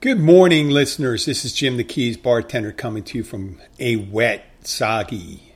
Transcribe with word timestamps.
Good 0.00 0.20
morning, 0.20 0.70
listeners. 0.70 1.24
This 1.24 1.44
is 1.44 1.52
Jim 1.52 1.76
the 1.76 1.82
Keys 1.82 2.16
bartender 2.16 2.70
coming 2.70 3.02
to 3.02 3.18
you 3.18 3.24
from 3.24 3.60
a 3.80 3.96
wet, 3.96 4.44
soggy. 4.60 5.52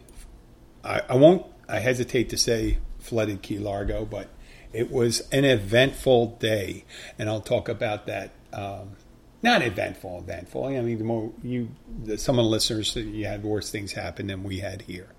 I, 0.83 1.01
I 1.09 1.15
won't. 1.15 1.47
I 1.69 1.79
hesitate 1.79 2.29
to 2.31 2.37
say 2.37 2.79
flooded 2.99 3.43
Key 3.43 3.61
Largo, 3.61 4.05
but 4.05 4.31
it 4.73 4.91
was 4.91 5.21
an 5.31 5.45
eventful 5.45 6.39
day, 6.41 6.85
and 7.21 7.29
I'll 7.29 7.41
talk 7.41 7.69
about 7.69 8.09
that. 8.09 8.33
Um, 8.53 8.97
not 9.45 9.63
eventful, 9.63 10.19
eventful. 10.19 10.65
I 10.65 10.81
mean, 10.81 10.99
the 10.99 11.05
more 11.05 11.33
you, 11.45 11.69
the, 12.03 12.19
some 12.19 12.41
of 12.41 12.45
the 12.45 12.51
listeners, 12.51 12.97
you 12.97 13.27
had 13.27 13.45
worse 13.45 13.71
things 13.71 13.93
happen 13.93 14.27
than 14.27 14.43
we 14.43 14.59
had 14.59 14.83
here. 14.83 15.11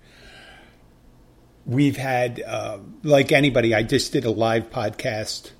We've 1.64 1.96
had, 1.96 2.42
uh, 2.46 2.80
like 3.02 3.32
anybody, 3.32 3.74
I 3.74 3.84
just 3.84 4.12
did 4.12 4.26
a 4.26 4.30
live 4.30 4.68
podcast 4.68 5.52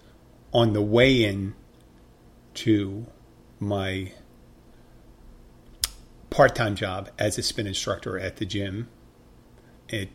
on 0.52 0.74
the 0.74 0.82
way 0.82 1.24
in 1.24 1.54
to 2.56 3.06
my 3.60 4.12
part 6.30 6.54
time 6.54 6.74
job 6.74 7.10
as 7.18 7.38
a 7.38 7.42
spin 7.42 7.66
instructor 7.66 8.18
at 8.18 8.36
the 8.36 8.44
gym 8.44 8.88
at 9.92 10.08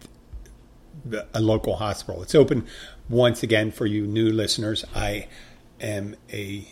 a 1.34 1.42
local 1.42 1.78
hospital. 1.78 2.22
It's 2.22 2.36
open 2.36 2.68
once 3.08 3.44
again 3.44 3.72
for 3.72 3.86
you 3.86 4.06
new 4.06 4.32
listeners. 4.32 4.84
I 4.94 5.28
am 5.80 6.16
a 6.32 6.68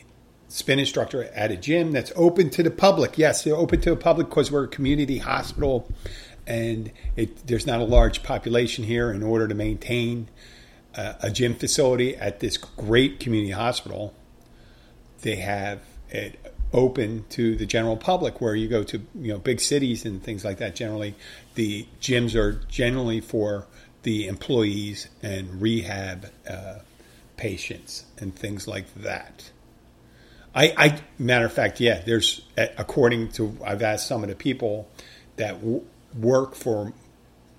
spin 0.50 0.80
instructor 0.80 1.24
at 1.24 1.52
a 1.52 1.58
gym 1.58 1.92
that's 1.92 2.12
open 2.16 2.50
to 2.52 2.64
the 2.64 2.72
public. 2.72 3.18
Yes, 3.18 3.44
they're 3.44 3.56
open 3.56 3.82
to 3.82 3.92
the 3.92 3.96
public 3.96 4.30
because 4.30 4.52
we're 4.52 4.66
a 4.66 4.68
community 4.68 5.20
hospital 5.20 5.90
and 6.46 6.92
it, 7.16 7.46
there's 7.48 7.68
not 7.68 7.82
a 7.82 7.84
large 7.84 8.24
population 8.24 8.86
here 8.86 9.12
in 9.12 9.22
order 9.22 9.48
to 9.48 9.56
maintain 9.56 10.30
uh, 10.96 11.14
a 11.22 11.30
gym 11.30 11.54
facility 11.54 12.16
at 12.16 12.40
this 12.40 12.58
great 12.58 13.20
community 13.20 13.52
hospital. 13.52 14.14
They 15.22 15.36
have 15.36 15.82
it 16.10 16.56
open 16.74 17.26
to 17.30 17.56
the 17.56 17.66
general 17.66 17.98
public 17.98 18.42
where 18.42 18.56
you 18.56 18.68
go 18.68 18.84
to 18.84 19.02
you 19.16 19.34
know 19.34 19.40
big 19.40 19.60
cities 19.60 20.06
and 20.06 20.22
things 20.24 20.44
like 20.44 20.58
that. 20.58 20.76
Generally 20.76 21.16
the 21.56 21.88
gyms 22.02 22.36
are 22.36 22.54
generally 22.70 23.22
for 23.22 23.68
the 24.04 24.28
employees 24.28 25.10
and 25.22 25.62
rehab 25.62 26.28
uh, 26.50 26.80
patients 27.36 28.06
and 28.18 28.36
things 28.36 28.68
like 28.68 28.94
that. 28.96 29.52
I, 30.58 30.74
I 30.76 31.02
matter 31.20 31.46
of 31.46 31.54
fact 31.54 31.80
yeah 31.80 32.02
there's 32.04 32.42
according 32.58 33.30
to 33.34 33.56
i've 33.64 33.84
asked 33.84 34.08
some 34.08 34.24
of 34.24 34.30
the 34.30 34.36
people 34.36 34.90
that 35.36 35.60
w- 35.60 35.84
work 36.20 36.56
for 36.56 36.94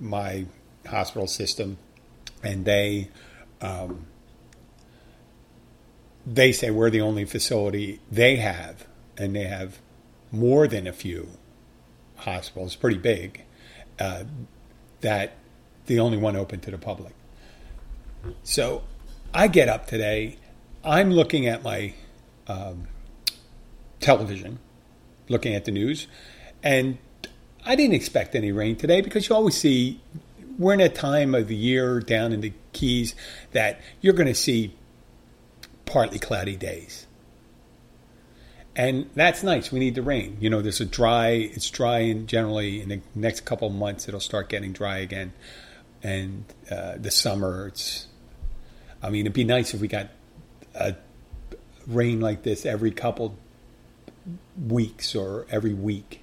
my 0.00 0.46
hospital 0.84 1.28
system 1.28 1.78
and 2.42 2.64
they 2.64 3.08
um, 3.60 4.06
they 6.26 6.50
say 6.50 6.70
we're 6.70 6.90
the 6.90 7.00
only 7.00 7.24
facility 7.24 8.00
they 8.10 8.36
have 8.36 8.87
and 9.18 9.34
they 9.34 9.44
have 9.44 9.78
more 10.30 10.68
than 10.68 10.86
a 10.86 10.92
few 10.92 11.28
hospitals, 12.16 12.76
pretty 12.76 12.98
big, 12.98 13.44
uh, 13.98 14.24
that 15.00 15.34
the 15.86 15.98
only 15.98 16.16
one 16.16 16.36
open 16.36 16.60
to 16.60 16.70
the 16.70 16.78
public. 16.78 17.14
So 18.42 18.82
I 19.32 19.48
get 19.48 19.68
up 19.68 19.86
today, 19.86 20.36
I'm 20.84 21.10
looking 21.10 21.46
at 21.46 21.62
my 21.62 21.94
um, 22.46 22.88
television, 24.00 24.58
looking 25.28 25.54
at 25.54 25.64
the 25.64 25.70
news, 25.70 26.06
and 26.62 26.98
I 27.64 27.74
didn't 27.74 27.94
expect 27.94 28.34
any 28.34 28.52
rain 28.52 28.76
today 28.76 29.00
because 29.00 29.28
you 29.28 29.34
always 29.34 29.56
see 29.56 30.00
we're 30.58 30.74
in 30.74 30.80
a 30.80 30.88
time 30.88 31.34
of 31.34 31.48
the 31.48 31.54
year 31.54 32.00
down 32.00 32.32
in 32.32 32.40
the 32.40 32.52
Keys 32.72 33.14
that 33.52 33.80
you're 34.00 34.12
going 34.12 34.28
to 34.28 34.34
see 34.34 34.74
partly 35.86 36.18
cloudy 36.18 36.56
days 36.56 37.07
and 38.78 39.10
that's 39.16 39.42
nice. 39.42 39.72
We 39.72 39.80
need 39.80 39.96
the 39.96 40.02
rain. 40.02 40.36
You 40.40 40.50
know, 40.50 40.62
there's 40.62 40.80
a 40.80 40.86
dry. 40.86 41.30
It's 41.30 41.68
dry, 41.68 41.98
and 41.98 42.28
generally 42.28 42.80
in 42.80 42.88
the 42.88 43.00
next 43.12 43.44
couple 43.44 43.68
months, 43.70 44.06
it'll 44.06 44.20
start 44.20 44.48
getting 44.48 44.72
dry 44.72 44.98
again. 44.98 45.32
And 46.00 46.44
uh, 46.70 46.94
the 46.96 47.10
summer, 47.10 47.66
it's. 47.66 48.06
I 49.02 49.10
mean, 49.10 49.22
it'd 49.22 49.32
be 49.32 49.42
nice 49.42 49.74
if 49.74 49.80
we 49.80 49.88
got 49.88 50.10
a 50.76 50.94
rain 51.88 52.20
like 52.20 52.44
this 52.44 52.64
every 52.64 52.92
couple 52.92 53.36
weeks 54.56 55.16
or 55.16 55.44
every 55.50 55.74
week, 55.74 56.22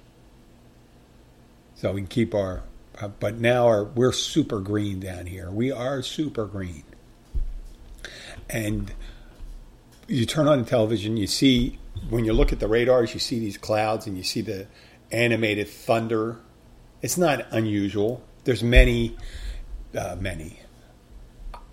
so 1.74 1.92
we 1.92 2.00
can 2.00 2.08
keep 2.08 2.34
our. 2.34 2.62
Uh, 2.98 3.08
but 3.08 3.36
now 3.36 3.66
our 3.66 3.84
we're 3.84 4.12
super 4.12 4.60
green 4.60 4.98
down 4.98 5.26
here. 5.26 5.50
We 5.50 5.70
are 5.70 6.00
super 6.00 6.46
green, 6.46 6.84
and 8.48 8.94
you 10.08 10.24
turn 10.24 10.48
on 10.48 10.60
the 10.60 10.64
television, 10.64 11.18
you 11.18 11.26
see 11.26 11.78
when 12.08 12.24
you 12.24 12.32
look 12.32 12.52
at 12.52 12.60
the 12.60 12.68
radars, 12.68 13.14
you 13.14 13.20
see 13.20 13.38
these 13.38 13.58
clouds 13.58 14.06
and 14.06 14.16
you 14.16 14.22
see 14.22 14.40
the 14.40 14.66
animated 15.10 15.68
thunder. 15.68 16.38
It's 17.02 17.18
not 17.18 17.46
unusual. 17.50 18.22
There's 18.44 18.62
many, 18.62 19.16
uh, 19.96 20.16
many. 20.18 20.60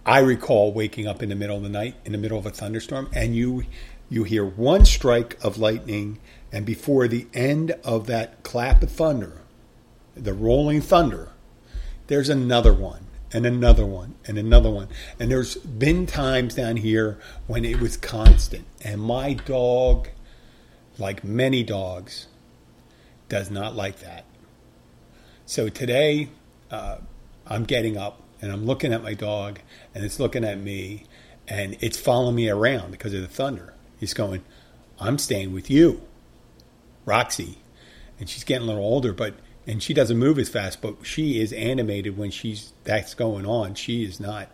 I 0.06 0.19
recall 0.19 0.73
waking 0.73 1.07
up 1.07 1.23
in 1.23 1.29
the 1.29 1.35
middle 1.35 1.56
of 1.56 1.63
the 1.63 1.69
night, 1.69 1.95
in 2.03 2.11
the 2.11 2.17
middle 2.17 2.38
of 2.38 2.45
a 2.45 2.50
thunderstorm, 2.51 3.09
and 3.13 3.35
you 3.35 3.63
you 4.09 4.25
hear 4.25 4.45
one 4.45 4.85
strike 4.85 5.44
of 5.44 5.57
lightning, 5.57 6.19
and 6.51 6.66
before 6.66 7.07
the 7.07 7.25
end 7.34 7.72
of 7.84 8.05
that 8.07 8.44
clap 8.44 8.84
of 8.84 8.91
thunder, 8.91 9.41
the 10.13 10.34
rolling 10.34 10.81
thunder, 10.81 11.31
there's 12.07 12.29
another 12.29 12.73
one 12.73 13.07
and 13.34 13.46
another 13.46 13.86
one 13.86 14.16
and 14.26 14.38
another 14.38 14.70
one. 14.70 14.88
And 15.20 15.32
there's 15.32 15.56
been 15.56 16.06
times 16.06 16.56
down 16.56 16.78
here 16.78 17.20
when 17.48 17.66
it 17.66 17.80
was 17.80 17.98
constant. 17.98 18.66
And 18.84 19.02
my 19.02 19.34
dog, 19.34 20.10
like 20.98 21.24
many 21.24 21.64
dogs, 21.64 22.28
does 23.28 23.50
not 23.50 23.76
like 23.76 24.00
that. 24.00 24.26
So 25.46 25.68
today, 25.68 26.30
uh, 26.70 26.97
I'm 27.47 27.64
getting 27.66 27.97
up 27.97 28.22
and 28.41 28.52
I'm 28.52 28.66
looking 28.66 28.94
at 28.94 29.03
my 29.03 29.14
dog 29.14 29.59
and 29.94 30.06
it's 30.06 30.20
looking 30.20 30.46
at 30.46 30.59
me 30.59 31.06
and 31.47 31.76
it's 31.82 31.97
following 31.97 32.36
me 32.36 32.50
around 32.50 32.91
because 32.91 33.14
of 33.14 33.22
the 33.22 33.28
thunder. 33.28 33.74
He's 34.00 34.14
going, 34.14 34.44
I'm 35.00 35.18
staying 35.18 35.53
with 35.53 35.70
you, 35.70 36.02
Roxy. 37.06 37.58
And 38.20 38.29
she's 38.29 38.44
getting 38.44 38.64
a 38.64 38.68
little 38.68 38.84
older, 38.84 39.12
but 39.12 39.34
and 39.66 39.82
she 39.82 39.94
doesn't 39.94 40.18
move 40.18 40.40
as 40.40 40.50
fast, 40.50 40.82
but 40.82 40.98
she 41.04 41.40
is 41.40 41.54
animated 41.54 42.18
when 42.18 42.32
she's 42.32 42.74
that's 42.84 43.14
going 43.14 43.46
on. 43.46 43.76
She 43.76 44.04
is 44.04 44.20
not 44.20 44.50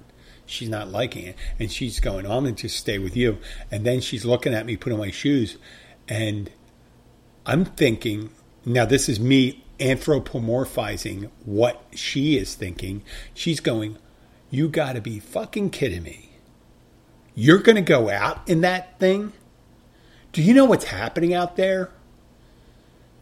she's 0.46 0.70
not 0.70 0.90
liking 0.90 1.26
it. 1.28 1.36
And 1.60 1.72
she's 1.72 2.00
going, 2.00 2.26
I'm 2.26 2.44
gonna 2.44 2.52
just 2.52 2.78
stay 2.78 3.00
with 3.00 3.16
you. 3.16 3.38
And 3.72 3.86
then 3.86 4.02
she's 4.02 4.26
looking 4.26 4.54
at 4.54 4.66
me 4.66 4.78
put 4.78 4.94
on 4.94 5.00
my 5.00 5.12
shoes 5.12 5.58
and 6.08 6.52
I'm 7.46 7.66
thinking, 7.66 8.32
now 8.66 8.86
this 8.86 9.10
is 9.10 9.20
me 9.20 9.64
anthropomorphizing 9.80 11.30
what 11.46 11.84
she 11.94 12.38
is 12.38 12.56
thinking. 12.56 13.04
She's 13.34 13.60
going, 13.60 13.98
You 14.52 14.70
gotta 14.70 15.02
be 15.02 15.20
fucking 15.20 15.72
kidding 15.72 16.04
me. 16.04 16.30
You're 17.34 17.60
gonna 17.60 17.82
go 17.82 18.10
out 18.10 18.48
in 18.48 18.62
that 18.62 19.00
thing? 19.00 19.34
Do 20.32 20.44
you 20.44 20.54
know 20.54 20.66
what's 20.66 20.86
happening 20.86 21.34
out 21.34 21.56
there? 21.56 21.90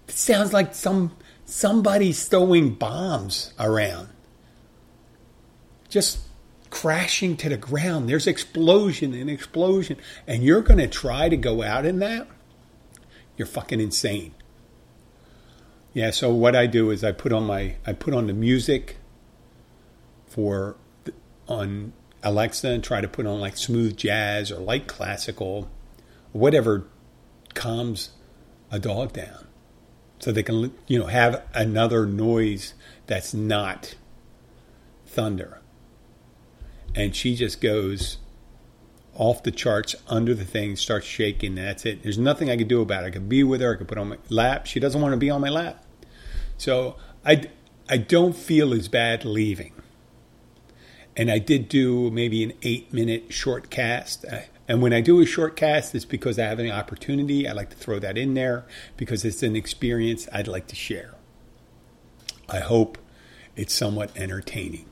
It 0.07 0.15
sounds 0.15 0.51
like 0.51 0.73
some 0.73 1.15
Somebody's 1.49 2.27
throwing 2.27 2.73
bombs 2.73 3.53
around. 3.57 4.09
Just 5.87 6.19
crashing 6.69 7.37
to 7.37 7.47
the 7.47 7.55
ground. 7.55 8.09
There's 8.09 8.27
explosion 8.27 9.13
and 9.13 9.29
explosion. 9.29 9.95
And 10.27 10.43
you're 10.43 10.61
going 10.61 10.79
to 10.79 10.87
try 10.87 11.29
to 11.29 11.37
go 11.37 11.63
out 11.63 11.85
in 11.85 11.99
that? 11.99 12.27
You're 13.37 13.47
fucking 13.47 13.79
insane. 13.79 14.35
Yeah, 15.93 16.11
so 16.11 16.33
what 16.33 16.53
I 16.53 16.67
do 16.67 16.91
is 16.91 17.01
I 17.03 17.13
put 17.13 17.31
on 17.31 17.45
my 17.45 17.75
I 17.85 17.93
put 17.93 18.13
on 18.13 18.27
the 18.27 18.33
music 18.33 18.97
for 20.27 20.75
on 21.47 21.93
Alexa 22.23 22.67
and 22.67 22.83
try 22.83 22.99
to 22.99 23.07
put 23.07 23.25
on 23.25 23.39
like 23.39 23.55
smooth 23.55 23.95
jazz 23.95 24.51
or 24.51 24.59
light 24.59 24.87
classical, 24.87 25.69
whatever 26.33 26.87
calms 27.53 28.09
a 28.69 28.79
dog 28.79 29.13
down, 29.13 29.46
so 30.19 30.31
they 30.31 30.43
can 30.43 30.73
you 30.87 30.99
know 30.99 31.07
have 31.07 31.43
another 31.53 32.05
noise 32.05 32.73
that's 33.05 33.33
not 33.33 33.95
thunder. 35.05 35.61
And 36.95 37.15
she 37.15 37.35
just 37.35 37.61
goes 37.61 38.17
off 39.13 39.43
the 39.43 39.51
charts 39.51 39.95
under 40.07 40.33
the 40.33 40.45
thing, 40.45 40.75
starts 40.75 41.05
shaking. 41.05 41.55
That's 41.55 41.85
it. 41.85 42.03
There's 42.03 42.17
nothing 42.19 42.49
I 42.49 42.57
could 42.57 42.67
do 42.67 42.81
about 42.81 43.03
it. 43.03 43.07
I 43.07 43.09
could 43.09 43.27
be 43.27 43.43
with 43.43 43.61
her. 43.61 43.73
I 43.73 43.77
could 43.77 43.87
put 43.87 43.97
on 43.97 44.09
my 44.09 44.17
lap. 44.29 44.67
She 44.67 44.79
doesn't 44.79 45.01
want 45.01 45.13
to 45.13 45.17
be 45.17 45.29
on 45.29 45.41
my 45.41 45.49
lap. 45.49 45.83
So 46.57 46.95
I, 47.25 47.49
I 47.89 47.97
don't 47.97 48.35
feel 48.35 48.73
as 48.73 48.87
bad 48.87 49.25
leaving. 49.25 49.73
And 51.17 51.29
I 51.29 51.39
did 51.39 51.67
do 51.67 52.09
maybe 52.11 52.43
an 52.43 52.53
eight 52.61 52.93
minute 52.93 53.33
short 53.33 53.69
cast. 53.69 54.23
And 54.67 54.81
when 54.81 54.93
I 54.93 55.01
do 55.01 55.19
a 55.19 55.25
short 55.25 55.55
cast, 55.57 55.93
it's 55.95 56.05
because 56.05 56.37
I 56.37 56.43
have 56.43 56.59
an 56.59 56.71
opportunity. 56.71 57.47
I 57.47 57.53
like 57.53 57.71
to 57.71 57.75
throw 57.75 57.99
that 57.99 58.17
in 58.17 58.35
there 58.35 58.65
because 58.95 59.25
it's 59.25 59.43
an 59.43 59.55
experience 59.55 60.29
I'd 60.31 60.47
like 60.47 60.67
to 60.67 60.75
share. 60.75 61.15
I 62.47 62.59
hope 62.59 62.97
it's 63.55 63.73
somewhat 63.73 64.15
entertaining. 64.15 64.85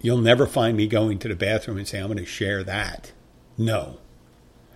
You'll 0.00 0.18
never 0.18 0.46
find 0.46 0.76
me 0.76 0.86
going 0.86 1.18
to 1.20 1.28
the 1.28 1.34
bathroom 1.34 1.78
and 1.78 1.88
say, 1.88 1.98
I'm 1.98 2.08
going 2.08 2.18
to 2.18 2.26
share 2.26 2.62
that. 2.62 3.12
No. 3.56 3.98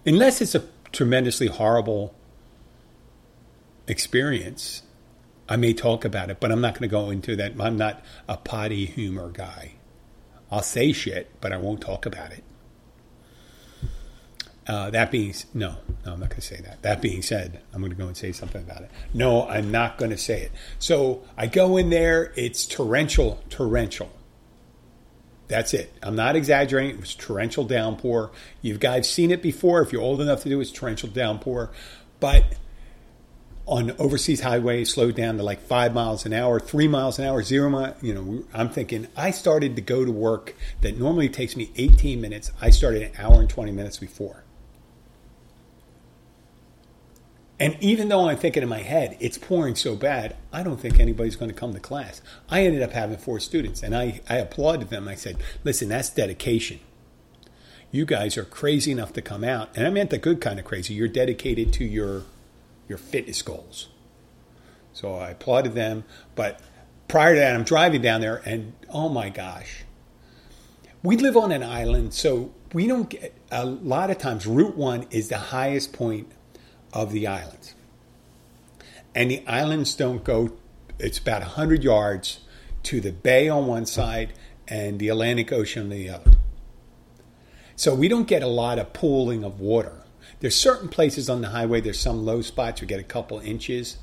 Unless 0.05 0.41
it's 0.41 0.55
a 0.55 0.65
tremendously 0.93 1.49
horrible 1.49 2.15
experience 3.87 4.83
I 5.49 5.57
may 5.57 5.73
talk 5.73 6.05
about 6.05 6.31
it, 6.31 6.41
but 6.41 6.51
I'm 6.51 6.61
not 6.61 6.75
going 6.75 6.83
to 6.83 6.89
go 6.89 7.11
into 7.11 7.37
that. 7.37 7.53
I'm 7.61 7.77
not 7.77 8.03
a 8.29 8.37
potty 8.37 8.85
humor 8.87 9.31
guy. 9.31 9.75
I'll 10.51 10.63
say 10.63 10.93
shit, 10.93 11.31
but 11.41 11.53
I 11.53 11.57
won't 11.57 11.81
talk 11.81 12.07
about 12.07 12.33
it. 12.33 12.45
Uh, 14.67 14.91
that 14.91 15.13
being 15.13 15.33
no, 15.55 15.77
no, 16.05 16.15
I'm 16.15 16.21
not 16.21 16.31
going 16.31 16.41
to 16.41 16.47
say 16.47 16.57
that. 16.57 16.83
That 16.83 17.01
being 17.01 17.23
said, 17.23 17.63
I'm 17.73 17.81
going 17.81 17.93
to 17.93 17.97
go 17.97 18.07
and 18.07 18.17
say 18.17 18.33
something 18.33 18.63
about 18.63 18.83
it. 18.83 18.91
No, 19.15 19.47
I'm 19.49 19.71
not 19.71 19.97
going 19.97 20.11
to 20.11 20.19
say 20.19 20.43
it. 20.43 20.53
So 20.81 21.23
I 21.37 21.47
go 21.47 21.77
in 21.77 21.91
there. 21.91 22.33
It's 22.37 22.67
torrential, 22.67 23.43
torrential. 23.49 24.11
That's 25.47 25.73
it. 25.73 25.93
I'm 26.03 26.17
not 26.17 26.35
exaggerating. 26.35 26.97
It 26.97 27.01
was 27.01 27.15
torrential 27.15 27.65
downpour. 27.65 28.33
You 28.61 28.77
guys 28.77 29.09
seen 29.09 29.31
it 29.31 29.41
before. 29.41 29.83
If 29.83 29.93
you're 29.93 30.03
old 30.03 30.21
enough 30.21 30.43
to 30.43 30.49
do 30.49 30.59
it, 30.59 30.63
it's 30.63 30.73
torrential 30.73 31.09
downpour. 31.11 31.71
But 32.19 32.57
on 33.67 33.91
overseas 33.99 34.41
highway 34.41 34.85
slowed 34.85 35.17
down 35.17 35.37
to 35.37 35.43
like 35.43 35.61
five 35.61 35.93
miles 35.93 36.25
an 36.25 36.33
hour, 36.33 36.61
three 36.61 36.87
miles 36.87 37.19
an 37.19 37.27
hour, 37.27 37.43
zero 37.43 37.69
mile. 37.69 37.97
You 38.01 38.15
know, 38.15 38.45
I'm 38.55 38.69
thinking 38.69 39.09
I 39.17 39.33
started 39.33 39.75
to 39.77 39.83
go 39.83 40.05
to 40.05 40.13
work 40.13 40.55
that 40.83 40.97
normally 40.97 41.29
takes 41.29 41.57
me 41.57 41.73
18 41.77 42.21
minutes. 42.21 42.53
I 42.61 42.71
started 42.71 43.03
an 43.03 43.13
hour 43.19 43.41
and 43.41 43.51
20 43.51 43.73
minutes 43.73 43.99
before. 43.99 44.45
And 47.59 47.77
even 47.81 48.09
though 48.09 48.29
I'm 48.29 48.37
thinking 48.37 48.63
in 48.63 48.69
my 48.69 48.83
head, 48.83 49.17
it's 49.19 49.39
pouring 49.39 49.77
so 49.77 49.97
bad, 49.97 50.37
I 50.53 50.63
don't 50.63 50.79
think 50.79 51.01
anybody's 51.01 51.37
going 51.37 51.51
to 51.51 51.57
come 51.57 51.73
to 51.73 51.81
class. 51.81 52.21
I 52.51 52.65
ended 52.65 52.83
up 52.83 52.93
having 52.93 53.17
four 53.17 53.41
students 53.41 53.83
and 53.83 53.97
I, 53.97 54.21
I 54.29 54.37
applauded 54.37 54.91
them. 54.91 55.09
I 55.09 55.15
said, 55.15 55.39
listen, 55.65 55.89
that's 55.89 56.11
dedication. 56.11 56.81
You 57.91 58.05
guys 58.05 58.37
are 58.37 58.45
crazy 58.45 58.93
enough 58.93 59.15
to 59.15 59.23
come 59.23 59.43
out. 59.43 59.71
And 59.75 59.87
I 59.87 59.91
meant 59.91 60.11
the 60.11 60.19
good 60.19 60.41
kind 60.41 60.59
of 60.59 60.67
crazy. 60.67 60.93
You're 60.93 61.09
dedicated 61.09 61.73
to 61.75 61.85
your 61.85 62.25
your 62.89 62.99
fitness 62.99 63.43
goals. 63.43 63.89
So 64.93 65.15
I 65.17 65.31
applauded 65.31 65.75
them. 65.75 66.05
But 66.35 66.61
prior 67.09 67.35
to 67.35 67.41
that, 67.41 67.55
I'm 67.55 67.65
driving 67.65 68.03
down 68.03 68.21
there, 68.21 68.43
and 68.45 68.73
oh 68.91 69.09
my 69.09 69.29
gosh, 69.29 69.85
we 71.03 71.17
live 71.17 71.37
on 71.37 71.53
an 71.53 71.63
island, 71.63 72.15
so 72.15 72.53
we 72.73 72.87
don't 72.87 73.09
get 73.09 73.35
a 73.51 73.65
lot 73.65 74.11
of 74.11 74.19
times. 74.19 74.47
Route 74.47 74.77
one 74.77 75.07
is 75.11 75.29
the 75.29 75.39
highest 75.39 75.93
point 75.93 76.31
of 76.93 77.13
the 77.13 77.27
islands, 77.27 77.75
and 79.15 79.31
the 79.31 79.47
islands 79.47 79.95
don't 79.95 80.25
go. 80.25 80.53
It's 80.99 81.19
about 81.19 81.43
hundred 81.43 81.85
yards 81.85 82.41
to 82.85 83.01
the 83.01 83.13
bay 83.13 83.49
on 83.49 83.67
one 83.67 83.85
side 83.85 84.33
and 84.69 84.99
the 84.99 85.09
Atlantic 85.09 85.53
Ocean 85.53 85.85
on 85.85 85.89
the 85.91 86.09
other. 86.09 86.33
So 87.77 87.95
we 87.95 88.09
don't 88.09 88.27
get 88.27 88.43
a 88.43 88.49
lot 88.49 88.79
of 88.79 88.93
pooling 88.93 89.45
of 89.45 89.61
water. 89.61 90.03
There's 90.41 90.55
certain 90.55 90.89
places 90.89 91.31
on 91.31 91.41
the 91.41 91.49
highway, 91.49 91.81
there's 91.81 92.01
some 92.01 92.25
low 92.25 92.43
spots 92.43 92.81
you 92.81 92.87
get 92.87 93.01
a 93.01 93.05
couple 93.05 93.39
inches. 93.41 93.99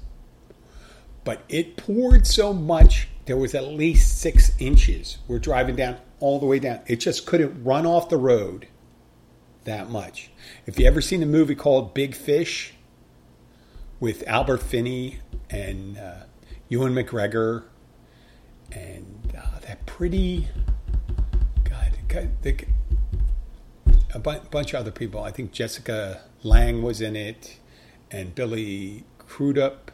But 1.24 1.44
it 1.48 1.78
poured 1.78 2.28
so 2.28 2.54
much, 2.54 3.08
there 3.26 3.38
was 3.38 3.56
at 3.56 3.68
least 3.68 4.20
six 4.20 4.52
inches. 4.60 5.20
We're 5.28 5.40
driving 5.40 5.76
down 5.76 5.98
all 6.20 6.40
the 6.40 6.46
way 6.46 6.60
down. 6.60 6.82
It 6.88 6.98
just 6.98 7.26
couldn't 7.26 7.64
run 7.64 7.86
off 7.86 8.10
the 8.10 8.18
road 8.18 8.68
that 9.64 9.90
much. 9.90 10.32
If 10.66 10.78
you 10.78 10.86
ever 10.86 11.02
seen 11.02 11.24
a 11.24 11.26
movie 11.26 11.56
called 11.56 11.94
Big 11.94 12.16
Fish 12.16 12.74
with 14.00 14.28
Albert 14.28 14.58
Finney 14.58 15.20
and 15.50 15.98
uh, 15.98 16.24
Ewan 16.68 16.94
McGregor 16.94 17.64
and 18.72 19.34
uh, 19.38 19.60
that 19.62 19.86
pretty 19.86 20.50
God, 22.14 22.30
the, 22.44 22.56
a 24.14 24.20
bu- 24.20 24.40
bunch 24.52 24.74
of 24.74 24.82
other 24.82 24.92
people. 24.92 25.24
I 25.24 25.32
think 25.32 25.52
Jessica 25.52 26.22
Lange 26.44 26.82
was 26.82 27.02
in 27.02 27.16
it, 27.16 27.58
and 28.12 28.34
Billy 28.34 29.04
Crudup, 29.18 29.92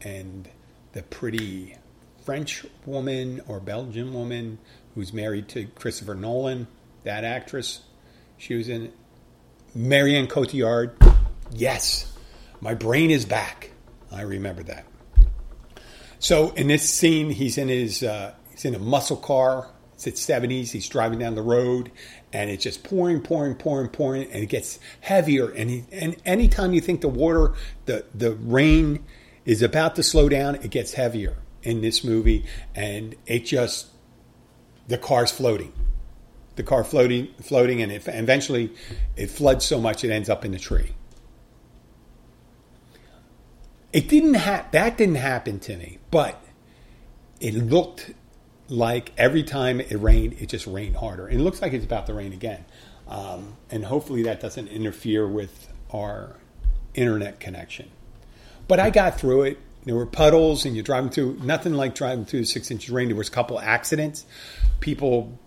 and 0.00 0.48
the 0.92 1.02
pretty 1.02 1.76
French 2.24 2.64
woman 2.86 3.42
or 3.46 3.60
Belgian 3.60 4.14
woman 4.14 4.58
who's 4.94 5.12
married 5.12 5.48
to 5.48 5.66
Christopher 5.66 6.14
Nolan, 6.14 6.66
that 7.02 7.24
actress. 7.24 7.80
She 8.38 8.54
was 8.54 8.68
in 8.68 8.92
Marion 9.74 10.26
Cotillard. 10.26 10.94
Yes, 11.50 12.12
my 12.60 12.74
brain 12.74 13.10
is 13.10 13.24
back. 13.24 13.72
I 14.10 14.22
remember 14.22 14.62
that. 14.64 14.86
So 16.18 16.50
in 16.52 16.68
this 16.68 16.88
scene, 16.88 17.30
he's 17.30 17.58
in 17.58 17.68
his 17.68 18.02
uh, 18.02 18.34
he's 18.50 18.64
in 18.64 18.74
a 18.74 18.78
muscle 18.78 19.16
car. 19.16 19.68
It's 19.94 20.06
at 20.06 20.14
70s. 20.14 20.70
He's 20.70 20.88
driving 20.88 21.18
down 21.18 21.34
the 21.34 21.42
road, 21.42 21.90
and 22.34 22.50
it's 22.50 22.64
just 22.64 22.82
pouring, 22.82 23.20
pouring, 23.20 23.54
pouring, 23.54 23.88
pouring, 23.88 24.24
and 24.24 24.42
it 24.42 24.48
gets 24.48 24.80
heavier. 25.00 25.50
And 25.50 25.70
he, 25.70 25.84
and 25.92 26.16
anytime 26.26 26.74
you 26.74 26.80
think 26.80 27.00
the 27.00 27.08
water, 27.08 27.54
the 27.86 28.04
the 28.12 28.32
rain 28.32 29.04
is 29.44 29.62
about 29.62 29.94
to 29.96 30.02
slow 30.02 30.28
down, 30.28 30.56
it 30.56 30.70
gets 30.70 30.94
heavier 30.94 31.36
in 31.62 31.80
this 31.80 32.02
movie, 32.02 32.44
and 32.74 33.14
it 33.24 33.46
just 33.46 33.86
the 34.88 34.98
car's 34.98 35.30
floating, 35.30 35.72
the 36.56 36.64
car 36.64 36.82
floating, 36.82 37.28
floating, 37.40 37.80
and 37.80 37.92
it, 37.92 38.02
eventually 38.08 38.72
it 39.16 39.30
floods 39.30 39.64
so 39.64 39.80
much 39.80 40.02
it 40.02 40.10
ends 40.10 40.28
up 40.28 40.44
in 40.44 40.50
the 40.50 40.58
tree. 40.58 40.90
It 43.92 44.08
didn't 44.08 44.34
ha- 44.34 44.66
that 44.72 44.98
didn't 44.98 45.14
happen 45.14 45.60
to 45.60 45.76
me, 45.76 45.98
but 46.10 46.42
it 47.38 47.54
looked 47.54 48.10
like 48.68 49.12
every 49.16 49.42
time 49.42 49.80
it 49.80 49.96
rained, 50.00 50.34
it 50.40 50.48
just 50.48 50.66
rained 50.66 50.96
harder. 50.96 51.26
And 51.26 51.40
it 51.40 51.44
looks 51.44 51.60
like 51.60 51.72
it's 51.72 51.84
about 51.84 52.06
to 52.06 52.14
rain 52.14 52.32
again. 52.32 52.64
Um, 53.08 53.56
and 53.70 53.84
hopefully 53.84 54.22
that 54.24 54.40
doesn't 54.40 54.68
interfere 54.68 55.26
with 55.26 55.72
our 55.92 56.36
internet 56.94 57.40
connection. 57.40 57.90
But 58.66 58.80
I 58.80 58.90
got 58.90 59.18
through 59.18 59.42
it. 59.42 59.58
There 59.84 59.94
were 59.94 60.06
puddles, 60.06 60.64
and 60.64 60.74
you're 60.74 60.84
driving 60.84 61.10
through 61.10 61.40
nothing 61.42 61.74
like 61.74 61.94
driving 61.94 62.24
through 62.24 62.44
six 62.46 62.70
inches 62.70 62.88
rain. 62.88 63.08
There 63.08 63.16
was 63.16 63.28
a 63.28 63.32
couple 63.32 63.60
accidents. 63.60 64.24
People, 64.80 65.38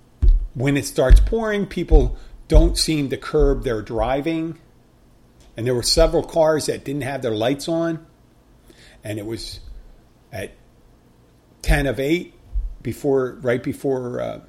when 0.53 0.77
it 0.77 0.85
starts 0.85 1.19
pouring, 1.19 1.65
people 1.65 2.17
don't 2.47 2.77
seem 2.77 3.09
to 3.09 3.17
curb 3.17 3.63
their 3.63 3.81
driving. 3.81 4.59
And 5.55 5.65
there 5.65 5.73
were 5.73 5.81
several 5.81 6.21
cars 6.21 6.67
that 6.67 6.85
didn't 6.85 7.01
have 7.01 7.23
their 7.23 7.31
lights 7.31 7.67
on. 7.67 8.05
And 9.03 9.17
it 9.17 9.25
was 9.25 9.59
at 10.31 10.51
10 11.63 11.87
of 11.87 11.99
8 11.99 12.36
before 12.87 13.37
right 13.41 13.61
before 13.61 14.21
uh, 14.21 14.39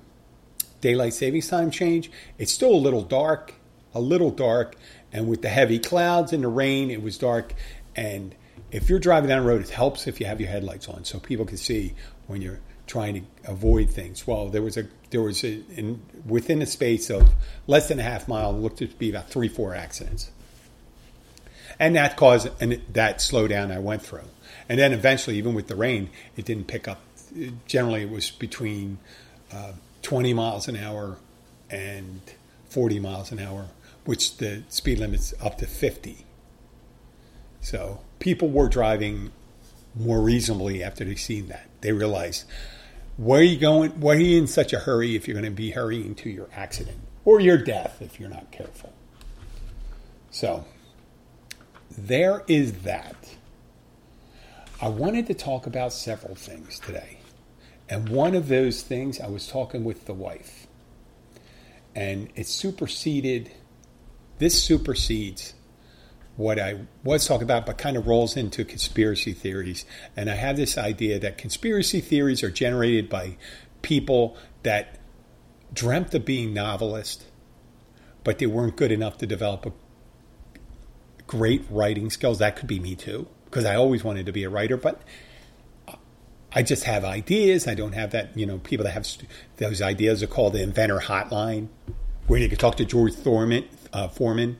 daylight 0.80 1.12
savings 1.12 1.48
time 1.48 1.72
change. 1.72 2.08
It's 2.38 2.52
still 2.52 2.72
a 2.72 2.82
little 2.86 3.02
dark, 3.02 3.54
a 3.92 4.00
little 4.00 4.30
dark, 4.30 4.76
and 5.12 5.26
with 5.26 5.42
the 5.42 5.48
heavy 5.48 5.80
clouds 5.80 6.32
and 6.32 6.44
the 6.44 6.48
rain, 6.48 6.88
it 6.92 7.02
was 7.02 7.18
dark. 7.18 7.52
And 7.96 8.36
if 8.70 8.88
you're 8.88 9.00
driving 9.00 9.28
down 9.28 9.42
the 9.42 9.48
road, 9.48 9.60
it 9.62 9.70
helps 9.70 10.06
if 10.06 10.20
you 10.20 10.26
have 10.26 10.40
your 10.40 10.50
headlights 10.50 10.88
on, 10.88 11.02
so 11.02 11.18
people 11.18 11.46
can 11.46 11.56
see 11.56 11.94
when 12.28 12.40
you're 12.40 12.60
trying 12.86 13.14
to 13.14 13.50
avoid 13.50 13.90
things. 13.90 14.24
Well, 14.24 14.50
there 14.50 14.62
was 14.62 14.76
a 14.76 14.86
there 15.10 15.22
was 15.22 15.42
a, 15.42 15.60
in, 15.74 16.00
within 16.24 16.62
a 16.62 16.66
space 16.66 17.10
of 17.10 17.28
less 17.66 17.88
than 17.88 17.98
a 17.98 18.04
half 18.04 18.28
mile, 18.28 18.56
looked 18.56 18.78
to 18.78 18.86
be 18.86 19.10
about 19.10 19.28
three 19.28 19.48
four 19.48 19.74
accidents, 19.74 20.30
and 21.80 21.96
that 21.96 22.16
caused 22.16 22.50
and 22.60 22.80
that 22.92 23.18
slowdown 23.18 23.72
I 23.72 23.80
went 23.80 24.02
through. 24.02 24.28
And 24.68 24.78
then 24.78 24.92
eventually, 24.92 25.38
even 25.38 25.54
with 25.54 25.66
the 25.66 25.74
rain, 25.74 26.10
it 26.36 26.44
didn't 26.44 26.68
pick 26.68 26.86
up. 26.86 27.00
Generally, 27.66 28.02
it 28.02 28.10
was 28.10 28.30
between 28.30 28.98
uh, 29.52 29.72
20 30.02 30.34
miles 30.34 30.68
an 30.68 30.76
hour 30.76 31.18
and 31.70 32.20
40 32.68 33.00
miles 33.00 33.32
an 33.32 33.38
hour, 33.38 33.68
which 34.04 34.36
the 34.38 34.62
speed 34.68 34.98
limit's 34.98 35.34
up 35.40 35.58
to 35.58 35.66
50. 35.66 36.24
So 37.60 38.00
people 38.18 38.48
were 38.48 38.68
driving 38.68 39.32
more 39.94 40.20
reasonably 40.20 40.82
after 40.82 41.04
they 41.04 41.14
seen 41.14 41.48
that. 41.48 41.68
They 41.80 41.92
realized, 41.92 42.44
where 43.16 43.40
are 43.40 43.44
you 43.44 43.58
going? 43.58 43.92
Why 44.00 44.14
are 44.14 44.20
you 44.20 44.38
in 44.38 44.46
such 44.46 44.72
a 44.72 44.78
hurry 44.78 45.16
if 45.16 45.26
you're 45.26 45.34
going 45.34 45.44
to 45.44 45.50
be 45.50 45.70
hurrying 45.70 46.14
to 46.16 46.30
your 46.30 46.48
accident 46.54 46.98
or 47.24 47.40
your 47.40 47.58
death 47.58 48.00
if 48.00 48.20
you're 48.20 48.28
not 48.28 48.50
careful? 48.50 48.92
So 50.30 50.64
there 51.96 52.44
is 52.46 52.82
that. 52.82 53.34
I 54.80 54.88
wanted 54.88 55.26
to 55.26 55.34
talk 55.34 55.66
about 55.66 55.92
several 55.92 56.36
things 56.36 56.78
today. 56.78 57.17
And 57.88 58.08
one 58.08 58.34
of 58.34 58.48
those 58.48 58.82
things, 58.82 59.20
I 59.20 59.28
was 59.28 59.48
talking 59.48 59.84
with 59.84 60.06
the 60.06 60.14
wife. 60.14 60.66
And 61.94 62.28
it 62.34 62.46
superseded, 62.46 63.50
this 64.38 64.62
supersedes 64.62 65.54
what 66.36 66.58
I 66.58 66.82
was 67.02 67.26
talking 67.26 67.42
about, 67.42 67.66
but 67.66 67.78
kind 67.78 67.96
of 67.96 68.06
rolls 68.06 68.36
into 68.36 68.64
conspiracy 68.64 69.32
theories. 69.32 69.84
And 70.16 70.30
I 70.30 70.34
have 70.34 70.56
this 70.56 70.78
idea 70.78 71.18
that 71.18 71.38
conspiracy 71.38 72.00
theories 72.00 72.44
are 72.44 72.50
generated 72.50 73.08
by 73.08 73.36
people 73.82 74.36
that 74.62 75.00
dreamt 75.72 76.14
of 76.14 76.24
being 76.24 76.54
novelists, 76.54 77.24
but 78.22 78.38
they 78.38 78.46
weren't 78.46 78.76
good 78.76 78.92
enough 78.92 79.18
to 79.18 79.26
develop 79.26 79.66
a 79.66 79.72
great 81.26 81.64
writing 81.70 82.10
skills. 82.10 82.38
That 82.38 82.54
could 82.54 82.68
be 82.68 82.78
me 82.78 82.94
too, 82.94 83.26
because 83.46 83.64
I 83.64 83.74
always 83.74 84.04
wanted 84.04 84.26
to 84.26 84.32
be 84.32 84.44
a 84.44 84.50
writer, 84.50 84.76
but 84.76 85.02
I 86.58 86.62
just 86.62 86.82
have 86.82 87.04
ideas. 87.04 87.68
I 87.68 87.76
don't 87.76 87.92
have 87.92 88.10
that, 88.10 88.36
you 88.36 88.44
know, 88.44 88.58
people 88.58 88.82
that 88.82 88.90
have 88.90 89.06
st- 89.06 89.30
those 89.58 89.80
ideas 89.80 90.24
are 90.24 90.26
called 90.26 90.54
the 90.54 90.60
inventor 90.60 90.98
hotline, 90.98 91.68
where 92.26 92.40
you 92.40 92.48
can 92.48 92.58
talk 92.58 92.76
to 92.78 92.84
George 92.84 93.14
Thorman, 93.14 93.68
uh, 93.92 94.08
Foreman 94.08 94.58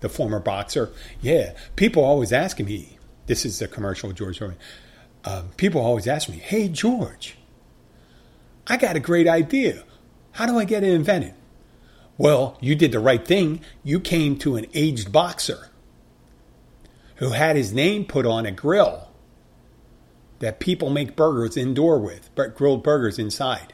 the 0.00 0.08
former 0.08 0.40
boxer. 0.40 0.90
Yeah, 1.20 1.52
people 1.76 2.02
always 2.02 2.32
asking 2.32 2.64
me. 2.64 2.96
This 3.26 3.44
is 3.44 3.58
the 3.58 3.68
commercial, 3.68 4.12
George 4.12 4.38
Foreman. 4.38 4.56
Um, 5.26 5.50
people 5.58 5.82
always 5.82 6.06
ask 6.06 6.26
me, 6.26 6.38
"Hey, 6.38 6.70
George, 6.70 7.36
I 8.66 8.78
got 8.78 8.96
a 8.96 9.00
great 9.00 9.28
idea. 9.28 9.84
How 10.32 10.46
do 10.46 10.58
I 10.58 10.64
get 10.64 10.84
it 10.84 10.94
invented?" 10.94 11.34
Well, 12.16 12.56
you 12.62 12.74
did 12.74 12.92
the 12.92 12.98
right 12.98 13.26
thing. 13.26 13.60
You 13.84 14.00
came 14.00 14.38
to 14.38 14.56
an 14.56 14.64
aged 14.72 15.12
boxer 15.12 15.68
who 17.16 17.32
had 17.32 17.56
his 17.56 17.74
name 17.74 18.06
put 18.06 18.24
on 18.24 18.46
a 18.46 18.50
grill 18.50 19.09
that 20.40 20.58
people 20.58 20.90
make 20.90 21.16
burgers 21.16 21.56
indoor 21.56 21.98
with, 21.98 22.28
but 22.34 22.56
grilled 22.56 22.82
burgers 22.82 23.18
inside. 23.18 23.72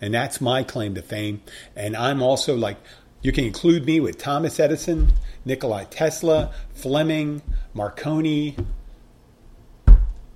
And 0.00 0.14
that's 0.14 0.40
my 0.40 0.62
claim 0.62 0.94
to 0.94 1.02
fame. 1.02 1.42
And 1.74 1.96
I'm 1.96 2.22
also 2.22 2.56
like, 2.56 2.76
you 3.20 3.32
can 3.32 3.44
include 3.44 3.84
me 3.84 3.98
with 3.98 4.16
Thomas 4.16 4.60
Edison, 4.60 5.12
Nikolai 5.44 5.84
Tesla, 5.84 6.52
Fleming, 6.72 7.42
Marconi. 7.74 8.56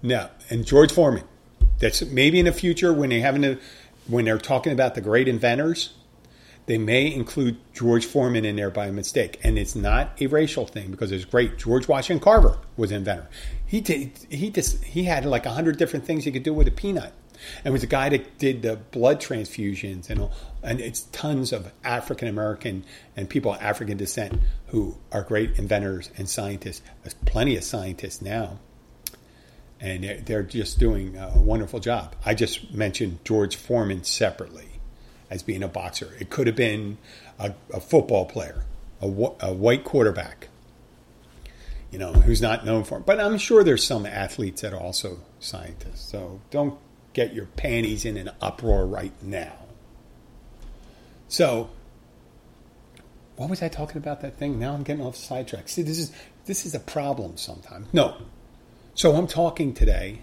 No, 0.03 0.29
and 0.51 0.67
George 0.67 0.91
Foreman. 0.91 1.25
That's 1.79 2.03
maybe 2.03 2.41
in 2.41 2.47
the 2.47 2.53
future 2.53 2.93
when 2.93 3.11
they 3.11 3.21
having 3.21 3.43
to, 3.43 3.59
when 4.09 4.25
they're 4.25 4.39
talking 4.39 4.73
about 4.73 4.95
the 4.95 5.01
great 5.01 5.29
inventors, 5.29 5.95
they 6.67 6.79
may 6.79 7.13
include 7.13 7.59
George 7.75 8.07
Foreman 8.07 8.45
in 8.45 8.57
there 8.57 8.71
by 8.71 8.91
mistake, 8.91 9.41
and 9.43 9.59
it's 9.59 9.75
not 9.75 10.13
a 10.21 10.27
racial 10.29 10.67
thing 10.67 10.91
because 10.91 11.11
it's 11.11 11.25
great. 11.25 11.59
George 11.59 11.89
Washington 11.89 12.23
Carver 12.23 12.59
was 12.77 12.91
an 12.91 12.99
inventor. 12.99 13.29
He 13.67 13.81
did, 13.81 14.13
he 14.31 14.51
just 14.51 14.83
he 14.85 15.05
had 15.05 15.25
like 15.25 15.45
hundred 15.45 15.77
different 15.77 16.05
things 16.05 16.25
he 16.25 16.31
could 16.33 16.45
do 16.45 16.55
with 16.55 16.69
a 16.69 16.71
peanut 16.71 17.13
and 17.65 17.73
was 17.73 17.83
a 17.83 17.89
guy 17.89 18.09
that 18.09 18.39
did 18.39 18.63
the 18.63 18.77
blood 18.77 19.21
transfusions 19.21 20.09
and 20.09 20.29
and 20.63 20.81
it's 20.81 21.03
tons 21.13 21.53
of 21.53 21.73
African 21.83 22.29
American 22.29 22.85
and 23.17 23.29
people 23.29 23.53
of 23.53 23.61
African 23.61 23.97
descent 23.97 24.41
who 24.69 24.97
are 25.11 25.23
great 25.23 25.59
inventors 25.59 26.11
and 26.17 26.29
scientists. 26.29 26.83
There's 27.03 27.15
plenty 27.15 27.57
of 27.57 27.65
scientists 27.65 28.23
now, 28.23 28.61
and 29.81 30.23
they're 30.27 30.45
just 30.45 30.79
doing 30.79 31.17
a 31.17 31.39
wonderful 31.39 31.81
job. 31.81 32.15
I 32.25 32.35
just 32.35 32.73
mentioned 32.73 33.25
George 33.25 33.57
Foreman 33.57 34.05
separately 34.05 34.72
as 35.33 35.43
being 35.43 35.63
a 35.63 35.69
boxer. 35.69 36.13
It 36.21 36.31
could 36.31 36.47
have 36.47 36.57
been 36.57 36.99
a, 37.39 37.55
a 37.73 37.81
football 37.81 38.27
player, 38.27 38.65
a, 39.01 39.07
a 39.07 39.53
white 39.53 39.85
quarterback 39.85 40.49
you 41.93 41.99
know, 41.99 42.13
who's 42.13 42.41
not 42.41 42.65
known 42.65 42.83
for 42.85 42.99
it. 42.99 43.07
But 43.07 43.21
I'm 43.21 43.37
sure 43.37 43.63
there's 43.63 43.87
some 43.87 44.07
athletes 44.07 44.63
that 44.63 44.73
are 44.73 44.81
also 44.81 45.19
scientists. 45.39 46.11
So 46.11 46.41
don't 46.51 46.79
get 47.13 47.35
your 47.35 47.45
panties 47.45 48.05
in 48.05 48.17
an 48.17 48.31
uproar 48.41 48.87
right 48.87 49.13
now. 49.23 49.53
So, 51.29 51.71
what 53.37 53.51
was 53.51 53.63
I 53.63 53.69
talking 53.69 53.99
about 53.99 54.23
that 54.23 54.39
thing? 54.39 54.59
Now 54.59 54.73
I'm 54.73 54.83
getting 54.83 55.05
off 55.05 55.17
sidetrack. 55.17 55.69
See, 55.69 55.83
this 55.83 55.99
is 55.99 56.13
this 56.47 56.67
is 56.67 56.75
a 56.75 56.81
problem 56.81 57.37
sometimes. 57.37 57.87
No. 57.93 58.17
So 58.95 59.15
I'm 59.15 59.27
talking 59.27 59.73
today, 59.73 60.23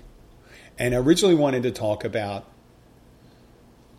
and 0.78 0.94
I 0.94 0.98
originally 0.98 1.36
wanted 1.36 1.64
to 1.64 1.72
talk 1.72 2.04
about 2.04 2.46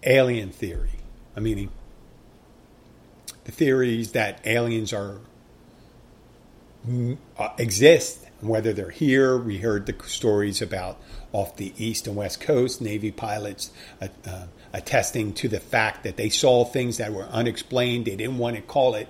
alien 0.05 0.51
theory. 0.51 1.00
I 1.37 1.41
mean, 1.41 1.71
the 3.45 3.53
theories 3.53 4.13
that 4.13 4.41
aliens 4.47 4.93
are 4.93 5.19
uh, 7.39 7.49
exist, 7.59 8.27
whether 8.41 8.73
they're 8.73 8.91
here. 8.91 9.37
We 9.37 9.59
heard 9.59 9.87
the 9.87 9.95
stories 10.07 10.63
about 10.63 10.99
off 11.33 11.57
the 11.57 11.73
east 11.77 12.07
and 12.07 12.17
west 12.17 12.41
coast, 12.41 12.81
Navy 12.81 13.11
pilots 13.11 13.71
uh, 14.01 14.09
uh, 14.27 14.47
attesting 14.73 15.33
to 15.35 15.49
the 15.49 15.61
fact 15.61 16.05
that 16.05 16.17
they 16.17 16.29
saw 16.29 16.65
things 16.65 16.97
that 16.97 17.13
were 17.13 17.25
unexplained. 17.25 18.07
They 18.07 18.17
didn't 18.17 18.39
want 18.39 18.57
to 18.57 18.63
call 18.63 18.95
it 18.95 19.09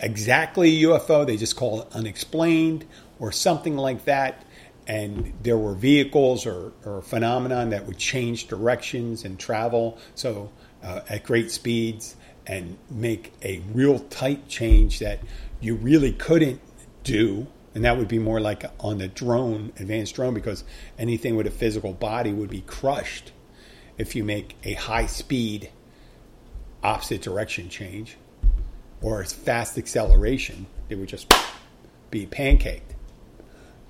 exactly 0.00 0.80
UFO, 0.82 1.26
they 1.26 1.36
just 1.36 1.56
called 1.56 1.82
it 1.82 1.88
unexplained 1.92 2.84
or 3.18 3.32
something 3.32 3.76
like 3.76 4.04
that. 4.04 4.44
And 4.86 5.32
there 5.42 5.56
were 5.56 5.74
vehicles 5.74 6.44
or, 6.44 6.72
or 6.84 7.00
phenomenon 7.00 7.70
that 7.70 7.86
would 7.86 7.96
change 7.96 8.48
directions 8.48 9.24
and 9.24 9.38
travel 9.38 9.98
so 10.14 10.50
uh, 10.84 11.00
at 11.08 11.24
great 11.24 11.50
speeds 11.50 12.16
and 12.46 12.76
make 12.90 13.32
a 13.42 13.60
real 13.72 13.98
tight 13.98 14.48
change 14.48 14.98
that 14.98 15.18
you 15.60 15.74
really 15.74 16.12
couldn't 16.12 16.60
do 17.02 17.46
and 17.74 17.84
that 17.84 17.98
would 17.98 18.08
be 18.08 18.20
more 18.20 18.40
like 18.40 18.64
on 18.78 18.98
the 18.98 19.08
drone, 19.08 19.72
advanced 19.78 20.14
drone, 20.14 20.32
because 20.32 20.64
anything 20.96 21.34
with 21.34 21.46
a 21.46 21.50
physical 21.50 21.92
body 21.92 22.32
would 22.32 22.50
be 22.50 22.60
crushed 22.60 23.32
if 23.98 24.14
you 24.14 24.22
make 24.22 24.56
a 24.62 24.74
high 24.74 25.06
speed 25.06 25.70
opposite 26.82 27.22
direction 27.22 27.68
change 27.68 28.16
or 29.02 29.24
fast 29.24 29.76
acceleration. 29.76 30.66
It 30.88 30.96
would 30.96 31.08
just 31.08 31.32
be 32.10 32.26
pancaked. 32.26 32.94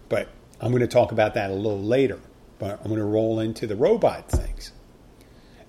But 0.08 0.28
I'm 0.60 0.70
going 0.70 0.80
to 0.80 0.86
talk 0.86 1.12
about 1.12 1.34
that 1.34 1.50
a 1.50 1.54
little 1.54 1.82
later. 1.82 2.20
But 2.58 2.80
I'm 2.80 2.88
going 2.88 3.00
to 3.00 3.04
roll 3.04 3.40
into 3.40 3.66
the 3.66 3.76
robot 3.76 4.30
things. 4.30 4.72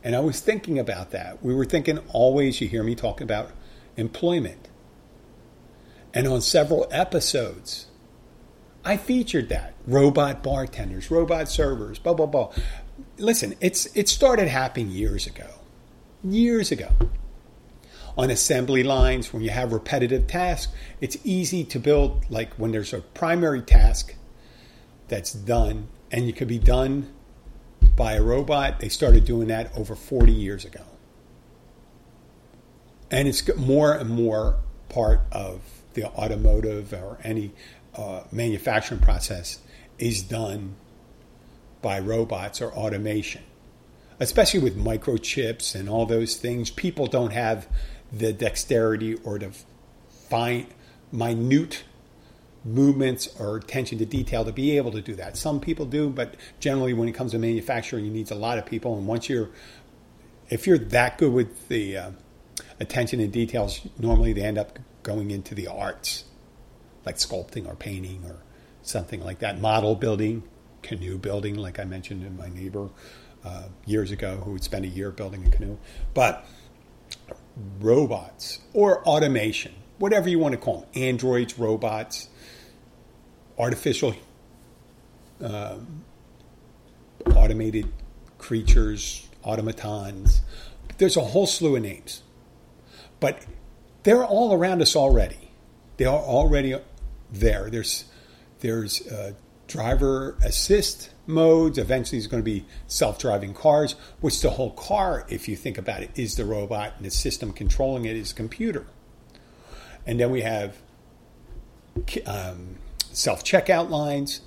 And 0.05 0.15
I 0.15 0.19
was 0.19 0.39
thinking 0.39 0.77
about 0.77 1.09
that. 1.11 1.43
We 1.43 1.55
were 1.55 1.65
thinking 1.65 1.97
always, 2.13 2.61
you 2.61 2.67
hear 2.67 2.83
me 2.83 2.93
talk 2.93 3.21
about 3.21 3.49
employment. 3.97 4.69
And 6.13 6.27
on 6.27 6.41
several 6.41 6.87
episodes, 6.91 7.87
I 8.85 8.97
featured 8.97 9.49
that. 9.49 9.73
Robot 9.87 10.43
bartenders, 10.43 11.09
robot 11.09 11.49
servers, 11.49 11.97
blah 11.97 12.13
blah 12.13 12.27
blah. 12.27 12.53
Listen, 13.17 13.55
it's 13.59 13.87
it 13.95 14.07
started 14.07 14.47
happening 14.47 14.91
years 14.91 15.25
ago. 15.25 15.49
Years 16.23 16.71
ago. 16.71 16.89
On 18.15 18.29
assembly 18.29 18.83
lines, 18.83 19.33
when 19.33 19.41
you 19.41 19.49
have 19.49 19.73
repetitive 19.73 20.27
tasks, 20.27 20.71
it's 21.01 21.17
easy 21.23 21.63
to 21.63 21.79
build 21.79 22.29
like 22.29 22.53
when 22.53 22.71
there's 22.71 22.93
a 22.93 23.01
primary 23.01 23.63
task 23.63 24.13
that's 25.07 25.33
done 25.33 25.87
and 26.11 26.29
it 26.29 26.35
could 26.35 26.47
be 26.47 26.59
done 26.59 27.11
by 27.95 28.13
a 28.13 28.21
robot. 28.21 28.79
They 28.79 28.89
started 28.89 29.25
doing 29.25 29.47
that 29.47 29.75
over 29.77 29.95
40 29.95 30.31
years 30.31 30.65
ago. 30.65 30.83
And 33.11 33.27
it's 33.27 33.55
more 33.55 33.93
and 33.93 34.09
more 34.09 34.57
part 34.89 35.21
of 35.31 35.61
the 35.93 36.05
automotive 36.05 36.93
or 36.93 37.17
any 37.23 37.53
uh, 37.95 38.23
manufacturing 38.31 39.01
process 39.01 39.59
is 39.97 40.21
done 40.21 40.75
by 41.81 41.99
robots 41.99 42.61
or 42.61 42.73
automation, 42.73 43.43
especially 44.19 44.59
with 44.59 44.77
microchips 44.77 45.75
and 45.75 45.87
all 45.87 46.05
those 46.05 46.35
things. 46.35 46.69
People 46.69 47.07
don't 47.07 47.31
have 47.31 47.67
the 48.11 48.33
dexterity 48.33 49.15
or 49.23 49.39
the 49.39 49.51
fine, 50.09 50.67
minute 51.11 51.83
movements 52.65 53.29
or 53.39 53.57
attention 53.57 53.99
to 53.99 54.05
detail 54.05 54.43
to 54.43 54.51
be 54.51 54.75
able 54.75 54.91
to 54.91 55.01
do 55.01 55.15
that. 55.15 55.37
Some 55.37 55.59
people 55.59 55.85
do, 55.85 56.09
but 56.09 56.35
generally, 56.59 56.93
when 56.93 57.07
it 57.07 57.13
comes 57.13 57.31
to 57.31 57.39
manufacturing, 57.39 58.03
you 58.03 58.11
need 58.11 58.29
a 58.31 58.35
lot 58.35 58.57
of 58.57 58.65
people. 58.65 58.97
And 58.97 59.07
once 59.07 59.29
you're, 59.29 59.49
if 60.49 60.65
you're 60.65 60.79
that 60.79 61.17
good 61.17 61.31
with 61.31 61.67
the 61.69 61.97
uh, 61.97 62.11
attention 62.79 63.19
and 63.19 63.31
details, 63.31 63.81
normally 63.99 64.33
they 64.33 64.41
end 64.41 64.57
up 64.57 64.79
going 65.03 65.29
into 65.29 65.53
the 65.53 65.67
arts 65.67 66.25
like 67.05 67.17
sculpting 67.17 67.67
or 67.67 67.75
painting 67.75 68.23
or 68.25 68.37
something 68.81 69.23
like 69.23 69.39
that. 69.39 69.61
Model 69.61 69.95
building, 69.95 70.43
canoe 70.81 71.17
building, 71.17 71.55
like 71.55 71.79
I 71.79 71.83
mentioned 71.83 72.25
in 72.25 72.35
my 72.35 72.49
neighbor 72.49 72.89
uh, 73.43 73.63
years 73.85 74.11
ago 74.11 74.37
who 74.37 74.51
would 74.53 74.63
spend 74.63 74.85
a 74.85 74.87
year 74.87 75.11
building 75.11 75.45
a 75.45 75.49
canoe. 75.49 75.77
But 76.13 76.45
robots 77.79 78.59
or 78.73 79.03
automation, 79.03 79.73
whatever 79.99 80.27
you 80.27 80.39
want 80.39 80.53
to 80.53 80.57
call 80.57 80.81
them, 80.81 80.89
androids, 80.95 81.57
robots, 81.59 82.29
artificial, 83.57 84.15
um, 85.41 86.03
automated 87.33 87.91
creatures, 88.37 89.27
automatons. 89.43 90.41
There's 90.97 91.17
a 91.17 91.21
whole 91.21 91.47
slew 91.47 91.75
of 91.75 91.83
names. 91.83 92.21
But 93.19 93.45
they're 94.03 94.25
all 94.25 94.53
around 94.53 94.81
us 94.81 94.95
already. 94.95 95.51
They 95.97 96.05
are 96.05 96.19
already 96.19 96.75
there. 97.31 97.69
There's 97.69 98.05
there's 98.59 99.05
uh, 99.07 99.33
driver 99.67 100.37
assist 100.43 101.09
modes. 101.27 101.77
Eventually, 101.77 102.19
there's 102.19 102.27
going 102.27 102.43
to 102.43 102.45
be 102.45 102.65
self-driving 102.87 103.53
cars, 103.53 103.95
which 104.21 104.41
the 104.41 104.51
whole 104.51 104.71
car, 104.71 105.25
if 105.29 105.47
you 105.47 105.55
think 105.55 105.77
about 105.77 106.01
it, 106.03 106.11
is 106.15 106.35
the 106.35 106.45
robot, 106.45 106.93
and 106.97 107.05
the 107.05 107.11
system 107.11 107.51
controlling 107.51 108.05
it 108.05 108.15
is 108.15 108.33
computer. 108.33 108.85
And 110.05 110.19
then 110.19 110.31
we 110.31 110.41
have 110.41 110.77
um, 112.25 112.77
self-checkout 113.15 113.89
lines, 113.89 114.41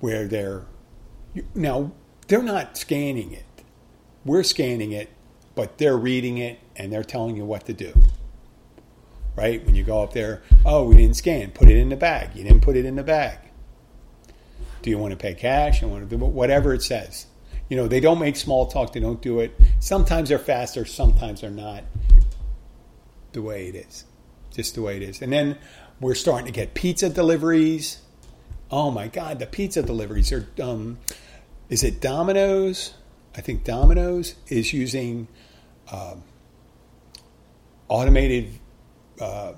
where 0.00 0.26
they're 0.26 0.66
now 1.54 1.92
they're 2.28 2.42
not 2.42 2.76
scanning 2.76 3.32
it. 3.32 3.44
We're 4.24 4.42
scanning 4.42 4.92
it, 4.92 5.10
but 5.54 5.78
they're 5.78 5.96
reading 5.96 6.38
it 6.38 6.60
and 6.76 6.92
they're 6.92 7.04
telling 7.04 7.36
you 7.36 7.44
what 7.44 7.66
to 7.66 7.72
do. 7.72 7.92
Right? 9.34 9.64
When 9.64 9.74
you 9.74 9.82
go 9.82 10.02
up 10.02 10.12
there, 10.12 10.42
oh, 10.64 10.84
we 10.84 10.96
didn't 10.96 11.16
scan, 11.16 11.50
put 11.52 11.68
it 11.68 11.78
in 11.78 11.88
the 11.88 11.96
bag. 11.96 12.36
You 12.36 12.44
didn't 12.44 12.60
put 12.60 12.76
it 12.76 12.84
in 12.84 12.96
the 12.96 13.02
bag. 13.02 13.38
Do 14.82 14.90
you 14.90 14.98
want 14.98 15.12
to 15.12 15.16
pay 15.16 15.34
cash? 15.34 15.80
You 15.80 15.88
want 15.88 16.08
to 16.08 16.16
do 16.16 16.22
whatever 16.22 16.74
it 16.74 16.82
says. 16.82 17.26
You 17.68 17.76
know, 17.76 17.88
they 17.88 18.00
don't 18.00 18.18
make 18.18 18.36
small 18.36 18.66
talk, 18.66 18.92
they 18.92 19.00
don't 19.00 19.22
do 19.22 19.40
it. 19.40 19.58
Sometimes 19.80 20.28
they're 20.28 20.38
faster, 20.38 20.84
sometimes 20.84 21.40
they're 21.40 21.50
not. 21.50 21.84
The 23.32 23.40
way 23.40 23.68
it 23.68 23.74
is. 23.74 24.04
Just 24.50 24.74
the 24.74 24.82
way 24.82 24.96
it 24.98 25.02
is. 25.02 25.22
And 25.22 25.32
then 25.32 25.56
we're 26.02 26.16
starting 26.16 26.46
to 26.46 26.52
get 26.52 26.74
pizza 26.74 27.08
deliveries. 27.08 28.02
Oh 28.70 28.90
my 28.90 29.06
God, 29.06 29.38
the 29.38 29.46
pizza 29.46 29.82
deliveries 29.82 30.32
are. 30.32 30.46
Um, 30.60 30.98
is 31.68 31.84
it 31.84 32.00
Domino's? 32.00 32.94
I 33.36 33.40
think 33.40 33.64
Domino's 33.64 34.34
is 34.48 34.72
using 34.74 35.28
um, 35.90 36.22
automated 37.88 38.58
uh, 39.20 39.52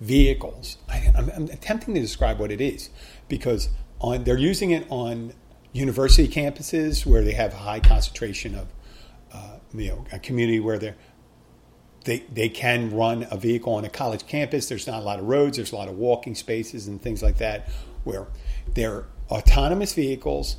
vehicles. 0.00 0.78
I, 0.88 1.12
am 1.14 1.44
attempting 1.52 1.94
to 1.94 2.00
describe 2.00 2.40
what 2.40 2.50
it 2.50 2.60
is 2.60 2.88
because 3.28 3.68
on 4.00 4.24
they're 4.24 4.38
using 4.38 4.70
it 4.70 4.86
on 4.88 5.34
university 5.72 6.28
campuses 6.28 7.04
where 7.04 7.22
they 7.22 7.32
have 7.32 7.52
a 7.52 7.58
high 7.58 7.80
concentration 7.80 8.54
of 8.54 8.68
uh, 9.32 9.58
you 9.74 9.88
know 9.90 10.04
a 10.12 10.18
community 10.18 10.60
where 10.60 10.78
they're 10.78 10.96
they, 12.04 12.20
they 12.32 12.48
can 12.48 12.90
run 12.90 13.26
a 13.30 13.36
vehicle 13.36 13.74
on 13.74 13.84
a 13.84 13.90
college 13.90 14.26
campus. 14.26 14.68
There's 14.68 14.86
not 14.86 15.00
a 15.00 15.04
lot 15.04 15.18
of 15.18 15.26
roads. 15.26 15.56
There's 15.56 15.72
a 15.72 15.76
lot 15.76 15.88
of 15.88 15.96
walking 15.98 16.34
spaces 16.34 16.86
and 16.86 17.00
things 17.00 17.22
like 17.22 17.38
that 17.38 17.68
where 18.04 18.26
they're 18.74 19.04
autonomous 19.30 19.92
vehicles 19.92 20.56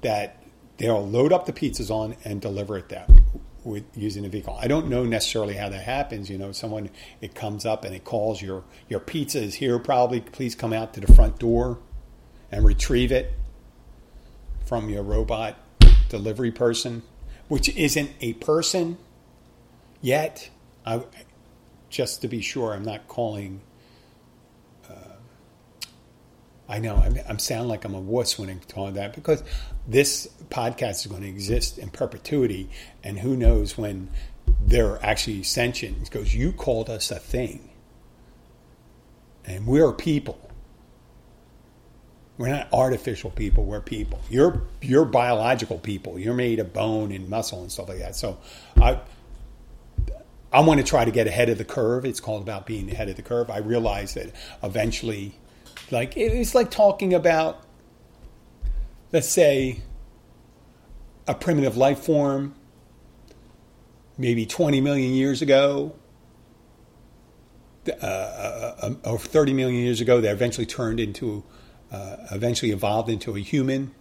that 0.00 0.42
they'll 0.78 1.06
load 1.06 1.32
up 1.32 1.46
the 1.46 1.52
pizzas 1.52 1.90
on 1.90 2.16
and 2.24 2.40
deliver 2.40 2.76
it 2.76 2.88
that 2.88 3.08
with 3.64 3.84
using 3.94 4.24
a 4.24 4.28
vehicle. 4.28 4.58
I 4.60 4.66
don't 4.66 4.88
know 4.88 5.04
necessarily 5.04 5.54
how 5.54 5.68
that 5.68 5.82
happens. 5.82 6.28
You 6.28 6.38
know, 6.38 6.52
someone 6.52 6.90
it 7.20 7.34
comes 7.34 7.64
up 7.64 7.84
and 7.84 7.94
it 7.94 8.04
calls 8.04 8.42
your 8.42 8.64
your 8.88 9.00
pizza 9.00 9.40
is 9.40 9.54
here. 9.54 9.78
Probably 9.78 10.20
please 10.20 10.54
come 10.54 10.72
out 10.72 10.94
to 10.94 11.00
the 11.00 11.12
front 11.12 11.38
door 11.38 11.78
and 12.50 12.64
retrieve 12.64 13.12
it 13.12 13.32
from 14.64 14.88
your 14.88 15.02
robot 15.02 15.56
delivery 16.08 16.50
person, 16.50 17.02
which 17.48 17.68
isn't 17.76 18.10
a 18.20 18.32
person 18.34 18.98
yet. 20.00 20.50
I, 20.84 21.02
just 21.90 22.22
to 22.22 22.28
be 22.28 22.40
sure, 22.40 22.72
I'm 22.72 22.84
not 22.84 23.06
calling 23.08 23.60
uh, 24.88 24.94
I 26.68 26.78
know 26.78 26.96
I'm, 26.96 27.18
I'm 27.28 27.38
sound 27.38 27.68
like 27.68 27.84
I'm 27.84 27.94
a 27.94 28.00
wuss 28.00 28.38
when 28.38 28.48
I'm 28.48 28.60
talking 28.60 28.94
that 28.94 29.14
because 29.14 29.42
this 29.86 30.28
podcast 30.48 31.04
is 31.04 31.06
going 31.06 31.22
to 31.22 31.28
exist 31.28 31.78
in 31.78 31.90
perpetuity, 31.90 32.70
and 33.02 33.18
who 33.18 33.36
knows 33.36 33.76
when 33.76 34.08
they're 34.64 35.04
actually 35.04 35.42
sentient. 35.42 36.04
Because 36.04 36.34
you 36.34 36.52
called 36.52 36.88
us 36.88 37.10
a 37.10 37.18
thing, 37.18 37.70
and 39.44 39.66
we're 39.66 39.92
people. 39.92 40.38
We're 42.38 42.48
not 42.48 42.72
artificial 42.72 43.30
people. 43.30 43.64
We're 43.64 43.82
people. 43.82 44.20
You're 44.30 44.62
you're 44.80 45.04
biological 45.04 45.78
people. 45.78 46.18
You're 46.18 46.34
made 46.34 46.58
of 46.58 46.72
bone 46.72 47.12
and 47.12 47.28
muscle 47.28 47.60
and 47.60 47.70
stuff 47.70 47.88
like 47.88 47.98
that. 47.98 48.16
So, 48.16 48.38
I 48.80 49.00
I 50.52 50.60
want 50.60 50.80
to 50.80 50.86
try 50.86 51.04
to 51.04 51.10
get 51.10 51.26
ahead 51.26 51.48
of 51.48 51.58
the 51.58 51.64
curve. 51.64 52.04
It's 52.04 52.20
called 52.20 52.42
about 52.42 52.66
being 52.66 52.90
ahead 52.90 53.08
of 53.08 53.16
the 53.16 53.22
curve. 53.22 53.50
I 53.50 53.58
realize 53.58 54.14
that 54.14 54.32
eventually 54.62 55.34
like 55.92 56.14
it's 56.16 56.54
like 56.54 56.70
talking 56.70 57.12
about, 57.12 57.62
let's 59.12 59.28
say, 59.28 59.82
a 61.28 61.34
primitive 61.34 61.76
life 61.76 62.00
form, 62.00 62.54
maybe 64.16 64.46
20 64.46 64.80
million 64.80 65.12
years 65.12 65.42
ago, 65.42 65.94
uh, 67.88 68.04
uh, 68.04 68.74
uh, 68.82 69.10
or 69.10 69.18
30 69.18 69.52
million 69.52 69.82
years 69.82 70.00
ago, 70.00 70.20
that 70.20 70.32
eventually 70.32 70.66
turned 70.66 70.98
into, 70.98 71.44
uh, 71.90 72.16
eventually 72.30 72.72
evolved 72.72 73.10
into 73.10 73.36
a 73.36 73.40
human. 73.40 73.94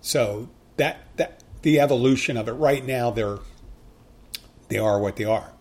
So 0.00 0.48
that 0.76 1.00
that 1.16 1.39
the 1.62 1.80
evolution 1.80 2.36
of 2.36 2.48
it. 2.48 2.52
Right 2.52 2.84
now, 2.84 3.10
they're 3.10 3.38
they 4.68 4.78
are 4.78 5.00
what 5.00 5.16
they 5.16 5.24
are. 5.24 5.52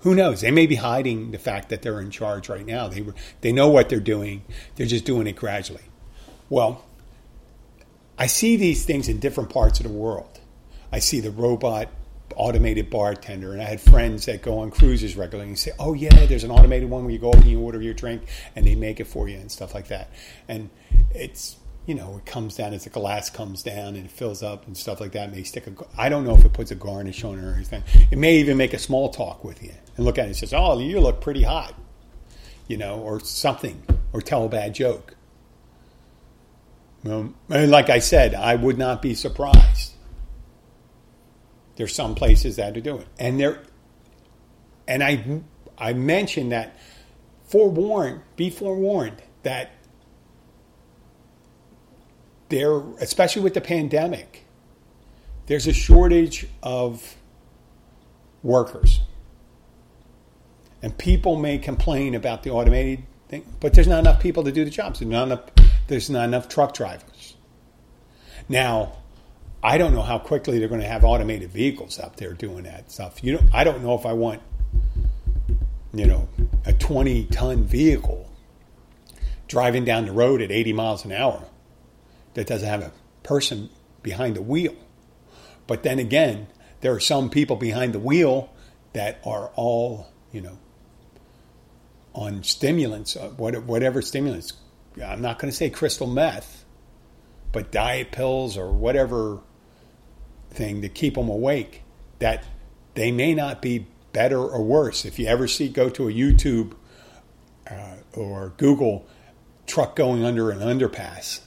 Who 0.00 0.14
knows? 0.14 0.40
They 0.40 0.50
may 0.50 0.66
be 0.66 0.76
hiding 0.76 1.32
the 1.32 1.38
fact 1.38 1.68
that 1.70 1.82
they're 1.82 2.00
in 2.00 2.10
charge 2.10 2.48
right 2.48 2.66
now. 2.66 2.88
They 2.88 3.04
they 3.40 3.52
know 3.52 3.68
what 3.68 3.88
they're 3.88 4.00
doing. 4.00 4.44
They're 4.76 4.86
just 4.86 5.04
doing 5.04 5.26
it 5.26 5.36
gradually. 5.36 5.82
Well, 6.48 6.84
I 8.16 8.26
see 8.26 8.56
these 8.56 8.84
things 8.84 9.08
in 9.08 9.20
different 9.20 9.50
parts 9.50 9.80
of 9.80 9.86
the 9.86 9.92
world. 9.92 10.40
I 10.90 10.98
see 10.98 11.20
the 11.20 11.30
robot 11.30 11.88
automated 12.34 12.88
bartender, 12.88 13.52
and 13.52 13.60
I 13.60 13.66
had 13.66 13.80
friends 13.80 14.26
that 14.26 14.42
go 14.42 14.60
on 14.60 14.70
cruises 14.70 15.16
regularly 15.16 15.50
and 15.50 15.58
say, 15.58 15.72
"Oh 15.78 15.92
yeah, 15.92 16.26
there's 16.26 16.44
an 16.44 16.50
automated 16.50 16.88
one 16.88 17.04
where 17.04 17.12
you 17.12 17.18
go 17.18 17.30
up 17.30 17.36
and 17.36 17.46
you 17.46 17.60
order 17.60 17.82
your 17.82 17.94
drink, 17.94 18.22
and 18.56 18.66
they 18.66 18.74
make 18.74 19.00
it 19.00 19.06
for 19.06 19.28
you 19.28 19.36
and 19.36 19.50
stuff 19.50 19.74
like 19.74 19.88
that." 19.88 20.10
And 20.48 20.70
it's 21.14 21.56
you 21.88 21.94
know, 21.94 22.18
it 22.18 22.26
comes 22.26 22.56
down 22.56 22.74
as 22.74 22.84
the 22.84 22.90
glass 22.90 23.30
comes 23.30 23.62
down 23.62 23.96
and 23.96 24.04
it 24.04 24.10
fills 24.10 24.42
up 24.42 24.66
and 24.66 24.76
stuff 24.76 25.00
like 25.00 25.12
that. 25.12 25.30
It 25.30 25.34
may 25.34 25.42
stick 25.42 25.66
a, 25.66 25.72
I 25.96 26.10
don't 26.10 26.22
know 26.22 26.34
if 26.34 26.44
it 26.44 26.52
puts 26.52 26.70
a 26.70 26.74
garnish 26.74 27.24
on 27.24 27.38
it 27.38 27.42
or 27.42 27.54
anything. 27.54 27.82
It 28.10 28.18
may 28.18 28.36
even 28.36 28.58
make 28.58 28.74
a 28.74 28.78
small 28.78 29.08
talk 29.08 29.42
with 29.42 29.62
you 29.62 29.72
and 29.96 30.04
look 30.04 30.18
at 30.18 30.24
it 30.24 30.28
and 30.28 30.36
says, 30.36 30.52
"Oh, 30.52 30.78
you 30.78 31.00
look 31.00 31.22
pretty 31.22 31.42
hot," 31.42 31.74
you 32.66 32.76
know, 32.76 33.00
or 33.00 33.20
something, 33.20 33.82
or 34.12 34.20
tell 34.20 34.44
a 34.44 34.50
bad 34.50 34.74
joke. 34.74 35.16
Well, 37.04 37.32
like 37.48 37.88
I 37.88 38.00
said, 38.00 38.34
I 38.34 38.54
would 38.54 38.76
not 38.76 39.00
be 39.00 39.14
surprised. 39.14 39.92
There's 41.76 41.94
some 41.94 42.14
places 42.14 42.56
that 42.56 42.76
are 42.76 42.82
doing, 42.82 43.02
it. 43.02 43.08
and 43.18 43.40
there, 43.40 43.62
and 44.86 45.02
I, 45.02 45.40
I 45.78 45.94
mentioned 45.94 46.52
that. 46.52 46.78
Forewarned, 47.46 48.20
be 48.36 48.50
forewarned 48.50 49.22
that 49.42 49.70
there, 52.48 52.80
especially 53.00 53.42
with 53.42 53.54
the 53.54 53.60
pandemic, 53.60 54.44
there's 55.46 55.66
a 55.66 55.72
shortage 55.72 56.46
of 56.62 57.16
workers. 58.42 59.00
And 60.82 60.96
people 60.96 61.36
may 61.36 61.58
complain 61.58 62.14
about 62.14 62.42
the 62.42 62.50
automated 62.50 63.02
thing, 63.28 63.44
but 63.60 63.74
there's 63.74 63.88
not 63.88 64.00
enough 64.00 64.20
people 64.20 64.44
to 64.44 64.52
do 64.52 64.64
the 64.64 64.70
jobs. 64.70 65.00
There's 65.00 65.10
not 65.10 65.24
enough, 65.24 65.42
there's 65.88 66.08
not 66.08 66.24
enough 66.24 66.48
truck 66.48 66.74
drivers. 66.74 67.34
Now, 68.48 68.98
I 69.62 69.76
don't 69.76 69.92
know 69.92 70.02
how 70.02 70.18
quickly 70.18 70.58
they're 70.58 70.68
going 70.68 70.80
to 70.80 70.86
have 70.86 71.04
automated 71.04 71.50
vehicles 71.50 71.98
out 71.98 72.16
there 72.16 72.32
doing 72.32 72.64
that 72.64 72.92
stuff. 72.92 73.24
You 73.24 73.32
know, 73.32 73.42
I 73.52 73.64
don't 73.64 73.82
know 73.82 73.94
if 73.94 74.06
I 74.06 74.12
want, 74.12 74.40
you 75.92 76.06
know, 76.06 76.28
a 76.64 76.72
20 76.72 77.24
ton 77.24 77.64
vehicle 77.64 78.30
driving 79.48 79.84
down 79.84 80.06
the 80.06 80.12
road 80.12 80.40
at 80.42 80.52
80 80.52 80.74
miles 80.74 81.04
an 81.04 81.12
hour 81.12 81.47
that 82.38 82.46
doesn't 82.46 82.68
have 82.68 82.82
a 82.82 82.92
person 83.24 83.68
behind 84.00 84.36
the 84.36 84.42
wheel. 84.42 84.76
But 85.66 85.82
then 85.82 85.98
again, 85.98 86.46
there 86.82 86.92
are 86.92 87.00
some 87.00 87.30
people 87.30 87.56
behind 87.56 87.92
the 87.92 87.98
wheel 87.98 88.54
that 88.92 89.20
are 89.24 89.50
all, 89.56 90.06
you 90.30 90.42
know, 90.42 90.56
on 92.14 92.44
stimulants, 92.44 93.16
uh, 93.16 93.30
whatever 93.30 94.00
stimulants. 94.02 94.52
I'm 95.04 95.20
not 95.20 95.40
going 95.40 95.50
to 95.50 95.56
say 95.56 95.68
crystal 95.68 96.06
meth, 96.06 96.64
but 97.50 97.72
diet 97.72 98.12
pills 98.12 98.56
or 98.56 98.70
whatever 98.70 99.40
thing 100.50 100.82
to 100.82 100.88
keep 100.88 101.16
them 101.16 101.28
awake. 101.28 101.82
That 102.20 102.44
they 102.94 103.10
may 103.10 103.34
not 103.34 103.60
be 103.60 103.88
better 104.12 104.38
or 104.38 104.62
worse. 104.62 105.04
If 105.04 105.18
you 105.18 105.26
ever 105.26 105.48
see, 105.48 105.68
go 105.68 105.88
to 105.90 106.08
a 106.08 106.12
YouTube 106.12 106.74
uh, 107.68 107.96
or 108.12 108.52
Google 108.58 109.08
truck 109.66 109.96
going 109.96 110.24
under 110.24 110.52
an 110.52 110.60
underpass, 110.60 111.40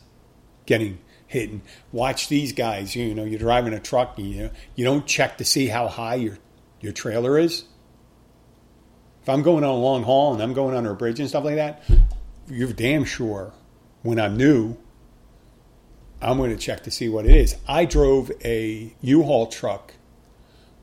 getting 0.65 1.00
hit. 1.28 1.50
And 1.50 1.62
watch 1.91 2.28
these 2.28 2.54
guys. 2.54 2.95
You 2.95 3.15
know, 3.15 3.24
you're 3.24 3.39
driving 3.39 3.74
a 3.74 3.80
truck. 3.80 4.17
And 4.17 4.28
You 4.28 4.43
know, 4.43 4.50
you 4.76 4.86
don't 4.86 5.06
check 5.06 5.38
to 5.38 5.45
see 5.45 5.67
how 5.67 5.88
high 5.88 6.15
your 6.15 6.38
your 6.80 6.93
trailer 6.93 7.38
is. 7.38 7.65
If 9.21 9.30
I'm 9.30 9.43
going 9.43 9.63
on 9.63 9.69
a 9.69 9.78
long 9.78 10.04
haul 10.04 10.34
and 10.34 10.41
I'm 10.41 10.54
going 10.54 10.76
under 10.76 10.91
a 10.91 10.95
bridge 10.95 11.19
and 11.19 11.30
stuff 11.30 11.43
like 11.43 11.56
that, 11.56 11.84
you're 12.47 12.74
damn 12.74 13.06
sure 13.06 13.54
when 14.02 14.19
I'm 14.19 14.36
new, 14.36 14.78
I'm 16.21 16.38
going 16.38 16.50
to 16.50 16.58
check 16.58 16.84
to 16.84 16.91
see 16.91 17.08
what 17.08 17.26
it 17.26 17.36
is. 17.36 17.56
I 17.67 17.86
drove 17.86 18.32
a 18.43 18.93
U-Haul 19.02 19.47
truck 19.47 19.93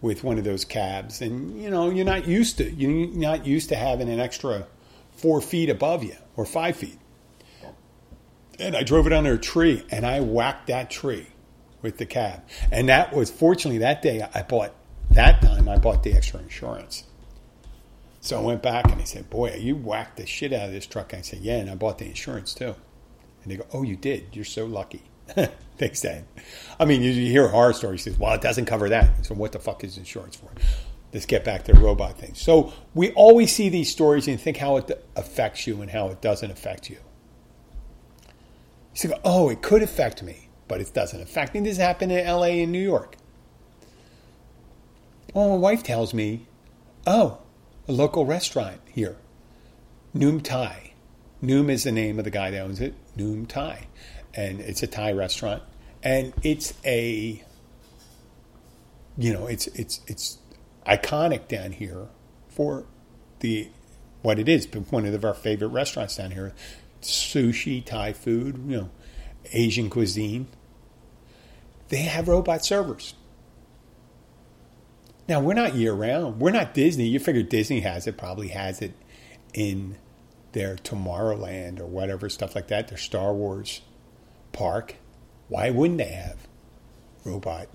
with 0.01 0.23
one 0.23 0.39
of 0.39 0.45
those 0.45 0.65
cabs, 0.65 1.21
and 1.21 1.61
you 1.61 1.71
know 1.71 1.91
you're 1.91 2.05
not 2.05 2.27
used 2.27 2.59
to 2.59 2.71
you're 2.71 3.09
not 3.09 3.47
used 3.47 3.69
to 3.71 3.77
having 3.77 4.09
an 4.09 4.21
extra 4.21 4.67
four 5.13 5.41
feet 5.41 5.69
above 5.69 6.05
you 6.05 6.17
or 6.37 6.45
five 6.45 6.77
feet. 6.77 6.99
And 8.59 8.77
I 8.77 8.83
drove 8.83 9.07
it 9.07 9.13
under 9.13 9.35
a 9.35 9.39
tree, 9.39 9.85
and 9.91 10.05
I 10.05 10.21
whacked 10.21 10.67
that 10.67 10.91
tree 10.91 11.29
with 11.81 11.99
the 11.99 12.07
cab. 12.07 12.43
And 12.73 12.89
that 12.89 13.15
was 13.15 13.31
fortunately 13.31 13.79
that 13.79 14.03
day 14.03 14.27
I 14.35 14.43
bought 14.43 14.75
that 15.11 15.41
time 15.41 15.69
I 15.69 15.79
bought 15.79 16.03
the 16.03 16.13
extra 16.13 16.41
insurance. 16.41 17.05
So 18.21 18.39
I 18.39 18.43
went 18.43 18.63
back 18.63 18.91
and 18.91 19.01
they 19.01 19.05
said, 19.05 19.31
"Boy, 19.31 19.55
you 19.55 19.77
whacked 19.77 20.17
the 20.17 20.27
shit 20.27 20.53
out 20.53 20.67
of 20.67 20.73
this 20.73 20.87
truck." 20.87 21.15
I 21.15 21.21
said, 21.21 21.39
"Yeah, 21.41 21.57
and 21.57 21.71
I 21.71 21.77
bought 21.77 21.99
the 21.99 22.07
insurance 22.07 22.53
too." 22.53 22.75
And 23.43 23.53
they 23.53 23.57
go, 23.57 23.67
"Oh, 23.73 23.83
you 23.83 23.97
did? 23.97 24.27
You're 24.33 24.45
so 24.45 24.67
lucky." 24.67 25.03
Thanks, 25.79 26.01
Dad. 26.01 26.25
I 26.81 26.85
mean, 26.85 27.03
you, 27.03 27.11
you 27.11 27.31
hear 27.31 27.49
horror 27.49 27.73
story. 27.73 27.95
He 27.95 27.99
says, 28.03 28.19
well, 28.19 28.35
it 28.35 28.41
doesn't 28.41 28.65
cover 28.65 28.89
that. 28.89 29.25
So 29.27 29.35
what 29.35 29.53
the 29.53 29.59
fuck 29.59 29.85
is 29.85 29.99
insurance 29.99 30.37
for? 30.37 30.49
Let's 31.13 31.27
get 31.27 31.45
back 31.45 31.65
to 31.65 31.73
the 31.73 31.81
robot 31.81 32.19
thing. 32.19 32.35
So 32.35 32.73
we 32.95 33.13
always 33.13 33.53
see 33.55 33.69
these 33.69 33.91
stories 33.91 34.29
and 34.29 34.41
think 34.41 34.57
how 34.57 34.77
it 34.77 35.07
affects 35.17 35.67
you 35.67 35.81
and 35.81 35.91
how 35.91 36.09
it 36.09 36.21
doesn't 36.21 36.51
affect 36.51 36.91
you. 36.91 36.99
Oh, 39.25 39.49
it 39.49 39.63
could 39.63 39.83
affect 39.83 40.23
me, 40.23 40.49
but 40.67 40.81
it 40.81 40.93
doesn't 40.93 41.21
affect 41.21 41.55
me. 41.55 41.61
This 41.61 41.77
happened 41.77 42.13
in 42.13 42.27
LA 42.27 42.63
and 42.63 42.73
New 42.73 42.83
York. 42.83 43.17
Well, 45.35 45.51
my 45.51 45.57
wife 45.57 45.83
tells 45.83 46.15
me, 46.15 46.47
oh, 47.07 47.39
a 47.87 47.93
local 47.93 48.27
restaurant 48.27 48.81
here, 48.91 49.17
Noom 50.15 50.43
Thai. 50.43 50.93
Noom 51.43 51.71
is 51.71 51.85
the 51.85 51.93
name 51.93 52.19
of 52.19 52.25
the 52.25 52.31
guy 52.31 52.51
that 52.51 52.61
owns 52.61 52.81
it, 52.81 52.95
Noom 53.17 53.47
Thai 53.47 53.87
and 54.35 54.61
it's 54.61 54.83
a 54.83 54.87
Thai 54.87 55.13
restaurant, 55.13 55.63
and 56.03 56.33
it's 56.43 56.75
a, 56.85 57.43
you 59.17 59.33
know, 59.33 59.47
it's 59.47 59.67
it's 59.69 60.01
it's 60.07 60.39
iconic 60.87 61.49
down 61.49 61.73
here 61.73 62.07
for 62.49 62.85
the 63.41 63.69
what 64.23 64.39
it 64.39 64.49
is. 64.49 64.67
but 64.67 64.93
One 64.93 65.07
of 65.07 65.25
our 65.25 65.35
favorite 65.35 65.69
restaurants 65.69 66.17
down 66.17 66.33
here, 66.33 66.55
sushi, 67.03 67.85
Thai 67.85 68.13
food, 68.13 68.59
you 68.67 68.77
know, 68.77 68.91
Asian 69.53 69.91
cuisine. 69.91 70.49
They 71.89 72.03
have 72.03 72.29
robot 72.29 72.65
servers. 72.65 73.15
Now 75.29 75.41
we're 75.41 75.55
not 75.55 75.75
year 75.75 75.93
round. 75.93 76.41
We're 76.41 76.51
not 76.51 76.75
Disney. 76.75 77.07
You 77.07 77.19
figure 77.19 77.43
Disney 77.43 77.81
has 77.81 78.07
it, 78.07 78.17
probably 78.17 78.49
has 78.49 78.81
it 78.81 78.95
in 79.55 79.97
their 80.53 80.77
Tomorrowland 80.77 81.81
or 81.81 81.87
whatever 81.87 82.29
stuff 82.29 82.55
like 82.55 82.69
that. 82.69 82.89
Their 82.89 82.99
Star 82.99 83.35
Wars 83.35 83.83
park, 84.53 84.97
why 85.49 85.71
wouldn't 85.71 85.99
they 85.99 86.13
have 86.13 86.49
robot 87.25 87.69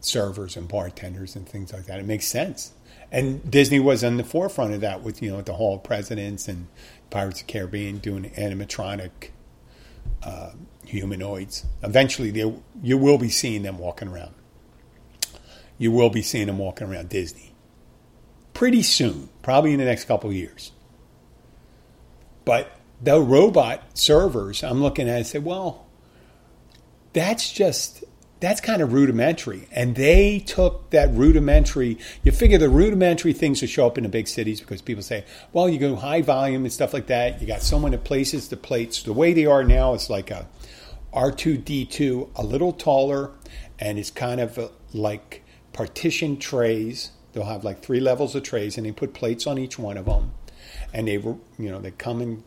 servers 0.00 0.56
and 0.56 0.68
bartenders 0.68 1.34
and 1.34 1.48
things 1.48 1.72
like 1.72 1.86
that? 1.86 1.98
It 1.98 2.06
makes 2.06 2.26
sense. 2.26 2.72
And 3.10 3.50
Disney 3.50 3.80
was 3.80 4.04
on 4.04 4.18
the 4.18 4.24
forefront 4.24 4.74
of 4.74 4.82
that 4.82 5.02
with, 5.02 5.22
you 5.22 5.30
know, 5.30 5.40
the 5.40 5.54
Hall 5.54 5.76
of 5.76 5.82
Presidents 5.82 6.46
and 6.46 6.68
Pirates 7.10 7.40
of 7.40 7.46
the 7.46 7.52
Caribbean 7.52 7.98
doing 7.98 8.30
animatronic 8.30 9.30
uh, 10.22 10.52
humanoids. 10.84 11.64
Eventually, 11.82 12.30
they, 12.30 12.54
you 12.82 12.98
will 12.98 13.18
be 13.18 13.28
seeing 13.28 13.62
them 13.62 13.78
walking 13.78 14.08
around. 14.08 14.34
You 15.78 15.92
will 15.92 16.10
be 16.10 16.22
seeing 16.22 16.46
them 16.46 16.58
walking 16.58 16.88
around 16.88 17.08
Disney 17.08 17.48
pretty 18.58 18.82
soon, 18.82 19.28
probably 19.40 19.72
in 19.72 19.78
the 19.78 19.84
next 19.84 20.06
couple 20.06 20.32
years. 20.32 20.72
But 22.44 22.72
the 23.00 23.20
robot 23.20 23.96
servers, 23.96 24.64
I'm 24.64 24.82
looking 24.82 25.08
at 25.08 25.26
say, 25.26 25.38
well, 25.38 25.86
that's 27.12 27.52
just 27.52 28.02
that's 28.40 28.60
kind 28.60 28.82
of 28.82 28.92
rudimentary. 28.92 29.68
And 29.72 29.96
they 29.96 30.38
took 30.40 30.90
that 30.90 31.12
rudimentary, 31.12 31.98
you 32.22 32.32
figure 32.32 32.58
the 32.58 32.68
rudimentary 32.68 33.32
things 33.32 33.60
will 33.60 33.68
show 33.68 33.86
up 33.86 33.98
in 33.98 34.04
the 34.04 34.08
big 34.08 34.28
cities 34.28 34.60
because 34.60 34.80
people 34.80 35.02
say, 35.02 35.24
well, 35.52 35.68
you 35.68 35.78
go 35.78 35.96
high 35.96 36.22
volume 36.22 36.64
and 36.64 36.72
stuff 36.72 36.92
like 36.92 37.06
that. 37.08 37.40
You 37.40 37.46
got 37.46 37.62
so 37.62 37.78
many 37.78 37.96
places 37.96 38.48
the 38.48 38.56
plates. 38.56 39.02
The 39.02 39.12
way 39.12 39.32
they 39.32 39.46
are 39.46 39.64
now 39.64 39.94
it's 39.94 40.08
like 40.08 40.30
a 40.30 40.46
R2D2, 41.12 42.30
a 42.36 42.42
little 42.44 42.72
taller, 42.72 43.32
and 43.78 43.98
it's 43.98 44.10
kind 44.10 44.40
of 44.40 44.58
uh, 44.58 44.68
like 44.92 45.44
partition 45.72 46.38
trays. 46.38 47.12
They'll 47.32 47.44
have 47.44 47.64
like 47.64 47.80
three 47.82 48.00
levels 48.00 48.34
of 48.34 48.42
trays, 48.42 48.76
and 48.76 48.86
they 48.86 48.92
put 48.92 49.14
plates 49.14 49.46
on 49.46 49.58
each 49.58 49.78
one 49.78 49.96
of 49.96 50.06
them. 50.06 50.32
And 50.92 51.08
they, 51.08 51.14
you 51.14 51.40
know, 51.58 51.80
they 51.80 51.90
come 51.90 52.20
in 52.20 52.44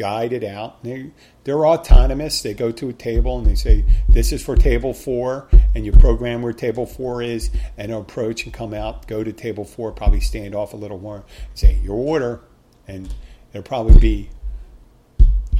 guided 0.00 0.42
out. 0.42 0.82
They, 0.82 1.10
they're 1.44 1.66
autonomous. 1.66 2.40
They 2.40 2.54
go 2.54 2.72
to 2.72 2.88
a 2.88 2.92
table 2.94 3.36
and 3.36 3.46
they 3.46 3.54
say, 3.54 3.84
This 4.08 4.32
is 4.32 4.42
for 4.42 4.56
table 4.56 4.94
four, 4.94 5.46
and 5.74 5.84
you 5.84 5.92
program 5.92 6.40
where 6.40 6.54
table 6.54 6.86
four 6.86 7.20
is, 7.22 7.50
and 7.76 7.92
approach 7.92 8.44
and 8.44 8.52
come 8.52 8.72
out, 8.72 9.06
go 9.06 9.22
to 9.22 9.30
table 9.30 9.66
four, 9.66 9.92
probably 9.92 10.20
stand 10.20 10.54
off 10.54 10.72
a 10.72 10.76
little 10.76 10.98
more, 10.98 11.16
and 11.16 11.24
say, 11.52 11.78
Your 11.82 11.96
order. 11.96 12.40
And 12.88 13.14
there'll 13.52 13.62
probably 13.62 14.00
be, 14.00 14.30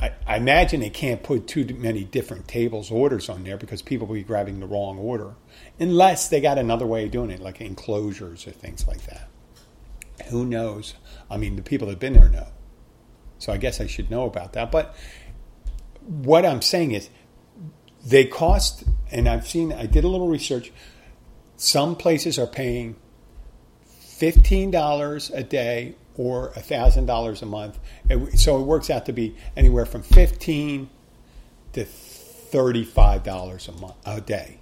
I, 0.00 0.12
I 0.26 0.36
imagine 0.38 0.80
they 0.80 0.88
can't 0.88 1.22
put 1.22 1.46
too 1.46 1.66
many 1.76 2.04
different 2.04 2.48
tables' 2.48 2.90
orders 2.90 3.28
on 3.28 3.44
there 3.44 3.58
because 3.58 3.82
people 3.82 4.06
will 4.06 4.14
be 4.14 4.22
grabbing 4.22 4.58
the 4.58 4.66
wrong 4.66 4.98
order, 4.98 5.34
unless 5.78 6.28
they 6.28 6.40
got 6.40 6.56
another 6.56 6.86
way 6.86 7.04
of 7.04 7.10
doing 7.10 7.30
it, 7.30 7.40
like 7.40 7.60
enclosures 7.60 8.46
or 8.46 8.52
things 8.52 8.88
like 8.88 9.02
that. 9.04 9.28
Who 10.28 10.46
knows? 10.46 10.94
I 11.30 11.36
mean, 11.36 11.56
the 11.56 11.62
people 11.62 11.88
that 11.88 11.92
have 11.92 12.00
been 12.00 12.14
there 12.14 12.30
know. 12.30 12.46
So 13.40 13.52
I 13.52 13.56
guess 13.56 13.80
I 13.80 13.86
should 13.88 14.10
know 14.10 14.26
about 14.26 14.52
that. 14.52 14.70
But 14.70 14.94
what 16.06 16.46
I'm 16.46 16.62
saying 16.62 16.92
is 16.92 17.10
they 18.04 18.24
cost, 18.24 18.84
and 19.10 19.28
I've 19.28 19.48
seen, 19.48 19.72
I 19.72 19.86
did 19.86 20.04
a 20.04 20.08
little 20.08 20.28
research. 20.28 20.72
Some 21.56 21.96
places 21.96 22.38
are 22.38 22.46
paying 22.46 22.96
$15 24.20 25.34
a 25.34 25.42
day 25.42 25.96
or 26.16 26.50
$1,000 26.50 27.42
a 27.42 27.46
month. 27.46 27.78
So 28.38 28.60
it 28.60 28.62
works 28.62 28.90
out 28.90 29.06
to 29.06 29.12
be 29.12 29.34
anywhere 29.56 29.86
from 29.86 30.02
15 30.02 30.90
to 31.72 31.84
$35 31.84 33.68
a 33.68 33.72
month 33.80 33.94
a 34.04 34.20
day 34.20 34.60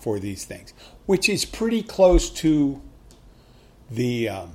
for 0.00 0.18
these 0.18 0.44
things, 0.44 0.72
which 1.06 1.28
is 1.28 1.44
pretty 1.44 1.82
close 1.82 2.30
to 2.30 2.80
the 3.90 4.28
um, 4.28 4.52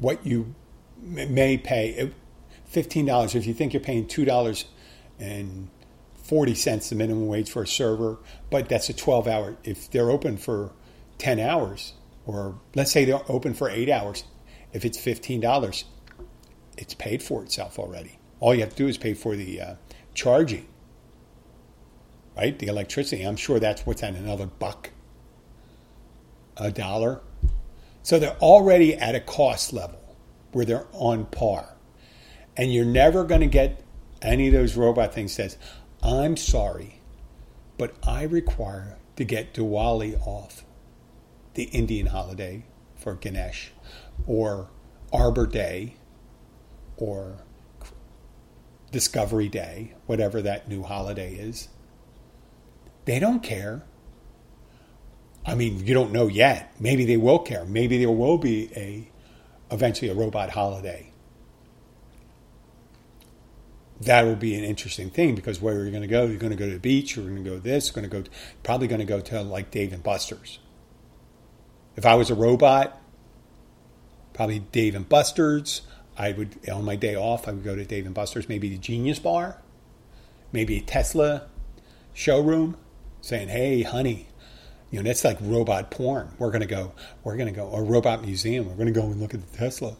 what 0.00 0.24
you 0.26 0.54
may 1.02 1.56
pay 1.58 2.10
fifteen 2.66 3.06
dollars 3.06 3.34
if 3.34 3.46
you 3.46 3.54
think 3.54 3.72
you're 3.72 3.82
paying 3.82 4.06
two 4.06 4.24
dollars 4.24 4.66
and 5.18 5.68
forty 6.14 6.54
cents 6.54 6.90
the 6.90 6.94
minimum 6.94 7.26
wage 7.26 7.50
for 7.50 7.62
a 7.62 7.66
server, 7.66 8.18
but 8.50 8.68
that's 8.68 8.88
a 8.88 8.92
twelve 8.92 9.26
hour. 9.26 9.56
If 9.64 9.90
they're 9.90 10.10
open 10.10 10.36
for 10.36 10.72
ten 11.18 11.40
hours, 11.40 11.94
or 12.26 12.60
let's 12.74 12.92
say 12.92 13.04
they're 13.04 13.20
open 13.28 13.54
for 13.54 13.70
eight 13.70 13.88
hours, 13.88 14.24
if 14.72 14.84
it's 14.84 14.98
fifteen 14.98 15.40
dollars, 15.40 15.84
it's 16.76 16.94
paid 16.94 17.22
for 17.22 17.42
itself 17.42 17.78
already. 17.78 18.18
All 18.40 18.54
you 18.54 18.60
have 18.60 18.70
to 18.70 18.76
do 18.76 18.86
is 18.86 18.98
pay 18.98 19.14
for 19.14 19.34
the 19.34 19.60
uh, 19.60 19.74
charging, 20.14 20.66
right? 22.36 22.58
The 22.58 22.66
electricity. 22.66 23.22
I'm 23.22 23.36
sure 23.36 23.58
that's 23.58 23.86
what's 23.86 24.02
at 24.02 24.14
another 24.14 24.46
buck, 24.46 24.90
a 26.56 26.70
dollar. 26.70 27.20
So 28.02 28.18
they're 28.18 28.38
already 28.38 28.94
at 28.94 29.14
a 29.14 29.20
cost 29.20 29.72
level 29.72 29.97
where 30.52 30.64
they're 30.64 30.86
on 30.92 31.26
par. 31.26 31.76
And 32.56 32.72
you're 32.72 32.84
never 32.84 33.24
going 33.24 33.40
to 33.40 33.46
get 33.46 33.82
any 34.22 34.48
of 34.48 34.52
those 34.52 34.76
robot 34.76 35.14
things 35.14 35.32
says, 35.32 35.56
I'm 36.02 36.36
sorry, 36.36 37.00
but 37.76 37.94
I 38.02 38.24
require 38.24 38.98
to 39.16 39.24
get 39.24 39.54
Diwali 39.54 40.20
off, 40.26 40.64
the 41.54 41.64
Indian 41.64 42.06
holiday 42.06 42.64
for 42.96 43.14
Ganesh, 43.14 43.72
or 44.26 44.68
Arbor 45.12 45.46
Day, 45.46 45.96
or 46.96 47.38
Discovery 48.90 49.48
Day, 49.48 49.94
whatever 50.06 50.42
that 50.42 50.68
new 50.68 50.82
holiday 50.82 51.34
is. 51.34 51.68
They 53.04 53.18
don't 53.18 53.42
care. 53.42 53.82
I 55.46 55.54
mean, 55.54 55.86
you 55.86 55.94
don't 55.94 56.12
know 56.12 56.26
yet. 56.26 56.74
Maybe 56.78 57.04
they 57.04 57.16
will 57.16 57.38
care. 57.38 57.64
Maybe 57.64 57.98
there 57.98 58.10
will 58.10 58.38
be 58.38 58.70
a 58.76 59.10
eventually 59.70 60.10
a 60.10 60.14
robot 60.14 60.50
holiday. 60.50 61.12
That 64.00 64.24
will 64.24 64.36
be 64.36 64.54
an 64.54 64.62
interesting 64.62 65.10
thing 65.10 65.34
because 65.34 65.60
where 65.60 65.76
are 65.76 65.84
you 65.84 65.90
going 65.90 66.02
to 66.02 66.08
go? 66.08 66.26
You're 66.26 66.38
going 66.38 66.52
to 66.52 66.56
go 66.56 66.66
to 66.66 66.74
the 66.74 66.78
beach. 66.78 67.16
You're 67.16 67.24
going 67.24 67.42
to 67.42 67.50
go 67.50 67.58
this. 67.58 67.88
You're 67.88 67.94
going 68.00 68.08
to 68.08 68.22
go 68.22 68.36
probably 68.62 68.86
going 68.86 69.00
to 69.00 69.04
go 69.04 69.20
to 69.20 69.42
like 69.42 69.70
Dave 69.70 69.92
and 69.92 70.02
Buster's. 70.02 70.60
If 71.96 72.06
I 72.06 72.14
was 72.14 72.30
a 72.30 72.34
robot, 72.36 73.00
probably 74.34 74.60
Dave 74.60 74.94
and 74.94 75.08
Buster's. 75.08 75.82
I 76.16 76.32
would 76.32 76.68
on 76.68 76.84
my 76.84 76.94
day 76.94 77.16
off, 77.16 77.48
I 77.48 77.52
would 77.52 77.64
go 77.64 77.74
to 77.74 77.84
Dave 77.84 78.06
and 78.06 78.14
Buster's, 78.14 78.48
maybe 78.48 78.68
the 78.68 78.78
Genius 78.78 79.18
Bar, 79.18 79.60
maybe 80.52 80.78
a 80.78 80.80
Tesla 80.80 81.48
showroom, 82.12 82.76
saying, 83.20 83.48
"Hey, 83.48 83.82
honey, 83.82 84.27
you 84.90 84.98
know 84.98 85.02
that's 85.02 85.24
like 85.24 85.38
robot 85.40 85.90
porn. 85.90 86.30
We're 86.38 86.50
gonna 86.50 86.66
go. 86.66 86.92
We're 87.24 87.36
gonna 87.36 87.52
go 87.52 87.72
a 87.72 87.82
robot 87.82 88.22
museum. 88.22 88.68
We're 88.68 88.76
gonna 88.76 88.92
go 88.92 89.02
and 89.02 89.20
look 89.20 89.34
at 89.34 89.50
the 89.50 89.56
Tesla." 89.56 89.96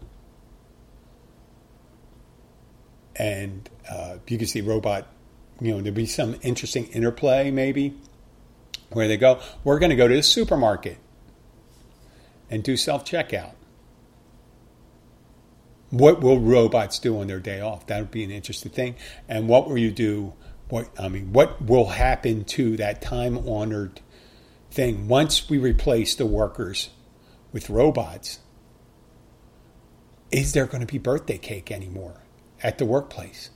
And 3.17 3.69
uh, 3.91 4.19
you 4.29 4.39
can 4.39 4.47
see 4.47 4.61
robot. 4.61 5.07
You 5.61 5.73
know, 5.73 5.81
there'd 5.81 5.95
be 5.95 6.07
some 6.07 6.37
interesting 6.43 6.87
interplay, 6.87 7.51
maybe, 7.51 7.99
where 8.91 9.09
they 9.09 9.17
go. 9.17 9.41
We're 9.65 9.81
going 9.81 9.91
to 9.91 9.97
go 9.97 10.07
to 10.07 10.15
the 10.15 10.23
supermarket 10.23 10.99
and 12.49 12.63
do 12.63 12.77
self 12.77 13.05
checkout. 13.05 13.53
What 15.91 16.21
will 16.21 16.39
robots 16.39 16.99
do 16.99 17.19
on 17.21 17.27
their 17.27 17.41
day 17.41 17.61
off? 17.61 17.87
That 17.87 18.01
would 18.01 18.11
be 18.11 18.23
an 18.23 18.31
interesting 18.31 18.71
thing. 18.71 18.95
And 19.29 19.49
what 19.49 19.69
will 19.69 19.79
you 19.79 19.91
do? 19.91 20.35
What 20.69 20.89
I 20.99 21.09
mean, 21.09 21.33
what 21.33 21.63
will 21.63 21.87
happen 21.87 22.45
to 22.45 22.77
that 22.77 23.01
time 23.01 23.49
honored 23.49 24.01
thing 24.71 25.09
once 25.09 25.49
we 25.49 25.59
replace 25.59 26.15
the 26.15 26.27
workers 26.27 26.91
with 27.53 27.71
robots? 27.71 28.41
Is 30.31 30.53
there 30.53 30.67
going 30.67 30.81
to 30.81 30.93
be 30.93 30.99
birthday 30.99 31.39
cake 31.39 31.71
anymore 31.71 32.23
at 32.63 32.79
the 32.79 32.85
workplace? 32.85 33.51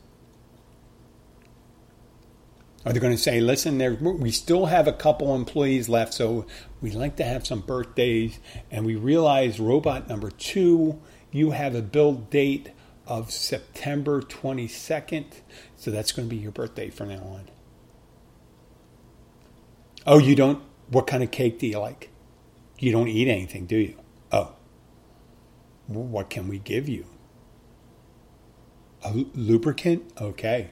Are 2.85 2.93
they 2.93 2.99
going 2.99 3.15
to 3.15 3.23
say, 3.23 3.41
listen, 3.41 3.79
there, 3.79 3.95
we 3.95 4.33
still 4.33 4.67
have 4.67 4.89
a 4.89 4.93
couple 4.93 5.37
employees 5.37 5.89
left, 5.89 6.15
so 6.15 6.47
we'd 6.81 6.95
like 6.95 7.17
to 7.17 7.25
have 7.25 7.47
some 7.47 7.61
birthdays, 7.61 8.41
and 8.73 8.85
we 8.85 8.97
realize 8.97 9.61
robot 9.61 10.09
number 10.09 10.31
two 10.31 11.01
you 11.33 11.53
have 11.53 11.75
a 11.75 11.83
build 11.83 12.29
date 12.31 12.71
of 13.07 13.31
September 13.31 14.21
22nd. 14.21 15.25
So 15.77 15.91
that's 15.91 16.13
going 16.13 16.29
to 16.29 16.35
be 16.35 16.41
your 16.41 16.53
birthday 16.53 16.91
from 16.91 17.09
now 17.09 17.23
on. 17.23 17.49
Oh, 20.07 20.19
you 20.19 20.37
don't? 20.37 20.63
What 20.93 21.07
kind 21.07 21.23
of 21.23 21.31
cake 21.31 21.59
do 21.59 21.67
you 21.67 21.79
like? 21.79 22.11
You 22.79 22.93
don't 22.93 23.09
eat 23.09 23.27
anything, 23.27 23.65
do 23.65 23.77
you? 23.77 23.97
Oh. 24.31 24.53
What 25.87 26.29
can 26.29 26.49
we 26.49 26.59
give 26.59 26.87
you? 26.87 27.07
A 29.03 29.13
lubricant? 29.35 30.05
Okay. 30.21 30.69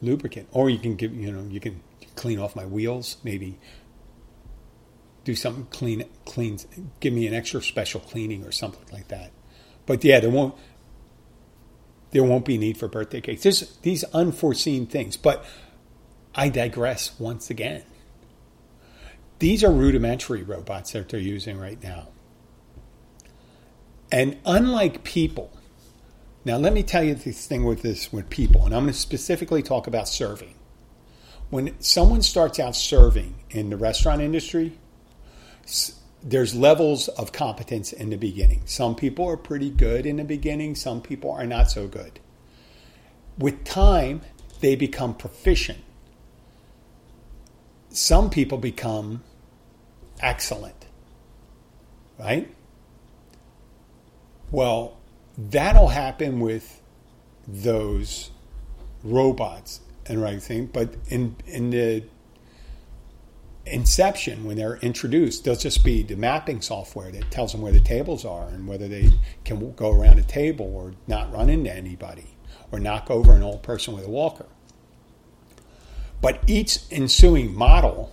Lubricant. 0.00 0.48
Or 0.52 0.70
you 0.70 0.78
can 0.78 0.94
give, 0.94 1.12
you 1.12 1.32
know, 1.32 1.42
you 1.50 1.58
can 1.58 1.82
clean 2.14 2.38
off 2.38 2.54
my 2.54 2.64
wheels, 2.64 3.16
maybe 3.24 3.58
do 5.24 5.34
something 5.34 5.66
clean, 5.70 6.04
cleans, 6.24 6.68
give 7.00 7.12
me 7.12 7.26
an 7.26 7.34
extra 7.34 7.60
special 7.62 8.00
cleaning 8.00 8.44
or 8.44 8.52
something 8.52 8.84
like 8.92 9.08
that. 9.08 9.32
But 9.86 10.04
yeah, 10.04 10.20
there 10.20 10.30
won't 10.30 10.54
there 12.12 12.22
won't 12.22 12.44
be 12.44 12.58
need 12.58 12.76
for 12.76 12.86
birthday 12.86 13.20
cakes. 13.20 13.42
There's 13.42 13.76
these 13.78 14.04
unforeseen 14.12 14.86
things. 14.86 15.16
But 15.16 15.44
I 16.32 16.48
digress 16.48 17.18
once 17.18 17.50
again. 17.50 17.82
These 19.42 19.64
are 19.64 19.72
rudimentary 19.72 20.44
robots 20.44 20.92
that 20.92 21.08
they're 21.08 21.18
using 21.18 21.58
right 21.58 21.82
now. 21.82 22.10
And 24.12 24.38
unlike 24.46 25.02
people, 25.02 25.50
now 26.44 26.58
let 26.58 26.72
me 26.72 26.84
tell 26.84 27.02
you 27.02 27.16
this 27.16 27.44
thing 27.44 27.64
with 27.64 27.82
this 27.82 28.12
with 28.12 28.30
people, 28.30 28.64
and 28.64 28.72
I'm 28.72 28.84
going 28.84 28.92
to 28.92 28.98
specifically 29.00 29.60
talk 29.60 29.88
about 29.88 30.06
serving. 30.06 30.54
When 31.50 31.74
someone 31.80 32.22
starts 32.22 32.60
out 32.60 32.76
serving 32.76 33.34
in 33.50 33.70
the 33.70 33.76
restaurant 33.76 34.20
industry, 34.20 34.78
there's 36.22 36.54
levels 36.54 37.08
of 37.08 37.32
competence 37.32 37.92
in 37.92 38.10
the 38.10 38.16
beginning. 38.16 38.62
Some 38.66 38.94
people 38.94 39.28
are 39.28 39.36
pretty 39.36 39.70
good 39.70 40.06
in 40.06 40.18
the 40.18 40.24
beginning, 40.24 40.76
some 40.76 41.02
people 41.02 41.32
are 41.32 41.46
not 41.46 41.68
so 41.68 41.88
good. 41.88 42.20
With 43.36 43.64
time, 43.64 44.20
they 44.60 44.76
become 44.76 45.14
proficient. 45.14 45.80
Some 47.90 48.30
people 48.30 48.56
become 48.56 49.24
excellent, 50.22 50.86
right? 52.18 52.48
Well, 54.50 54.96
that'll 55.36 55.88
happen 55.88 56.40
with 56.40 56.80
those 57.46 58.30
robots 59.02 59.80
and 60.06 60.22
right 60.22 60.30
everything, 60.34 60.66
but 60.66 60.94
in 61.08 61.36
in 61.46 61.70
the 61.70 62.04
inception 63.64 64.44
when 64.44 64.56
they're 64.56 64.76
introduced 64.78 65.44
they'll 65.44 65.54
just 65.54 65.84
be 65.84 66.02
the 66.02 66.16
mapping 66.16 66.60
software 66.60 67.12
that 67.12 67.30
tells 67.30 67.52
them 67.52 67.62
where 67.62 67.72
the 67.72 67.80
tables 67.80 68.24
are 68.24 68.48
and 68.48 68.66
whether 68.66 68.88
they 68.88 69.08
can 69.44 69.72
go 69.74 69.92
around 69.92 70.18
a 70.18 70.22
table 70.24 70.66
or 70.74 70.92
not 71.06 71.32
run 71.32 71.48
into 71.48 71.72
anybody 71.72 72.34
or 72.72 72.80
knock 72.80 73.08
over 73.08 73.34
an 73.34 73.42
old 73.42 73.62
person 73.62 73.94
with 73.94 74.04
a 74.04 74.10
walker 74.10 74.46
but 76.20 76.40
each 76.48 76.80
ensuing 76.90 77.54
model 77.54 78.12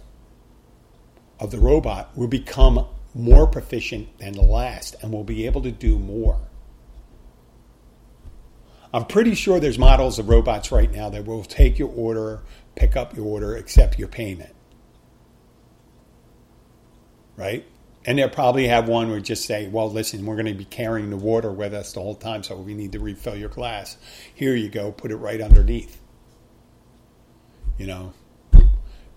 of 1.40 1.52
the 1.52 1.60
robot 1.60 2.16
will 2.18 2.28
become 2.28 2.86
more 3.14 3.48
proficient 3.48 4.18
than 4.20 4.34
the 4.34 4.42
last 4.42 4.96
and 5.02 5.12
will 5.12 5.24
be 5.24 5.46
able 5.46 5.62
to 5.62 5.72
do 5.72 5.98
more 5.98 6.40
i'm 8.94 9.06
pretty 9.06 9.34
sure 9.34 9.60
there's 9.60 9.80
models 9.80 10.20
of 10.20 10.30
robots 10.30 10.72
right 10.72 10.92
now 10.92 11.10
that 11.10 11.26
will 11.26 11.44
take 11.44 11.80
your 11.80 11.92
order 11.96 12.42
pick 12.76 12.96
up 12.96 13.16
your 13.16 13.26
order 13.26 13.56
accept 13.56 13.98
your 13.98 14.08
payment 14.08 14.54
right? 17.40 17.66
And 18.06 18.18
they'll 18.18 18.30
probably 18.30 18.68
have 18.68 18.90
one 18.90 19.10
where 19.10 19.20
just 19.22 19.46
say, 19.46 19.68
well, 19.68 19.90
listen, 19.90 20.26
we're 20.26 20.36
going 20.36 20.46
to 20.48 20.54
be 20.54 20.66
carrying 20.66 21.10
the 21.10 21.18
water 21.18 21.52
with 21.52 21.74
us 21.74 21.94
the 21.94 22.02
whole 22.02 22.16
time, 22.16 22.44
so 22.44 22.58
we 22.58 22.74
need 22.74 22.92
to 22.92 23.00
refill 23.00 23.36
your 23.36 23.50
glass. 23.50 23.98
Here 24.36 24.56
you 24.56 24.70
go, 24.70 24.92
put 24.92 25.12
it 25.12 25.16
right 25.16 25.40
underneath. 25.40 26.02
You 27.78 27.88
know, 27.88 28.14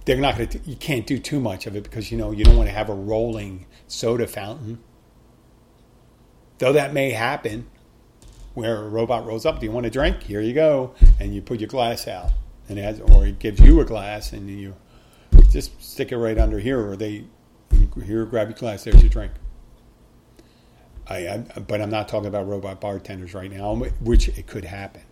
they're 0.04 0.16
not 0.16 0.36
going 0.36 0.48
to, 0.48 0.58
you 0.64 0.76
can't 0.76 1.06
do 1.06 1.18
too 1.18 1.40
much 1.40 1.66
of 1.66 1.76
it 1.76 1.84
because, 1.84 2.10
you 2.10 2.18
know, 2.18 2.30
you 2.32 2.44
don't 2.44 2.56
want 2.56 2.68
to 2.68 2.74
have 2.74 2.88
a 2.88 2.94
rolling 2.94 3.66
soda 3.86 4.26
fountain. 4.26 4.78
Though 6.58 6.72
that 6.72 6.92
may 6.92 7.10
happen 7.10 7.68
where 8.54 8.76
a 8.76 8.88
robot 8.88 9.26
rolls 9.26 9.46
up, 9.46 9.60
do 9.60 9.66
you 9.66 9.72
want 9.72 9.86
a 9.86 9.90
drink? 9.90 10.22
Here 10.22 10.40
you 10.40 10.54
go. 10.54 10.94
And 11.18 11.34
you 11.34 11.42
put 11.42 11.60
your 11.60 11.68
glass 11.68 12.06
out. 12.06 12.30
And 12.68 12.78
it 12.78 12.82
has, 12.82 13.00
or 13.00 13.26
it 13.26 13.38
gives 13.38 13.60
you 13.60 13.80
a 13.80 13.84
glass 13.84 14.32
and 14.32 14.48
you 14.48 14.74
just 15.50 15.82
stick 15.82 16.12
it 16.12 16.16
right 16.16 16.38
under 16.38 16.58
here, 16.58 16.80
or 16.80 16.96
they 16.96 17.24
here, 18.04 18.24
grab 18.24 18.48
your 18.48 18.56
glass. 18.56 18.84
There's 18.84 19.00
your 19.00 19.10
drink. 19.10 19.32
I, 21.08 21.28
I, 21.28 21.38
but 21.66 21.80
I'm 21.80 21.90
not 21.90 22.08
talking 22.08 22.28
about 22.28 22.46
robot 22.46 22.80
bartenders 22.80 23.34
right 23.34 23.50
now, 23.50 23.74
which 23.74 24.28
it 24.28 24.46
could 24.46 24.64
happen. 24.64 25.02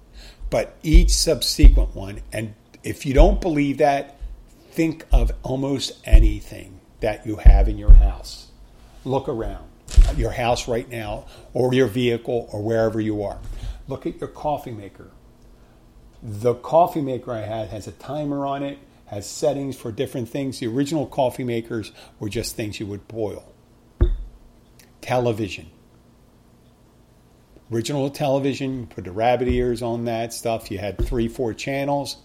But 0.50 0.76
each 0.82 1.10
subsequent 1.10 1.94
one, 1.94 2.20
and 2.32 2.54
if 2.82 3.04
you 3.04 3.14
don't 3.14 3.40
believe 3.40 3.78
that, 3.78 4.19
think 4.70 5.04
of 5.12 5.32
almost 5.42 5.92
anything 6.04 6.80
that 7.00 7.26
you 7.26 7.36
have 7.36 7.68
in 7.68 7.78
your 7.78 7.94
house. 7.94 8.48
Look 9.04 9.28
around 9.28 9.64
your 10.16 10.30
house 10.30 10.68
right 10.68 10.88
now, 10.88 11.26
or 11.52 11.74
your 11.74 11.86
vehicle, 11.86 12.48
or 12.52 12.62
wherever 12.62 13.00
you 13.00 13.22
are. 13.22 13.38
Look 13.88 14.06
at 14.06 14.20
your 14.20 14.28
coffee 14.28 14.70
maker. 14.70 15.10
The 16.22 16.54
coffee 16.54 17.00
maker 17.00 17.32
I 17.32 17.40
had 17.40 17.68
has 17.68 17.86
a 17.86 17.92
timer 17.92 18.46
on 18.46 18.62
it 18.62 18.78
has 19.06 19.26
settings 19.28 19.76
for 19.76 19.90
different 19.90 20.28
things. 20.28 20.60
The 20.60 20.68
original 20.68 21.06
coffee 21.06 21.42
makers 21.42 21.90
were 22.20 22.28
just 22.28 22.54
things 22.54 22.78
you 22.78 22.86
would 22.86 23.08
boil. 23.08 23.52
Television. 25.00 25.68
Original 27.72 28.10
television, 28.10 28.86
put 28.86 29.04
the 29.04 29.12
rabbit 29.12 29.48
ears 29.48 29.82
on 29.82 30.04
that 30.04 30.32
stuff. 30.32 30.70
You 30.70 30.78
had 30.78 30.98
three, 31.04 31.26
four 31.26 31.54
channels. 31.54 32.18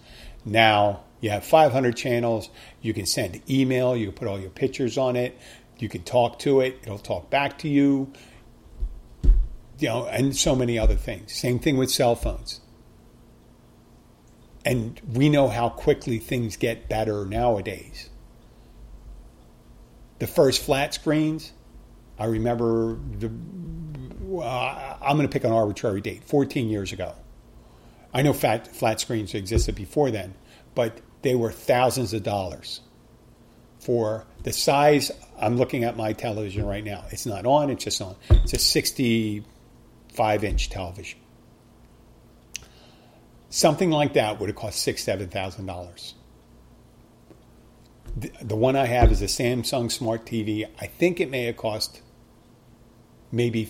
Now 0.44 1.00
you 1.20 1.30
have 1.30 1.44
500 1.44 1.96
channels. 1.96 2.50
You 2.80 2.92
can 2.94 3.06
send 3.06 3.40
email. 3.50 3.96
You 3.96 4.12
put 4.12 4.28
all 4.28 4.38
your 4.38 4.50
pictures 4.50 4.98
on 4.98 5.16
it. 5.16 5.38
You 5.78 5.88
can 5.88 6.02
talk 6.02 6.38
to 6.40 6.60
it. 6.60 6.78
It'll 6.82 6.98
talk 6.98 7.30
back 7.30 7.58
to 7.58 7.68
you. 7.68 8.12
You 9.78 9.88
know, 9.88 10.06
and 10.06 10.34
so 10.34 10.56
many 10.56 10.78
other 10.78 10.96
things. 10.96 11.34
Same 11.34 11.58
thing 11.58 11.76
with 11.76 11.90
cell 11.90 12.14
phones 12.14 12.60
and 14.66 15.00
we 15.12 15.28
know 15.28 15.46
how 15.46 15.68
quickly 15.68 16.18
things 16.18 16.56
get 16.56 16.88
better 16.88 17.24
nowadays. 17.24 18.10
The 20.18 20.26
first 20.26 20.60
flat 20.60 20.92
screens, 20.92 21.52
I 22.18 22.24
remember 22.24 22.98
the, 23.18 23.30
uh, 24.42 24.96
I'm 25.00 25.16
going 25.16 25.28
to 25.28 25.32
pick 25.32 25.44
an 25.44 25.52
arbitrary 25.52 26.00
date, 26.00 26.24
14 26.24 26.68
years 26.68 26.92
ago. 26.92 27.14
I 28.12 28.22
know 28.22 28.32
flat, 28.32 28.74
flat 28.74 28.98
screens 28.98 29.34
existed 29.34 29.76
before 29.76 30.10
then, 30.10 30.34
but 30.74 31.00
they 31.26 31.34
were 31.34 31.50
thousands 31.50 32.14
of 32.14 32.22
dollars 32.22 32.80
for 33.80 34.24
the 34.44 34.52
size. 34.52 35.10
I'm 35.40 35.56
looking 35.56 35.82
at 35.82 35.96
my 35.96 36.12
television 36.12 36.64
right 36.64 36.84
now. 36.84 37.04
It's 37.10 37.26
not 37.26 37.44
on, 37.44 37.68
it's 37.68 37.82
just 37.82 38.00
on. 38.00 38.14
It's 38.30 38.52
a 38.52 38.58
65 38.58 40.44
inch 40.44 40.70
television. 40.70 41.18
Something 43.50 43.90
like 43.90 44.12
that 44.12 44.38
would 44.38 44.48
have 44.50 44.54
cost 44.54 44.80
six, 44.80 45.02
seven 45.02 45.28
thousand 45.28 45.66
dollars. 45.66 46.14
The, 48.40 48.54
one 48.54 48.76
I 48.76 48.86
have 48.86 49.10
is 49.10 49.20
a 49.20 49.26
Samsung 49.26 49.90
Smart 49.90 50.26
TV. 50.26 50.64
I 50.80 50.86
think 50.86 51.18
it 51.18 51.28
may 51.28 51.46
have 51.46 51.56
cost 51.56 52.02
maybe 53.32 53.68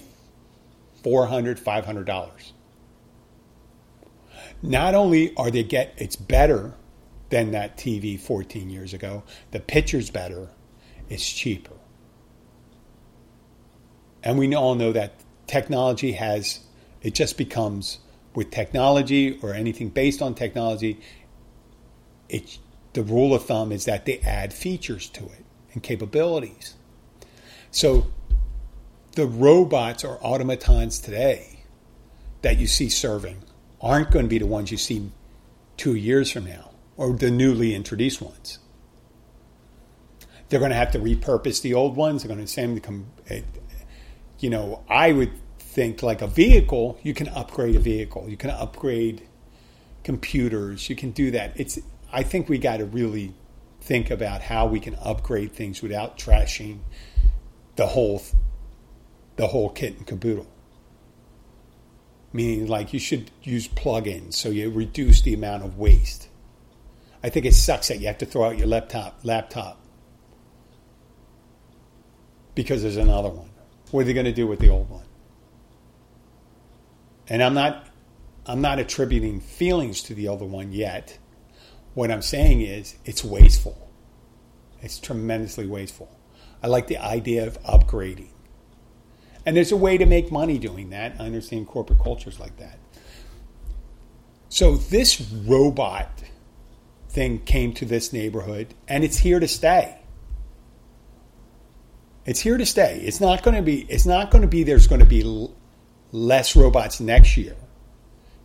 $400, 1.03 1.59
$500. 1.59 2.53
Not 4.61 4.95
only 4.95 5.35
are 5.37 5.51
they 5.51 5.65
get 5.65 5.95
it's 5.97 6.17
better 6.17 6.75
than 7.31 7.53
that 7.53 7.77
TV 7.77 8.19
14 8.19 8.71
years 8.71 8.95
ago, 8.95 9.23
the 9.51 9.61
picture's 9.61 10.11
better, 10.11 10.49
it's 11.09 11.31
cheaper. 11.31 11.75
And 14.23 14.39
we 14.39 14.55
all 14.55 14.75
know 14.75 14.93
that 14.93 15.15
technology 15.47 16.13
has 16.13 16.61
it 17.03 17.15
just 17.15 17.39
becomes 17.39 17.99
with 18.35 18.51
technology 18.51 19.39
or 19.43 19.55
anything 19.55 19.89
based 19.89 20.21
on 20.21 20.35
technology, 20.35 21.01
it 22.29 22.59
the 22.93 23.03
rule 23.03 23.35
of 23.35 23.45
thumb 23.45 23.73
is 23.73 23.85
that 23.85 24.07
they 24.07 24.19
add 24.21 24.53
features 24.53 25.09
to 25.11 25.25
it 25.25 25.45
and 25.73 25.83
capabilities. 25.83 26.75
So 27.71 28.07
the 29.13 29.27
robots 29.27 30.03
or 30.03 30.19
automatons 30.25 30.99
today 30.99 31.61
that 32.43 32.59
you 32.59 32.67
see 32.67 32.89
serving 32.89 33.43
aren't 33.81 34.11
going 34.11 34.25
to 34.25 34.29
be 34.29 34.39
the 34.39 34.47
ones 34.47 34.71
you 34.71 34.79
see 34.79 35.11
two 35.77 35.95
years 35.95 36.31
from 36.31 36.47
now 36.47 36.71
or 36.97 37.13
the 37.13 37.31
newly 37.31 37.75
introduced 37.75 38.23
ones. 38.23 38.59
They're 40.49 40.61
going 40.61 40.71
to 40.71 40.77
have 40.77 40.93
to 40.93 40.99
repurpose 40.99 41.61
the 41.61 41.75
old 41.75 41.97
ones. 41.97 42.23
They're 42.23 42.35
going 42.35 42.45
to 42.45 42.51
send 42.51 42.83
them 42.83 43.07
to. 43.27 43.35
Eh, 43.35 43.43
you 44.39 44.51
know, 44.51 44.85
I 44.89 45.13
would 45.13 45.33
think 45.59 46.03
like 46.03 46.23
a 46.23 46.27
vehicle, 46.27 46.99
you 47.03 47.15
can 47.15 47.29
upgrade 47.29 47.75
a 47.75 47.81
vehicle. 47.81 48.29
You 48.29 48.37
can 48.37 48.51
upgrade 48.51 49.27
computers. 50.05 50.89
You 50.89 50.97
can 50.97 51.11
do 51.11 51.31
that. 51.33 51.59
It's. 51.59 51.79
I 52.13 52.23
think 52.23 52.49
we 52.49 52.59
got 52.59 52.79
to 52.79 52.85
really 52.85 53.35
think 53.81 54.11
about 54.11 54.43
how 54.43 54.67
we 54.67 54.81
can 54.81 54.97
upgrade 54.97 55.53
things 55.53 55.83
without 55.83 56.19
trashing 56.19 56.79
the 57.77 57.87
whole 57.89 58.23
the 59.37 59.49
whole 59.49 59.71
kit 59.71 59.97
and 59.97 60.07
caboodle. 60.07 60.47
Meaning, 62.33 62.67
like 62.67 62.93
you 62.93 62.99
should 62.99 63.31
use 63.43 63.69
plugins 63.69 64.35
so 64.35 64.51
you 64.51 64.71
reduce 64.71 65.23
the 65.23 65.35
amount 65.35 65.65
of 65.65 65.79
waste. 65.79 66.29
I 67.27 67.29
think 67.29 67.45
it 67.45 67.55
sucks 67.55 67.89
that 67.89 67.99
you 67.99 68.07
have 68.07 68.19
to 68.19 68.27
throw 68.27 68.45
out 68.45 68.57
your 68.57 68.69
laptop 68.69 69.19
laptop 69.25 69.81
because 72.55 72.83
there's 72.83 72.97
another 72.97 73.31
one. 73.31 73.51
What 73.91 74.03
are 74.03 74.05
they 74.05 74.13
going 74.13 74.27
to 74.27 74.33
do 74.33 74.47
with 74.47 74.61
the 74.61 74.69
old 74.69 74.89
one? 74.89 75.07
And 77.27 77.43
I'm 77.43 77.53
not 77.53 77.89
I'm 78.47 78.61
not 78.61 78.79
attributing 78.79 79.41
feelings 79.41 80.05
to 80.05 80.15
the 80.15 80.29
other 80.29 80.45
one 80.45 80.71
yet. 80.71 81.19
What 81.95 82.13
I'm 82.13 82.23
saying 82.23 82.61
is 82.61 82.95
it's 83.05 83.25
wasteful. 83.25 83.91
It's 84.81 85.01
tremendously 85.01 85.67
wasteful. 85.67 86.17
I 86.63 86.69
like 86.69 86.87
the 86.87 86.99
idea 86.99 87.45
of 87.45 87.61
upgrading. 87.65 88.31
And 89.45 89.57
there's 89.57 89.73
a 89.73 89.77
way 89.77 89.99
to 89.99 90.07
make 90.07 90.31
money 90.31 90.59
doing 90.59 90.91
that. 90.91 91.17
I 91.19 91.25
understand 91.25 91.67
corporate 91.67 91.99
cultures 91.99 92.39
like 92.39 92.57
that. 92.59 92.79
So 94.49 94.77
this 94.77 95.21
robot 95.21 96.23
thing 97.17 97.39
came 97.39 97.73
to 97.73 97.87
this 97.87 98.13
neighborhood 98.13 98.75
and 98.87 99.03
it's 99.03 99.17
here 99.17 99.41
to 99.41 99.49
stay. 99.49 99.97
It's 102.27 102.41
here 102.41 102.59
to 102.59 102.67
stay. 102.67 103.01
It's 103.03 103.23
not 103.23 103.43
going 103.43 103.57
to 103.57 103.63
be 103.63 103.87
it's 103.89 104.05
not 104.05 104.31
going 104.31 104.43
to 104.43 104.49
be 104.49 104.65
there's 104.65 104.87
going 104.87 105.01
to 105.01 105.07
be 105.07 105.49
less 106.13 106.55
robots 106.55 107.01
next 107.01 107.39
year. 107.39 107.57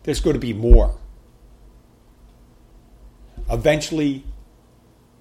There's 0.04 0.20
going 0.20 0.34
to 0.34 0.40
be 0.40 0.54
more. 0.54 0.96
Eventually 3.50 4.24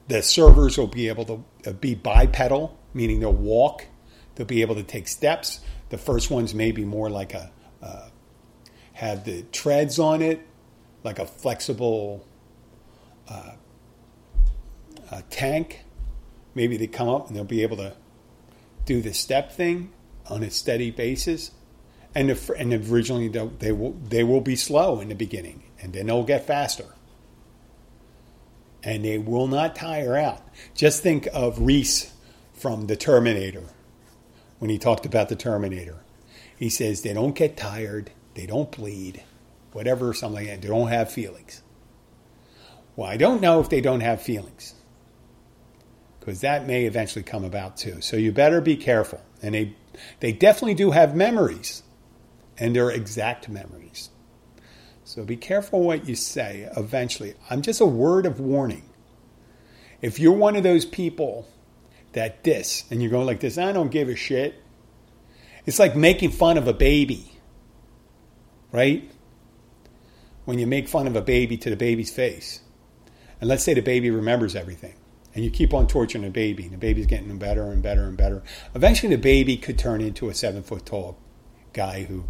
the 0.07 0.21
servers 0.21 0.77
will 0.77 0.87
be 0.87 1.09
able 1.09 1.25
to 1.25 1.43
uh, 1.67 1.73
be 1.73 1.93
bipedal, 1.93 2.79
meaning 2.93 3.19
they'll 3.19 3.33
walk, 3.33 3.85
they'll 4.35 4.47
be 4.47 4.61
able 4.61 4.75
to 4.75 4.83
take 4.83 5.09
steps. 5.09 5.59
The 5.89 5.97
first 5.97 6.31
ones 6.31 6.55
may 6.55 6.71
be 6.71 6.85
more 6.85 7.09
like 7.09 7.33
a 7.33 7.51
uh, 7.83 8.07
have 8.93 9.25
the 9.25 9.43
treads 9.51 9.99
on 9.99 10.21
it, 10.21 10.39
like 11.03 11.19
a 11.19 11.25
flexible 11.25 12.25
uh, 13.31 13.51
a 15.11 15.21
tank. 15.23 15.83
Maybe 16.53 16.77
they 16.77 16.87
come 16.87 17.09
up 17.09 17.27
and 17.27 17.35
they'll 17.35 17.43
be 17.43 17.63
able 17.63 17.77
to 17.77 17.93
do 18.85 19.01
the 19.01 19.13
step 19.13 19.51
thing 19.51 19.91
on 20.29 20.43
a 20.43 20.49
steady 20.49 20.91
basis. 20.91 21.51
And, 22.13 22.29
if, 22.29 22.49
and 22.49 22.73
originally 22.73 23.29
they 23.29 23.71
will 23.71 23.93
they 23.93 24.23
will 24.23 24.41
be 24.41 24.57
slow 24.57 24.99
in 24.99 25.07
the 25.07 25.15
beginning, 25.15 25.63
and 25.79 25.93
then 25.93 26.07
they'll 26.07 26.23
get 26.23 26.45
faster 26.45 26.87
and 28.83 29.05
they 29.05 29.17
will 29.17 29.47
not 29.47 29.75
tire 29.75 30.17
out. 30.17 30.41
Just 30.73 31.03
think 31.03 31.27
of 31.33 31.59
Reese 31.59 32.13
from 32.53 32.87
The 32.87 32.95
Terminator 32.95 33.63
when 34.59 34.69
he 34.69 34.77
talked 34.77 35.05
about 35.05 35.29
The 35.29 35.35
Terminator. 35.35 35.97
He 36.57 36.69
says 36.69 37.01
they 37.01 37.13
don't 37.13 37.35
get 37.35 37.57
tired, 37.57 38.11
they 38.35 38.45
don't 38.45 38.71
bleed, 38.71 39.23
whatever, 39.71 40.13
something 40.13 40.45
like 40.45 40.47
that. 40.47 40.61
They 40.61 40.67
don't 40.67 40.89
have 40.89 41.11
feelings. 41.11 41.61
Well, 42.95 43.10
I 43.10 43.17
don't 43.17 43.41
know 43.41 43.60
if 43.60 43.69
they 43.69 43.82
don't 43.82 44.01
have 44.01 44.21
feelings 44.21 44.75
because 46.19 46.41
that 46.41 46.67
may 46.67 46.86
eventually 46.86 47.23
come 47.23 47.43
about 47.43 47.77
too. 47.77 47.99
So 48.01 48.15
you 48.15 48.32
better 48.32 48.62
be 48.62 48.77
careful. 48.77 49.21
And 49.41 49.56
they, 49.56 49.75
they 50.19 50.32
definitely 50.32 50.75
do 50.75 50.91
have 50.91 51.15
memories, 51.15 51.82
and 52.58 52.75
they're 52.75 52.91
exact 52.91 53.49
memories. 53.49 54.10
So 55.04 55.25
be 55.25 55.36
careful 55.36 55.82
what 55.82 56.08
you 56.08 56.15
say 56.15 56.69
eventually. 56.77 57.34
I'm 57.49 57.63
just 57.63 57.82
a 57.82 57.86
word 57.86 58.25
of 58.25 58.39
warning. 58.39 58.84
If 60.01 60.19
you're 60.19 60.34
one 60.34 60.56
of 60.56 60.63
those 60.63 60.86
people 60.86 61.47
that 62.13 62.43
this, 62.43 62.86
and 62.91 63.01
you're 63.01 63.12
going 63.12 63.25
like 63.25 63.39
this, 63.39 63.58
I 63.58 63.71
don't 63.71 63.91
give 63.91 64.08
a 64.08 64.15
shit. 64.15 64.62
It's 65.65 65.80
like 65.80 65.95
making 65.95 66.32
fun 66.32 66.58
of 66.58 66.67
a 66.67 66.73
baby, 66.73 67.32
right? 68.71 69.10
When 70.45 70.60
you 70.60 70.67
make 70.67 70.88
fun 70.88 71.08
of 71.08 71.15
a 71.15 71.21
baby 71.21 71.58
to 71.58 71.69
the 71.69 71.75
baby's 71.75 72.12
face. 72.12 72.62
And 73.41 73.49
let's 73.49 73.63
say 73.63 73.73
the 73.73 73.82
baby 73.82 74.10
remembers 74.10 74.56
everything. 74.56 74.93
And 75.34 75.43
you 75.43 75.49
keep 75.51 75.73
on 75.73 75.88
torturing 75.88 76.23
the 76.23 76.30
baby, 76.30 76.63
and 76.63 76.73
the 76.73 76.77
baby's 76.77 77.08
getting 77.08 77.38
better 77.38 77.71
and 77.71 77.82
better 77.82 78.04
and 78.04 78.15
better. 78.15 78.43
Eventually, 78.75 79.15
the 79.15 79.21
baby 79.21 79.58
could 79.58 79.77
turn 79.77 80.01
into 80.01 80.30
a 80.30 80.34
seven 80.34 80.62
foot 80.62 80.86
tall 80.86 81.17
guy 81.73 82.04
who 82.04 82.25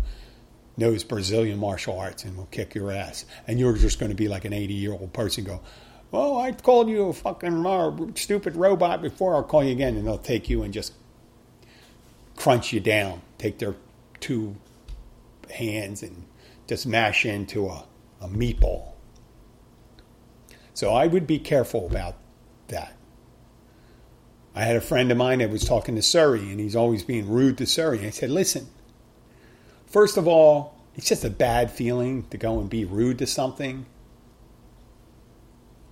knows 0.77 1.03
Brazilian 1.03 1.59
martial 1.59 1.99
arts 1.99 2.23
and 2.23 2.37
will 2.37 2.47
kick 2.47 2.73
your 2.75 2.91
ass. 2.91 3.25
And 3.47 3.59
you're 3.59 3.75
just 3.75 3.99
going 3.99 4.11
to 4.11 4.15
be 4.15 4.27
like 4.27 4.45
an 4.45 4.53
80 4.53 4.73
year 4.73 4.93
old 4.93 5.13
person 5.13 5.43
go, 5.43 5.61
Oh, 6.13 6.37
I 6.37 6.51
called 6.51 6.89
you 6.89 7.07
a 7.07 7.13
fucking 7.13 8.13
stupid 8.15 8.55
robot 8.55 9.01
before. 9.01 9.35
I'll 9.35 9.43
call 9.43 9.63
you 9.63 9.71
again. 9.71 9.95
And 9.95 10.05
they'll 10.05 10.17
take 10.17 10.49
you 10.49 10.63
and 10.63 10.73
just 10.73 10.93
crunch 12.35 12.73
you 12.73 12.79
down, 12.79 13.21
take 13.37 13.59
their 13.59 13.75
two 14.19 14.55
hands 15.49 16.03
and 16.03 16.25
just 16.67 16.85
mash 16.85 17.25
into 17.25 17.67
a, 17.67 17.85
a 18.21 18.27
meatball. 18.27 18.90
So 20.73 20.93
I 20.93 21.07
would 21.07 21.27
be 21.27 21.39
careful 21.39 21.85
about 21.87 22.15
that. 22.69 22.95
I 24.53 24.63
had 24.63 24.75
a 24.75 24.81
friend 24.81 25.11
of 25.11 25.17
mine 25.17 25.39
that 25.39 25.49
was 25.49 25.63
talking 25.63 25.95
to 25.95 26.01
Siri, 26.01 26.51
and 26.51 26.59
he's 26.59 26.75
always 26.75 27.03
being 27.03 27.29
rude 27.29 27.57
to 27.59 27.65
Siri. 27.65 28.05
I 28.05 28.09
said, 28.09 28.29
Listen, 28.29 28.67
First 29.91 30.15
of 30.15 30.25
all, 30.25 30.77
it's 30.95 31.09
just 31.09 31.25
a 31.25 31.29
bad 31.29 31.69
feeling 31.69 32.23
to 32.29 32.37
go 32.37 32.61
and 32.61 32.69
be 32.69 32.85
rude 32.85 33.19
to 33.19 33.27
something. 33.27 33.85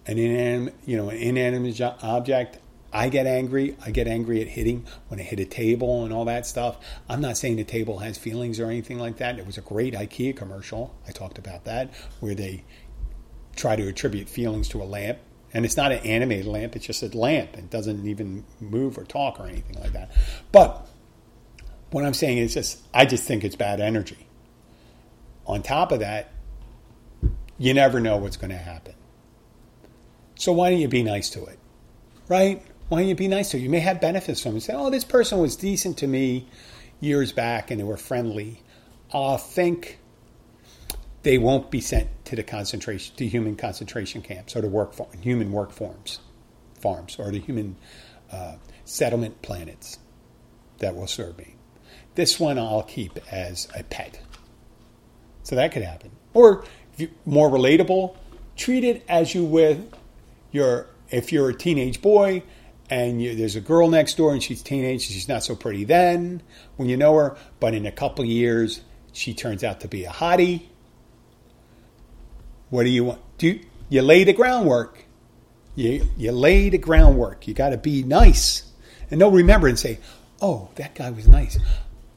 An 0.05 0.17
inanimate, 0.17 0.75
you 0.85 0.95
know, 0.95 1.09
an 1.09 1.17
inanimate 1.17 1.81
object. 1.81 2.59
I 2.93 3.09
get 3.09 3.27
angry. 3.27 3.75
I 3.85 3.91
get 3.91 4.07
angry 4.07 4.41
at 4.41 4.47
hitting 4.47 4.87
when 5.09 5.19
I 5.19 5.23
hit 5.23 5.41
a 5.41 5.45
table 5.45 6.05
and 6.05 6.13
all 6.13 6.23
that 6.25 6.45
stuff. 6.45 6.77
I'm 7.09 7.19
not 7.19 7.37
saying 7.37 7.57
the 7.57 7.65
table 7.65 7.99
has 7.99 8.17
feelings 8.17 8.57
or 8.57 8.67
anything 8.67 8.99
like 8.99 9.17
that. 9.17 9.37
It 9.37 9.45
was 9.45 9.57
a 9.57 9.61
great 9.61 9.93
IKEA 9.93 10.33
commercial. 10.33 10.95
I 11.05 11.11
talked 11.11 11.37
about 11.37 11.65
that 11.65 11.91
where 12.21 12.33
they 12.33 12.63
try 13.59 13.75
to 13.75 13.87
attribute 13.87 14.29
feelings 14.29 14.69
to 14.69 14.81
a 14.81 14.85
lamp. 14.85 15.19
And 15.53 15.65
it's 15.65 15.77
not 15.77 15.91
an 15.91 15.99
animated 15.99 16.45
lamp, 16.45 16.75
it's 16.75 16.85
just 16.85 17.01
a 17.01 17.17
lamp. 17.17 17.57
It 17.57 17.69
doesn't 17.69 18.07
even 18.07 18.45
move 18.59 18.97
or 18.97 19.03
talk 19.03 19.39
or 19.39 19.47
anything 19.47 19.79
like 19.81 19.93
that. 19.93 20.11
But 20.51 20.87
what 21.91 22.05
I'm 22.05 22.13
saying 22.13 22.37
is 22.37 22.53
just, 22.53 22.79
I 22.93 23.05
just 23.05 23.23
think 23.23 23.43
it's 23.43 23.55
bad 23.55 23.81
energy. 23.81 24.27
On 25.47 25.63
top 25.63 25.91
of 25.91 26.01
that, 26.01 26.31
you 27.57 27.73
never 27.73 27.99
know 27.99 28.17
what's 28.17 28.37
going 28.37 28.51
to 28.51 28.57
happen. 28.57 28.93
So 30.35 30.53
why 30.53 30.69
don't 30.69 30.79
you 30.79 30.87
be 30.87 31.03
nice 31.03 31.31
to 31.31 31.45
it? 31.45 31.60
Right? 32.27 32.63
Why 32.87 32.99
don't 32.99 33.10
you 33.10 33.15
be 33.15 33.27
nice 33.27 33.51
to 33.51 33.57
it? 33.57 33.62
You 33.62 33.69
may 33.69 33.79
have 33.79 33.99
benefits 33.99 34.41
from 34.41 34.55
it. 34.55 34.62
Say, 34.62 34.73
oh, 34.73 34.89
this 34.89 35.03
person 35.03 35.39
was 35.39 35.55
decent 35.55 35.97
to 35.97 36.07
me 36.07 36.47
years 36.99 37.31
back 37.31 37.71
and 37.71 37.79
they 37.79 37.83
were 37.83 37.97
friendly. 37.97 38.62
I 39.13 39.37
think 39.37 39.99
they 41.23 41.37
won't 41.37 41.71
be 41.71 41.81
sent 41.81 42.07
to 42.30 42.36
the 42.36 42.44
concentration 42.44 43.15
to 43.15 43.27
human 43.27 43.56
concentration 43.56 44.21
camps 44.21 44.56
or 44.56 44.62
to 44.62 44.67
work 44.67 44.94
for, 44.94 45.08
human 45.19 45.52
work 45.52 45.71
forms, 45.71 46.19
farms 46.80 47.17
or 47.17 47.32
the 47.32 47.40
human 47.40 47.75
uh, 48.32 48.56
settlement 48.86 49.42
planets 49.42 49.98
that 50.77 50.96
will 50.96 51.08
serve 51.08 51.38
me. 51.40 51.56
This 52.13 52.40
one 52.40 52.60
I'll 52.60 52.84
keep 52.84 53.17
as 53.32 53.67
a 53.75 53.84
pet. 53.84 54.21
So 55.42 55.56
that 55.56 55.71
could 55.71 55.82
happen. 55.82 56.12
Or 56.36 56.65
you, 56.98 57.10
more 57.25 57.50
relatable, 57.50 58.15
treat 58.56 58.84
it 58.84 59.04
as 59.10 59.34
you 59.34 59.44
would 59.46 59.92
your 60.52 60.86
if 61.10 61.32
you're 61.32 61.50
a 61.50 61.54
teenage 61.54 62.00
boy 62.02 62.44
and 62.92 63.21
you, 63.21 63.36
there's 63.36 63.56
a 63.56 63.62
girl 63.62 63.90
next 63.90 64.17
door 64.17 64.34
and 64.34 64.44
she's 64.44 64.62
teenage, 64.62 65.02
she's 65.02 65.27
not 65.27 65.44
so 65.44 65.56
pretty 65.56 65.84
then 65.84 66.44
when 66.75 66.90
you 66.90 66.98
know 66.98 67.15
her, 67.15 67.38
but 67.60 67.73
in 67.73 67.88
a 67.88 67.92
couple 67.92 68.23
years 68.23 68.82
she 69.13 69.34
turns 69.34 69.63
out 69.63 69.80
to 69.80 69.88
be 69.88 70.06
a 70.06 70.10
hottie. 70.10 70.68
What 72.69 72.83
do 72.83 72.89
you 72.89 73.03
want? 73.03 73.21
Do 73.37 73.59
you 73.89 74.01
lay 74.01 74.23
the 74.23 74.33
groundwork? 74.33 75.05
You 75.75 76.07
you 76.17 76.31
lay 76.31 76.69
the 76.69 76.77
groundwork. 76.77 77.47
You 77.47 77.53
got 77.53 77.69
to 77.69 77.77
be 77.77 78.03
nice, 78.03 78.63
and 79.09 79.19
they'll 79.19 79.31
remember 79.31 79.67
and 79.67 79.79
say, 79.79 79.99
"Oh, 80.41 80.69
that 80.75 80.95
guy 80.95 81.09
was 81.09 81.27
nice." 81.27 81.57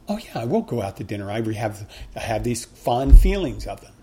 Oh 0.09 0.19
yeah, 0.19 0.41
I 0.41 0.45
will 0.45 0.63
go 0.63 0.83
out 0.83 0.97
to 0.99 1.05
dinner. 1.05 1.31
I 1.31 1.41
have 1.55 1.89
I 2.17 2.21
have 2.21 2.45
these 2.45 2.65
fond 2.65 3.19
feelings 3.19 3.67
of 3.67 3.81
them. 3.81 3.95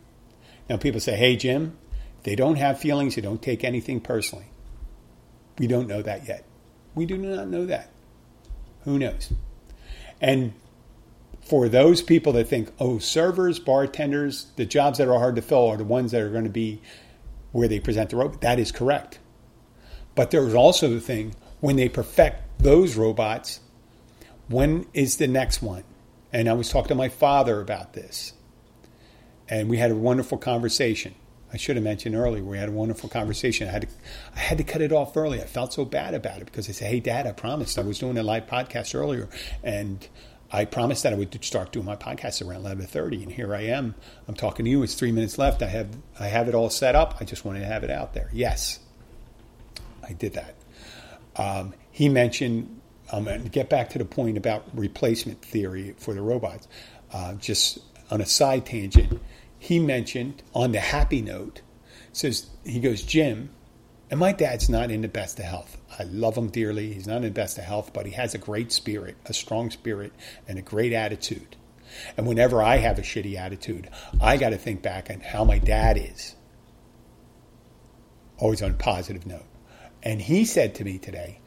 Now 0.69 0.77
people 0.77 0.99
say, 0.99 1.15
"Hey 1.15 1.35
Jim, 1.35 1.77
they 2.23 2.35
don't 2.35 2.55
have 2.55 2.79
feelings, 2.79 3.15
They 3.15 3.21
don't 3.21 3.41
take 3.41 3.63
anything 3.63 3.99
personally." 3.99 4.45
We 5.57 5.67
don't 5.67 5.87
know 5.87 6.01
that 6.01 6.27
yet. 6.27 6.45
We 6.95 7.05
do 7.05 7.17
not 7.17 7.49
know 7.49 7.65
that. 7.65 7.89
Who 8.85 8.97
knows? 8.97 9.33
And 10.21 10.53
for 11.49 11.67
those 11.67 12.03
people 12.03 12.31
that 12.33 12.47
think, 12.47 12.71
oh, 12.79 12.99
servers, 12.99 13.57
bartenders, 13.57 14.47
the 14.55 14.65
jobs 14.65 14.99
that 14.99 15.07
are 15.07 15.17
hard 15.17 15.35
to 15.35 15.41
fill 15.41 15.67
are 15.67 15.77
the 15.77 15.83
ones 15.83 16.11
that 16.11 16.21
are 16.21 16.29
going 16.29 16.43
to 16.43 16.49
be 16.49 16.79
where 17.51 17.67
they 17.67 17.79
present 17.79 18.11
the 18.11 18.15
robot, 18.15 18.41
that 18.41 18.59
is 18.59 18.71
correct. 18.71 19.17
But 20.13 20.29
there's 20.29 20.53
also 20.53 20.89
the 20.89 20.99
thing 20.99 21.33
when 21.59 21.75
they 21.75 21.89
perfect 21.89 22.59
those 22.59 22.95
robots, 22.95 23.61
when 24.47 24.85
is 24.93 25.17
the 25.17 25.27
next 25.27 25.61
one? 25.61 25.83
And 26.31 26.47
I 26.47 26.53
was 26.53 26.69
talking 26.69 26.89
to 26.89 26.95
my 26.95 27.09
father 27.09 27.59
about 27.59 27.93
this. 27.93 28.33
And 29.47 29.69
we 29.69 29.77
had 29.77 29.89
a 29.89 29.95
wonderful 29.95 30.37
conversation. 30.37 31.15
I 31.51 31.57
should 31.57 31.77
have 31.77 31.83
mentioned 31.83 32.13
earlier. 32.13 32.43
We 32.43 32.59
had 32.59 32.69
a 32.69 32.73
wonderful 32.73 33.09
conversation. 33.09 33.67
I 33.67 33.71
had 33.71 33.81
to, 33.81 33.87
I 34.35 34.39
had 34.39 34.59
to 34.59 34.63
cut 34.63 34.81
it 34.81 34.91
off 34.91 35.17
early. 35.17 35.41
I 35.41 35.45
felt 35.45 35.73
so 35.73 35.83
bad 35.83 36.13
about 36.13 36.41
it 36.41 36.45
because 36.45 36.69
I 36.69 36.73
said, 36.73 36.89
"Hey, 36.91 36.99
Dad, 36.99 37.25
I 37.25 37.31
promised 37.31 37.79
I 37.79 37.81
was 37.81 37.97
doing 37.97 38.19
a 38.19 38.23
live 38.23 38.45
podcast 38.45 38.93
earlier, 38.93 39.27
and 39.63 40.07
I 40.51 40.65
promised 40.65 41.03
that 41.03 41.13
I 41.13 41.15
would 41.15 41.43
start 41.43 41.71
doing 41.71 41.85
my 41.85 41.95
podcast 41.95 42.45
around 42.45 42.63
11:30, 42.63 43.23
and 43.23 43.31
here 43.31 43.53
I 43.53 43.61
am. 43.61 43.95
I'm 44.27 44.35
talking 44.35 44.65
to 44.65 44.71
you. 44.71 44.81
It's 44.83 44.95
three 44.95 45.11
minutes 45.11 45.37
left. 45.37 45.61
I 45.61 45.67
have 45.67 45.95
I 46.19 46.27
have 46.27 46.47
it 46.47 46.55
all 46.55 46.69
set 46.69 46.95
up. 46.95 47.17
I 47.19 47.25
just 47.25 47.45
wanted 47.45 47.59
to 47.59 47.65
have 47.65 47.83
it 47.83 47.91
out 47.91 48.13
there. 48.13 48.29
Yes, 48.33 48.79
I 50.03 50.13
did 50.13 50.33
that. 50.33 50.55
Um, 51.35 51.73
he 51.91 52.09
mentioned. 52.09 52.75
Um, 53.11 53.27
and 53.27 53.51
get 53.51 53.71
back 53.71 53.89
to 53.89 53.97
the 53.97 54.05
point 54.05 54.37
about 54.37 54.65
replacement 54.75 55.41
theory 55.41 55.95
for 55.97 56.13
the 56.13 56.21
robots. 56.21 56.67
Uh, 57.11 57.33
just 57.33 57.79
on 58.11 58.21
a 58.21 58.25
side 58.27 58.67
tangent, 58.67 59.19
he 59.57 59.79
mentioned 59.79 60.43
on 60.53 60.73
the 60.73 60.79
happy 60.79 61.23
note, 61.23 61.61
says 62.13 62.47
he 62.63 62.79
goes, 62.79 63.01
Jim, 63.01 63.49
and 64.11 64.19
my 64.19 64.31
dad's 64.31 64.69
not 64.69 64.91
in 64.91 65.01
the 65.01 65.07
best 65.07 65.39
of 65.39 65.45
health. 65.45 65.78
I 65.99 66.03
love 66.03 66.37
him 66.37 66.47
dearly. 66.47 66.93
He's 66.93 67.07
not 67.07 67.17
in 67.17 67.23
the 67.23 67.31
best 67.31 67.57
of 67.57 67.65
health, 67.65 67.91
but 67.93 68.05
he 68.05 68.13
has 68.13 68.33
a 68.33 68.37
great 68.37 68.71
spirit, 68.71 69.17
a 69.25 69.33
strong 69.33 69.69
spirit, 69.69 70.13
and 70.47 70.57
a 70.57 70.61
great 70.61 70.93
attitude. 70.93 71.57
And 72.15 72.25
whenever 72.25 72.63
I 72.63 72.77
have 72.77 72.97
a 72.97 73.01
shitty 73.01 73.35
attitude, 73.35 73.89
I 74.21 74.37
got 74.37 74.51
to 74.51 74.57
think 74.57 74.81
back 74.81 75.09
on 75.09 75.19
how 75.19 75.43
my 75.43 75.59
dad 75.59 75.97
is. 75.97 76.35
Always 78.37 78.61
on 78.61 78.71
a 78.71 78.75
positive 78.75 79.25
note. 79.25 79.45
And 80.01 80.21
he 80.21 80.45
said 80.45 80.75
to 80.75 80.85
me 80.85 80.97
today, 80.97 81.41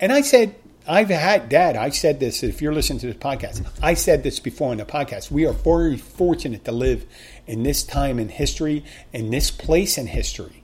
and 0.00 0.12
I 0.12 0.22
said, 0.22 0.56
I've 0.88 1.10
had, 1.10 1.48
Dad, 1.48 1.76
I 1.76 1.90
said 1.90 2.18
this, 2.18 2.42
if 2.42 2.62
you're 2.62 2.72
listening 2.72 2.98
to 3.00 3.06
this 3.08 3.16
podcast, 3.16 3.64
I 3.82 3.94
said 3.94 4.22
this 4.22 4.40
before 4.40 4.72
in 4.72 4.78
the 4.78 4.86
podcast. 4.86 5.30
We 5.30 5.46
are 5.46 5.52
very 5.52 5.98
fortunate 5.98 6.64
to 6.64 6.72
live 6.72 7.04
in 7.46 7.62
this 7.62 7.84
time 7.84 8.18
in 8.18 8.30
history, 8.30 8.84
in 9.12 9.30
this 9.30 9.50
place 9.50 9.98
in 9.98 10.06
history 10.06 10.57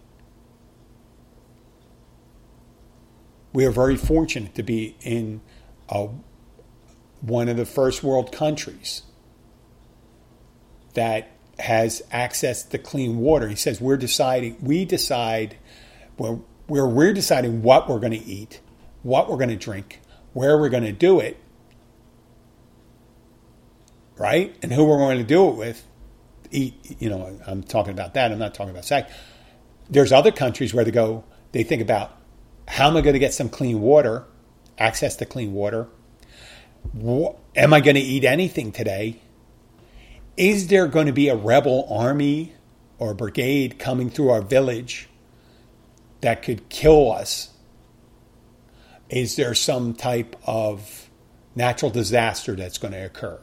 we 3.54 3.64
are 3.64 3.70
very 3.70 3.96
fortunate 3.96 4.54
to 4.56 4.62
be 4.62 4.96
in 5.00 5.40
a, 5.88 6.08
one 7.20 7.48
of 7.48 7.56
the 7.56 7.64
first 7.64 8.02
world 8.02 8.32
countries 8.32 9.02
that 10.94 11.30
has 11.60 12.02
access 12.10 12.64
to 12.64 12.78
clean 12.78 13.18
water. 13.18 13.48
He 13.48 13.54
says 13.54 13.80
we're 13.80 13.96
deciding, 13.96 14.56
we 14.60 14.84
decide, 14.84 15.56
where 16.16 16.40
we're 16.66 17.12
deciding 17.12 17.62
what 17.62 17.88
we're 17.88 18.00
going 18.00 18.12
to 18.12 18.24
eat, 18.24 18.60
what 19.02 19.30
we're 19.30 19.36
going 19.36 19.50
to 19.50 19.56
drink, 19.56 20.00
where 20.32 20.58
we're 20.58 20.68
going 20.68 20.82
to 20.82 20.92
do 20.92 21.20
it, 21.20 21.38
right? 24.18 24.56
And 24.62 24.72
who 24.72 24.84
we're 24.84 24.98
going 24.98 25.18
to 25.18 25.24
do 25.24 25.48
it 25.48 25.54
with. 25.54 25.86
Eat, 26.50 26.96
you 27.00 27.08
know, 27.08 27.40
I'm 27.46 27.62
talking 27.62 27.92
about 27.92 28.14
that. 28.14 28.30
I'm 28.30 28.38
not 28.38 28.54
talking 28.54 28.70
about 28.70 28.84
sex. 28.84 29.12
There's 29.88 30.12
other 30.12 30.30
countries 30.32 30.74
where 30.74 30.84
they 30.84 30.90
go, 30.90 31.24
they 31.52 31.62
think 31.62 31.82
about 31.82 32.16
how 32.66 32.88
am 32.88 32.96
I 32.96 33.00
going 33.00 33.14
to 33.14 33.18
get 33.18 33.34
some 33.34 33.48
clean 33.48 33.80
water, 33.80 34.24
access 34.78 35.16
to 35.16 35.26
clean 35.26 35.52
water? 35.52 35.88
Am 37.56 37.72
I 37.72 37.80
going 37.80 37.96
to 37.96 38.00
eat 38.00 38.24
anything 38.24 38.72
today? 38.72 39.20
Is 40.36 40.68
there 40.68 40.86
going 40.86 41.06
to 41.06 41.12
be 41.12 41.28
a 41.28 41.36
rebel 41.36 41.86
army 41.90 42.54
or 42.98 43.14
brigade 43.14 43.78
coming 43.78 44.10
through 44.10 44.30
our 44.30 44.42
village 44.42 45.08
that 46.20 46.42
could 46.42 46.68
kill 46.68 47.12
us? 47.12 47.50
Is 49.08 49.36
there 49.36 49.54
some 49.54 49.94
type 49.94 50.34
of 50.46 51.08
natural 51.54 51.90
disaster 51.90 52.56
that's 52.56 52.78
going 52.78 52.92
to 52.92 53.04
occur 53.04 53.38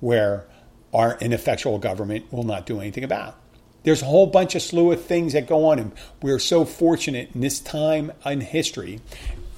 where 0.00 0.46
our 0.94 1.18
ineffectual 1.18 1.78
government 1.78 2.32
will 2.32 2.44
not 2.44 2.66
do 2.66 2.80
anything 2.80 3.04
about? 3.04 3.36
There's 3.84 4.02
a 4.02 4.06
whole 4.06 4.26
bunch 4.26 4.54
of 4.54 4.62
slew 4.62 4.92
of 4.92 5.02
things 5.02 5.32
that 5.32 5.46
go 5.46 5.66
on, 5.66 5.78
and 5.78 5.92
we're 6.20 6.38
so 6.38 6.64
fortunate 6.64 7.30
in 7.34 7.40
this 7.40 7.60
time 7.60 8.12
in 8.26 8.40
history 8.40 9.00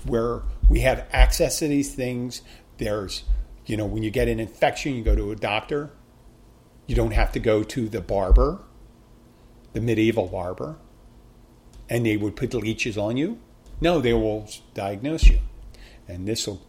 where 0.05 0.43
we 0.69 0.81
have 0.81 1.07
access 1.13 1.59
to 1.59 1.69
these 1.69 1.95
things. 1.95 2.43
There's, 2.79 3.25
you 3.67 3.77
know, 3.77 3.87
when 3.87 4.03
you 4.03 4.11
get 4.11 4.29
an 4.29 4.39
infection, 4.39 4.95
you 4.95 5.03
go 5.03 5.17
to 5.17 5.33
a 5.33 5.37
doctor. 5.37 5.91
You 6.87 6.95
don't 6.95 7.13
have 7.13 7.33
to 7.33 7.41
go 7.41 7.63
to 7.63 7.89
the 7.89 8.01
barber, 8.01 8.61
the 9.73 9.81
medieval 9.81 10.27
barber, 10.27 10.77
and 11.89 12.05
they 12.05 12.17
would 12.17 12.37
put 12.37 12.53
leeches 12.53 12.99
on 12.99 13.17
you. 13.17 13.39
No, 13.81 14.01
they 14.01 14.13
will 14.13 14.49
diagnose 14.75 15.27
you. 15.27 15.39
And 16.09 16.27
this 16.27 16.47
will 16.47 16.61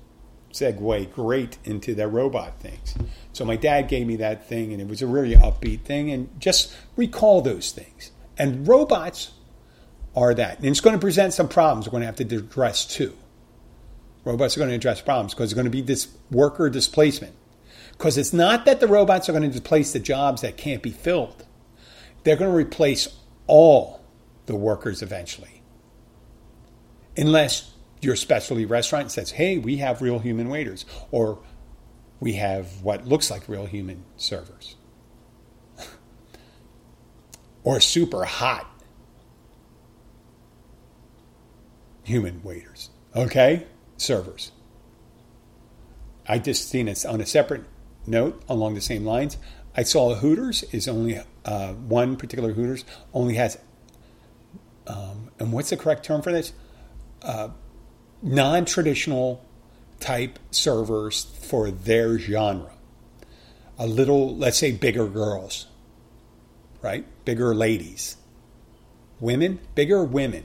segue 0.53 1.13
great 1.13 1.57
into 1.63 1.95
their 1.95 2.07
robot 2.07 2.59
things. 2.59 2.95
So 3.33 3.45
my 3.45 3.55
dad 3.55 3.87
gave 3.87 4.07
me 4.07 4.17
that 4.17 4.47
thing, 4.47 4.71
and 4.71 4.81
it 4.81 4.87
was 4.87 5.01
a 5.01 5.07
really 5.07 5.35
upbeat 5.35 5.81
thing. 5.81 6.11
And 6.11 6.29
just 6.39 6.73
recall 6.95 7.41
those 7.41 7.71
things. 7.71 8.11
And 8.37 8.67
robots 8.67 9.31
are 10.15 10.33
that. 10.33 10.57
And 10.57 10.67
it's 10.67 10.81
going 10.81 10.95
to 10.95 10.99
present 10.99 11.33
some 11.33 11.47
problems 11.47 11.87
we're 11.87 11.91
going 11.91 12.01
to 12.01 12.07
have 12.07 12.15
to 12.17 12.35
address 12.35 12.85
too. 12.85 13.15
Robots 14.23 14.55
are 14.55 14.59
going 14.59 14.69
to 14.69 14.75
address 14.75 15.01
problems 15.01 15.33
because 15.33 15.49
there's 15.49 15.55
going 15.55 15.65
to 15.65 15.71
be 15.71 15.81
this 15.81 16.07
worker 16.29 16.69
displacement. 16.69 17.33
Because 17.91 18.17
it's 18.17 18.33
not 18.33 18.65
that 18.65 18.79
the 18.79 18.87
robots 18.87 19.29
are 19.29 19.31
going 19.31 19.43
to 19.43 19.49
displace 19.49 19.93
the 19.93 19.99
jobs 19.99 20.41
that 20.41 20.57
can't 20.57 20.81
be 20.81 20.91
filled, 20.91 21.45
they're 22.23 22.35
going 22.35 22.51
to 22.51 22.57
replace 22.57 23.07
all 23.47 24.01
the 24.45 24.55
workers 24.55 25.01
eventually. 25.01 25.61
Unless 27.17 27.70
your 28.01 28.15
specialty 28.15 28.65
restaurant 28.65 29.11
says, 29.11 29.31
hey, 29.31 29.57
we 29.57 29.77
have 29.77 30.01
real 30.01 30.19
human 30.19 30.49
waiters, 30.49 30.85
or 31.11 31.39
we 32.19 32.33
have 32.33 32.81
what 32.81 33.05
looks 33.05 33.29
like 33.29 33.47
real 33.47 33.65
human 33.65 34.03
servers, 34.17 34.75
or 37.63 37.79
super 37.79 38.25
hot 38.25 38.67
human 42.03 42.41
waiters, 42.43 42.89
okay? 43.15 43.67
Servers. 43.97 44.51
I 46.27 46.39
just 46.39 46.69
seen 46.69 46.87
it 46.87 47.05
on 47.05 47.21
a 47.21 47.25
separate 47.25 47.63
note 48.07 48.41
along 48.49 48.75
the 48.75 48.81
same 48.81 49.05
lines. 49.05 49.37
I 49.75 49.83
saw 49.83 50.15
Hooters 50.15 50.63
is 50.71 50.87
only 50.87 51.19
uh, 51.45 51.73
one 51.73 52.17
particular 52.17 52.53
Hooters 52.53 52.83
only 53.13 53.35
has, 53.35 53.57
um, 54.87 55.29
and 55.39 55.53
what's 55.53 55.69
the 55.69 55.77
correct 55.77 56.03
term 56.03 56.21
for 56.21 56.31
this? 56.31 56.53
Uh, 57.21 57.49
non 58.22 58.65
traditional 58.65 59.43
type 59.99 60.39
servers 60.51 61.26
for 61.41 61.72
their 61.72 62.17
genre. 62.17 62.72
A 63.78 63.88
little, 63.88 64.36
let's 64.36 64.57
say, 64.57 64.72
bigger 64.72 65.07
girls, 65.07 65.67
right? 66.82 67.05
Bigger 67.26 67.55
ladies. 67.55 68.17
Women, 69.19 69.59
bigger 69.76 70.03
women, 70.03 70.43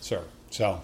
sir. 0.00 0.24
So 0.50 0.82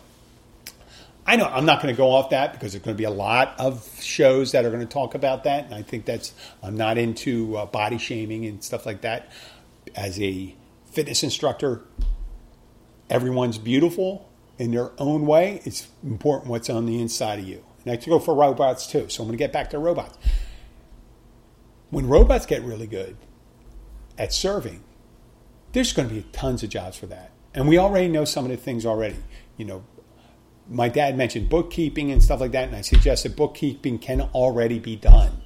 I 1.26 1.36
know 1.36 1.45
I'm 1.45 1.64
not 1.64 1.80
going 1.80 1.95
to 1.95 1.97
go 1.97 2.11
off 2.11 2.30
that 2.30 2.53
because 2.53 2.72
there's 2.72 2.84
going 2.84 2.97
to 2.97 2.99
be 2.99 3.05
a 3.05 3.11
lot 3.11 3.55
of 3.59 3.88
shows 4.01 4.53
that 4.53 4.64
are 4.64 4.70
going 4.70 4.80
to 4.80 4.93
talk 4.93 5.14
about 5.14 5.45
that. 5.45 5.66
And 5.66 5.74
I 5.74 5.82
think 5.82 6.05
that's, 6.05 6.32
I'm 6.62 6.76
not 6.76 6.99
into 6.99 7.57
uh, 7.57 7.66
body 7.66 7.99
shaming 7.99 8.47
and 8.47 8.62
stuff 8.64 8.86
like 8.86 9.03
that. 9.03 9.30
As 9.95 10.20
a 10.20 10.55
fitness 10.86 11.22
instructor, 11.22 11.82
everyone's 13.09 13.59
beautiful 13.59 14.30
in 14.61 14.72
their 14.72 14.90
own 14.98 15.26
way, 15.26 15.62
it's 15.64 15.88
important 16.04 16.50
what's 16.50 16.68
on 16.68 16.84
the 16.84 17.00
inside 17.00 17.38
of 17.38 17.48
you. 17.48 17.64
And 17.82 17.92
I 17.92 17.96
to 17.96 18.11
go 18.11 18.18
for 18.18 18.34
robots 18.34 18.86
too. 18.86 19.08
So 19.08 19.22
I'm 19.22 19.28
going 19.28 19.38
to 19.38 19.42
get 19.42 19.54
back 19.54 19.70
to 19.70 19.78
robots. 19.78 20.18
When 21.88 22.06
robots 22.06 22.44
get 22.44 22.62
really 22.62 22.86
good 22.86 23.16
at 24.18 24.34
serving, 24.34 24.84
there's 25.72 25.94
going 25.94 26.08
to 26.08 26.14
be 26.14 26.26
tons 26.32 26.62
of 26.62 26.68
jobs 26.68 26.98
for 26.98 27.06
that. 27.06 27.30
And 27.54 27.68
we 27.68 27.78
already 27.78 28.08
know 28.08 28.26
some 28.26 28.44
of 28.44 28.50
the 28.50 28.58
things 28.58 28.84
already. 28.84 29.16
You 29.56 29.64
know, 29.64 29.84
my 30.68 30.90
dad 30.90 31.16
mentioned 31.16 31.48
bookkeeping 31.48 32.12
and 32.12 32.22
stuff 32.22 32.40
like 32.40 32.52
that, 32.52 32.68
and 32.68 32.76
I 32.76 32.82
suggested 32.82 33.36
bookkeeping 33.36 33.98
can 33.98 34.20
already 34.20 34.78
be 34.78 34.94
done. 34.94 35.39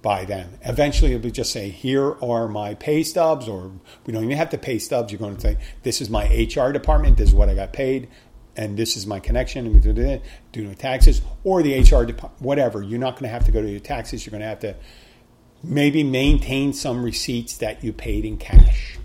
By 0.00 0.24
them. 0.24 0.50
Eventually, 0.64 1.12
it'll 1.12 1.22
be 1.22 1.30
just 1.30 1.52
say, 1.52 1.70
"Here 1.70 2.16
are 2.22 2.48
my 2.48 2.74
pay 2.74 3.02
stubs," 3.02 3.48
or 3.48 3.72
we 4.06 4.12
don't 4.12 4.24
even 4.24 4.36
have 4.36 4.50
to 4.50 4.58
pay 4.58 4.78
stubs. 4.78 5.12
You're 5.12 5.18
going 5.18 5.36
to 5.36 5.40
say, 5.40 5.56
"This 5.82 6.00
is 6.00 6.08
my 6.08 6.24
HR 6.24 6.72
department. 6.72 7.16
This 7.16 7.30
is 7.30 7.34
what 7.34 7.48
I 7.48 7.54
got 7.54 7.72
paid." 7.72 8.08
And 8.56 8.76
this 8.76 8.96
is 8.96 9.06
my 9.06 9.20
connection, 9.20 9.66
and 9.66 9.74
we 9.74 9.80
do 9.80 9.92
that, 9.92 10.22
do 10.50 10.64
no 10.64 10.74
taxes, 10.74 11.22
or 11.44 11.62
the 11.62 11.74
HR 11.74 12.04
department, 12.04 12.42
whatever. 12.42 12.82
You're 12.82 12.98
not 12.98 13.12
going 13.12 13.24
to 13.24 13.28
have 13.28 13.44
to 13.44 13.52
go 13.52 13.62
to 13.62 13.70
your 13.70 13.78
taxes. 13.78 14.26
You're 14.26 14.32
going 14.32 14.40
to 14.40 14.48
have 14.48 14.58
to 14.60 14.74
maybe 15.62 16.02
maintain 16.02 16.72
some 16.72 17.04
receipts 17.04 17.56
that 17.58 17.84
you 17.84 17.92
paid 17.92 18.24
in 18.24 18.36
cash. 18.36 18.98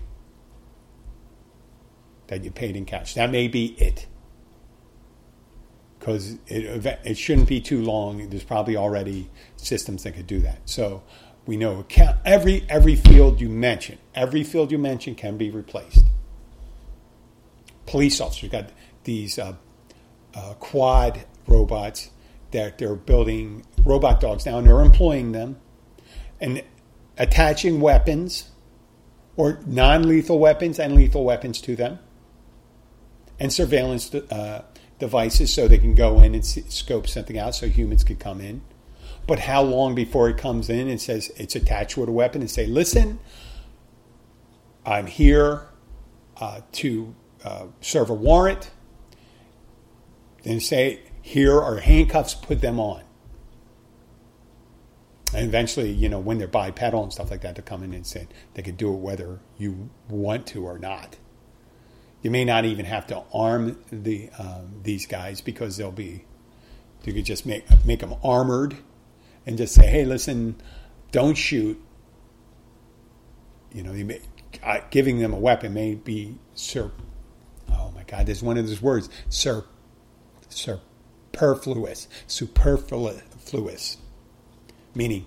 That 2.26 2.42
you 2.42 2.50
paid 2.50 2.74
in 2.74 2.84
cash. 2.84 3.14
That 3.14 3.30
may 3.30 3.46
be 3.46 3.76
it 3.78 4.06
because 6.04 6.36
it, 6.48 6.98
it 7.02 7.16
shouldn't 7.16 7.48
be 7.48 7.62
too 7.62 7.82
long. 7.82 8.28
There's 8.28 8.44
probably 8.44 8.76
already 8.76 9.30
systems 9.56 10.02
that 10.02 10.12
could 10.12 10.26
do 10.26 10.40
that. 10.40 10.58
So 10.66 11.02
we 11.46 11.56
know 11.56 11.86
every 12.26 12.66
every 12.68 12.94
field 12.94 13.40
you 13.40 13.48
mention, 13.48 13.96
every 14.14 14.44
field 14.44 14.70
you 14.70 14.76
mention 14.76 15.14
can 15.14 15.38
be 15.38 15.50
replaced. 15.50 16.04
Police 17.86 18.20
officers 18.20 18.50
got 18.50 18.68
these 19.04 19.38
uh, 19.38 19.54
uh, 20.34 20.52
quad 20.58 21.24
robots 21.46 22.10
that 22.50 22.76
they're 22.76 22.96
building 22.96 23.64
robot 23.82 24.20
dogs 24.20 24.44
now, 24.44 24.58
and 24.58 24.66
they're 24.66 24.80
employing 24.80 25.32
them 25.32 25.56
and 26.38 26.62
attaching 27.16 27.80
weapons 27.80 28.50
or 29.36 29.58
non-lethal 29.64 30.38
weapons 30.38 30.78
and 30.78 30.94
lethal 30.94 31.24
weapons 31.24 31.62
to 31.62 31.74
them, 31.74 31.98
and 33.40 33.50
surveillance. 33.50 34.14
Uh, 34.14 34.64
devices 35.04 35.52
so 35.52 35.68
they 35.68 35.76
can 35.76 35.94
go 35.94 36.20
in 36.20 36.34
and 36.34 36.42
scope 36.46 37.06
something 37.06 37.36
out 37.36 37.54
so 37.54 37.68
humans 37.68 38.02
could 38.02 38.18
come 38.18 38.40
in. 38.40 38.62
But 39.26 39.40
how 39.40 39.62
long 39.62 39.94
before 39.94 40.30
it 40.30 40.38
comes 40.38 40.70
in 40.70 40.88
and 40.88 40.98
says 40.98 41.30
it's 41.36 41.54
attached 41.54 41.98
with 41.98 42.08
a 42.08 42.12
weapon 42.12 42.40
and 42.40 42.50
say, 42.50 42.64
listen, 42.66 43.18
I'm 44.86 45.06
here 45.06 45.66
uh, 46.38 46.62
to 46.72 47.14
uh, 47.44 47.66
serve 47.82 48.08
a 48.08 48.14
warrant. 48.14 48.70
Then 50.42 50.58
say, 50.58 51.00
here 51.20 51.60
are 51.60 51.80
handcuffs, 51.80 52.34
put 52.34 52.62
them 52.62 52.80
on. 52.80 53.02
And 55.34 55.46
eventually, 55.46 55.90
you 55.90 56.08
know, 56.08 56.18
when 56.18 56.38
they're 56.38 56.48
bipedal 56.48 57.02
and 57.02 57.12
stuff 57.12 57.30
like 57.30 57.42
that, 57.42 57.56
to 57.56 57.62
come 57.62 57.82
in 57.82 57.92
and 57.92 58.06
say 58.06 58.26
they 58.54 58.62
could 58.62 58.78
do 58.78 58.90
it 58.94 58.98
whether 58.98 59.40
you 59.58 59.90
want 60.08 60.46
to 60.48 60.64
or 60.64 60.78
not. 60.78 61.16
You 62.24 62.30
may 62.30 62.46
not 62.46 62.64
even 62.64 62.86
have 62.86 63.06
to 63.08 63.22
arm 63.34 63.78
the 63.92 64.30
um, 64.38 64.80
these 64.82 65.04
guys 65.04 65.42
because 65.42 65.76
they'll 65.76 65.92
be. 65.92 66.24
You 67.04 67.12
could 67.12 67.26
just 67.26 67.44
make 67.44 67.66
make 67.84 68.00
them 68.00 68.14
armored, 68.24 68.78
and 69.44 69.58
just 69.58 69.74
say, 69.74 69.86
"Hey, 69.86 70.06
listen, 70.06 70.56
don't 71.12 71.34
shoot." 71.34 71.78
You 73.72 73.82
know, 73.82 73.92
you 73.92 74.06
may, 74.06 74.22
uh, 74.62 74.80
giving 74.90 75.18
them 75.18 75.34
a 75.34 75.38
weapon 75.38 75.74
may 75.74 75.96
be 75.96 76.38
sir. 76.54 76.90
Oh 77.70 77.92
my 77.94 78.04
God, 78.04 78.24
there's 78.24 78.42
one 78.42 78.56
of 78.56 78.66
those 78.66 78.80
words, 78.80 79.10
sir, 79.28 79.62
superfluous, 80.48 82.08
superfluous, 82.26 83.98
meaning 84.94 85.26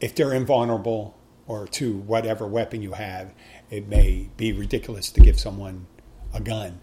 if 0.00 0.14
they're 0.14 0.32
invulnerable 0.32 1.18
or 1.46 1.66
to 1.66 1.98
whatever 1.98 2.46
weapon 2.46 2.80
you 2.80 2.92
have, 2.92 3.34
it 3.68 3.86
may 3.88 4.30
be 4.38 4.54
ridiculous 4.54 5.10
to 5.10 5.20
give 5.20 5.38
someone 5.38 5.86
a 6.34 6.40
gun. 6.40 6.80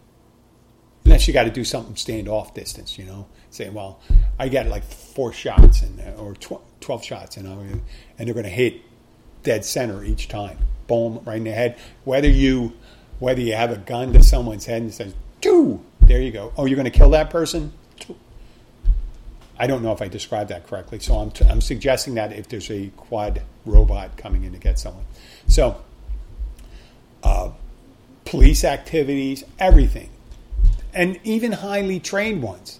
Unless 1.06 1.28
you 1.28 1.34
got 1.34 1.44
to 1.44 1.52
do 1.52 1.64
something 1.64 1.96
standoff 1.96 2.54
distance, 2.54 2.98
you 2.98 3.06
know, 3.06 3.28
saying, 3.50 3.74
well, 3.74 4.00
I 4.40 4.50
got 4.50 4.68
like 4.68 4.84
four 4.84 5.34
shots 5.34 5.82
and 5.82 6.00
or 6.18 6.34
tw- 6.36 6.62
12 6.80 7.04
shots, 7.04 7.38
and, 7.38 7.48
and 7.48 7.82
they're 8.28 8.34
going 8.34 8.44
to 8.44 8.50
hit 8.50 8.82
dead 9.44 9.66
center 9.66 10.04
each 10.04 10.28
time. 10.28 10.58
Boom, 10.88 11.22
right 11.26 11.38
in 11.38 11.44
the 11.44 11.52
head. 11.52 11.78
Whether 12.04 12.30
you 12.30 12.74
whether 13.20 13.42
you 13.42 13.54
have 13.54 13.72
a 13.72 13.78
gun 13.78 14.14
to 14.14 14.24
someone's 14.24 14.66
head 14.66 14.82
and 14.82 14.94
says, 14.94 15.14
"Two," 15.42 15.84
there 16.02 16.22
you 16.22 16.32
go. 16.32 16.52
Oh, 16.58 16.66
you're 16.66 16.76
going 16.76 16.92
to 16.92 16.98
kill 16.98 17.12
that 17.12 17.30
person. 17.30 17.72
I 19.60 19.68
don't 19.68 19.84
know 19.84 19.92
if 19.92 20.02
I 20.02 20.08
described 20.08 20.50
that 20.50 20.66
correctly, 20.66 20.98
so 20.98 21.20
I'm, 21.20 21.30
t- 21.30 21.46
I'm 21.46 21.62
suggesting 21.62 22.16
that 22.16 22.34
if 22.34 22.48
there's 22.50 22.72
a 22.72 22.88
quad 22.98 23.44
robot 23.64 24.18
coming 24.18 24.44
in 24.44 24.54
to 24.54 24.58
get 24.58 24.80
someone, 24.80 25.06
so 25.48 25.80
uh, 27.22 27.52
police 28.32 28.64
activities, 28.64 29.44
everything, 29.60 30.10
and 30.94 31.20
even 31.26 31.52
highly 31.52 32.00
trained 32.00 32.42
ones. 32.42 32.80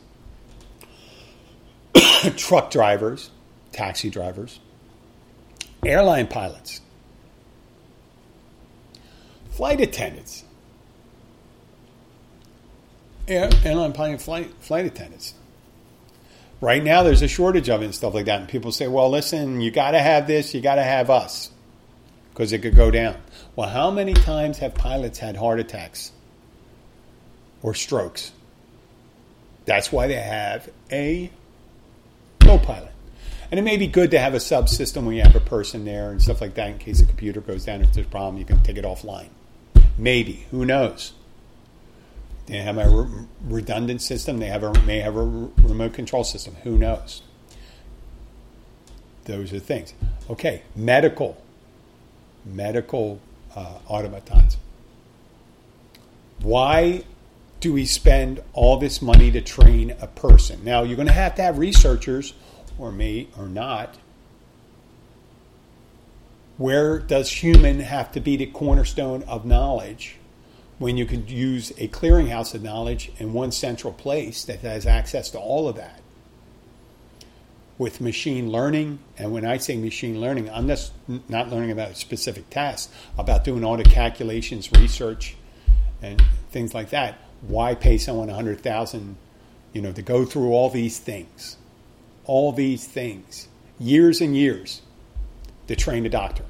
Truck 2.38 2.72
drivers, 2.72 3.32
taxi 3.74 4.10
drivers, 4.10 4.62
airline 5.86 6.28
pilots, 6.28 6.80
flight 9.50 9.82
attendants, 9.82 10.46
air, 13.28 13.50
airline 13.66 13.92
pilot 13.92 14.22
flight, 14.22 14.54
flight 14.62 14.86
attendants. 14.86 15.34
Right 16.62 16.82
now, 16.82 17.04
there's 17.04 17.24
a 17.24 17.28
shortage 17.28 17.70
of 17.70 17.82
it 17.82 17.86
and 17.86 17.96
stuff 17.96 18.14
like 18.14 18.28
that. 18.28 18.40
And 18.40 18.48
people 18.48 18.72
say, 18.72 18.88
well, 18.88 19.10
listen, 19.10 19.60
you 19.60 19.70
got 19.70 19.92
to 19.92 20.00
have 20.00 20.28
this, 20.28 20.54
you 20.54 20.62
got 20.62 20.76
to 20.76 20.84
have 20.84 21.10
us, 21.10 21.51
because 22.32 22.54
it 22.54 22.60
could 22.60 22.76
go 22.76 22.92
down. 22.92 23.16
Well, 23.56 23.70
how 23.70 23.92
many 23.92 24.14
times 24.14 24.60
have 24.60 24.74
pilots 24.74 25.20
had 25.20 25.36
heart 25.36 25.60
attacks 25.60 26.12
or 27.62 27.74
strokes? 27.74 28.32
That's 29.66 29.92
why 29.92 30.08
they 30.08 30.16
have 30.16 30.70
a 30.92 31.32
co 32.42 32.58
pilot. 32.58 32.92
And 33.52 33.60
it 33.60 33.64
may 33.64 33.76
be 33.76 33.88
good 33.88 34.12
to 34.12 34.20
have 34.20 34.34
a 34.34 34.38
subsystem 34.38 35.06
when 35.06 35.16
you 35.16 35.24
have 35.24 35.36
a 35.36 35.42
person 35.42 35.84
there 35.84 36.10
and 36.12 36.22
stuff 36.22 36.40
like 36.40 36.54
that 36.56 36.70
in 36.70 36.78
case 36.78 37.00
the 37.00 37.06
computer 37.06 37.42
goes 37.42 37.66
down. 37.66 37.82
If 37.82 37.94
there's 37.94 38.08
a 38.08 38.10
problem, 38.10 38.38
you 38.38 38.46
can 38.46 38.64
take 38.64 38.78
it 38.78 38.86
offline. 38.86 39.28
Maybe. 39.98 40.48
Who 40.52 40.66
knows? 40.66 41.12
They 42.46 42.58
have 42.58 42.78
a 42.78 42.90
re- 42.90 43.26
redundant 43.44 44.02
system. 44.02 44.40
They 44.40 44.48
have 44.48 44.64
a, 44.64 44.74
may 44.84 45.00
have 45.00 45.18
a 45.18 45.24
re- 45.24 45.50
remote 45.62 45.94
control 45.94 46.24
system. 46.24 46.56
Who 46.64 46.78
knows? 46.78 47.22
Those 49.26 49.54
are 49.54 49.60
things. 49.60 49.94
Okay, 50.30 50.64
medical. 50.76 51.42
Medical 52.46 53.20
uh, 53.56 53.80
automatons. 53.88 54.58
Why 56.42 57.04
do 57.60 57.74
we 57.74 57.86
spend 57.86 58.42
all 58.54 58.78
this 58.78 59.02
money 59.02 59.32
to 59.32 59.42
train 59.42 59.96
a 60.02 60.08
person? 60.08 60.64
Now, 60.64 60.84
you're 60.84 60.96
going 60.96 61.08
to 61.08 61.14
have 61.14 61.36
to 61.36 61.44
have 61.44 61.60
researchers, 61.60 62.34
or 62.78 62.92
me 62.92 63.30
or 63.38 63.46
not. 63.46 63.98
Where 66.58 67.00
does 67.00 67.32
human 67.32 67.80
have 67.80 68.12
to 68.14 68.20
be 68.20 68.36
the 68.38 68.48
cornerstone 68.48 69.24
of 69.24 69.46
knowledge 69.46 70.18
when 70.80 70.98
you 70.98 71.06
could 71.06 71.30
use 71.30 71.72
a 71.78 71.88
clearinghouse 71.88 72.54
of 72.54 72.64
knowledge 72.64 73.12
in 73.18 73.34
one 73.34 73.52
central 73.52 73.94
place 73.94 74.44
that 74.46 74.60
has 74.60 74.86
access 74.86 75.30
to 75.32 75.40
all 75.40 75.70
of 75.70 75.76
that? 75.76 76.01
With 77.82 78.00
machine 78.00 78.52
learning. 78.52 79.00
And 79.18 79.34
when 79.34 79.44
I 79.44 79.58
say 79.58 79.76
machine 79.76 80.22
learning, 80.22 80.52
I'm 80.52 80.68
just 80.68 80.94
not 81.28 81.50
learning 81.50 81.72
about 81.72 81.98
specific 81.98 82.48
tasks, 82.52 82.94
about 83.18 83.44
doing 83.44 83.64
all 83.64 83.76
the 83.76 83.84
calculations, 83.84 84.72
research, 84.74 85.36
and 86.00 86.22
things 86.52 86.76
like 86.76 86.92
that. 86.92 87.18
Why 87.42 87.74
pay 87.74 87.98
someone 87.98 88.30
a 88.30 88.36
hundred 88.36 88.62
thousand, 88.62 89.18
you 89.74 89.82
know, 89.82 89.92
to 89.94 90.04
go 90.04 90.26
through 90.26 90.52
all 90.52 90.70
these 90.70 91.00
things, 91.00 91.58
all 92.26 92.52
these 92.52 92.86
things, 92.86 93.48
years 93.80 94.22
and 94.22 94.38
years, 94.38 94.84
to 95.66 95.76
train 95.76 96.06
a 96.06 96.10
doctor? 96.10 96.46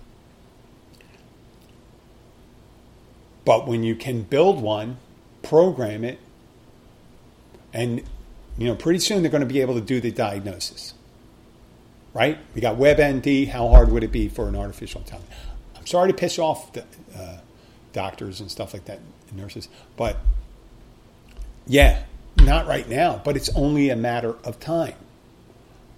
But 3.46 3.70
when 3.70 3.84
you 3.84 3.96
can 3.96 4.24
build 4.24 4.62
one, 4.62 4.98
program 5.44 6.04
it, 6.04 6.20
and 7.72 8.04
you 8.58 8.68
know, 8.68 8.76
pretty 8.76 9.00
soon 9.00 9.22
they're 9.22 9.32
going 9.32 9.48
to 9.48 9.54
be 9.54 9.62
able 9.62 9.76
to 9.76 9.82
do 9.82 10.02
the 10.02 10.12
diagnosis 10.12 10.94
right? 12.14 12.38
We 12.54 12.62
got 12.62 12.78
WebMD. 12.78 13.48
How 13.48 13.68
hard 13.70 13.92
would 13.92 14.04
it 14.04 14.12
be 14.12 14.28
for 14.28 14.48
an 14.48 14.56
artificial 14.56 15.02
intelligence? 15.02 15.34
I'm 15.76 15.86
sorry 15.86 16.12
to 16.12 16.18
piss 16.18 16.38
off 16.40 16.74
the, 16.74 16.84
uh, 17.16 17.38
doctors 17.94 18.40
and 18.40 18.50
stuff 18.50 18.74
like 18.74 18.86
that, 18.86 19.00
nurses, 19.34 19.68
but 19.98 20.18
yeah, 21.68 22.04
not 22.38 22.68
right 22.68 22.88
now. 22.88 23.22
But 23.24 23.36
it's 23.36 23.50
only 23.56 23.90
a 23.90 23.96
matter 23.96 24.36
of 24.44 24.60
time. 24.60 24.96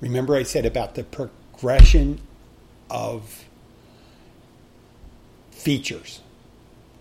Remember, 0.01 0.35
I 0.35 0.43
said 0.43 0.65
about 0.65 0.95
the 0.95 1.03
progression 1.03 2.19
of 2.89 3.45
features. 5.51 6.21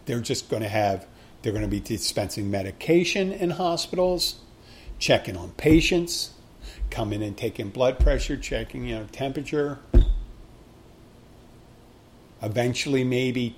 They're 0.07 0.21
just 0.21 0.49
going 0.49 0.63
to 0.63 0.69
have. 0.69 1.07
They're 1.43 1.53
going 1.53 1.65
to 1.65 1.69
be 1.69 1.81
dispensing 1.81 2.51
medication 2.51 3.33
in 3.33 3.51
hospitals, 3.51 4.37
checking 5.01 5.37
on 5.37 5.51
patients 5.53 6.32
coming 6.93 7.23
and 7.23 7.37
taking 7.37 7.71
blood 7.71 7.99
pressure, 7.99 8.37
checking 8.37 8.85
you 8.85 8.95
know 8.95 9.07
temperature. 9.11 9.81
Eventually, 12.41 13.03
maybe 13.03 13.57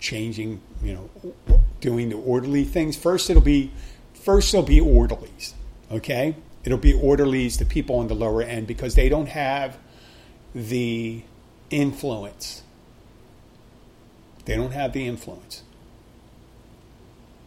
changing, 0.00 0.60
you 0.82 0.94
know, 0.94 1.60
doing 1.80 2.08
the 2.08 2.16
orderly 2.16 2.64
things. 2.64 2.96
First, 2.96 3.28
it'll 3.28 3.42
be 3.42 3.72
first 4.14 4.54
it'll 4.54 4.64
be 4.64 4.80
orderlies. 4.80 5.54
Okay, 5.90 6.36
it'll 6.64 6.78
be 6.78 6.94
orderlies, 6.94 7.58
the 7.58 7.64
people 7.64 7.96
on 7.96 8.08
the 8.08 8.14
lower 8.14 8.42
end, 8.42 8.66
because 8.66 8.94
they 8.94 9.08
don't 9.08 9.28
have 9.28 9.76
the 10.54 11.22
influence. 11.70 12.62
They 14.44 14.56
don't 14.56 14.72
have 14.72 14.92
the 14.92 15.06
influence. 15.06 15.62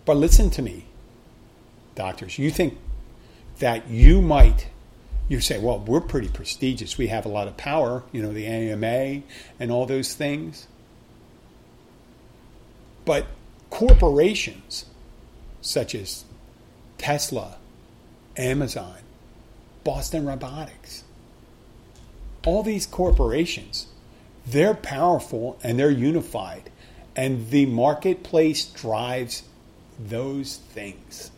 But 0.06 0.18
listen 0.18 0.50
to 0.52 0.62
me, 0.62 0.86
doctors. 1.96 2.38
You 2.38 2.52
think 2.52 2.78
that 3.60 3.90
you 3.90 4.22
might, 4.22 4.68
you 5.28 5.40
say, 5.40 5.60
well, 5.60 5.80
we're 5.80 6.02
pretty 6.02 6.28
prestigious. 6.28 6.98
We 6.98 7.08
have 7.08 7.26
a 7.26 7.30
lot 7.30 7.48
of 7.48 7.58
power, 7.58 8.04
you 8.12 8.22
know, 8.22 8.34
the 8.34 8.46
AMA 8.46 9.24
and 9.60 9.72
all 9.72 9.86
those 9.86 10.14
things. 10.14 10.68
But 13.06 13.28
corporations 13.70 14.86
such 15.62 15.96
as 15.96 16.26
Tesla, 16.98 17.58
Amazon, 18.38 18.98
Boston 19.84 20.26
Robotics, 20.26 21.04
all 22.46 22.64
these 22.64 22.86
corporations, 22.86 23.88
they're 24.46 24.74
powerful 24.74 25.60
and 25.64 25.80
they're 25.80 25.90
unified. 25.92 26.70
And 27.16 27.50
the 27.50 27.66
marketplace 27.66 28.66
drives 28.66 29.44
those 30.00 30.58
things. 30.58 31.32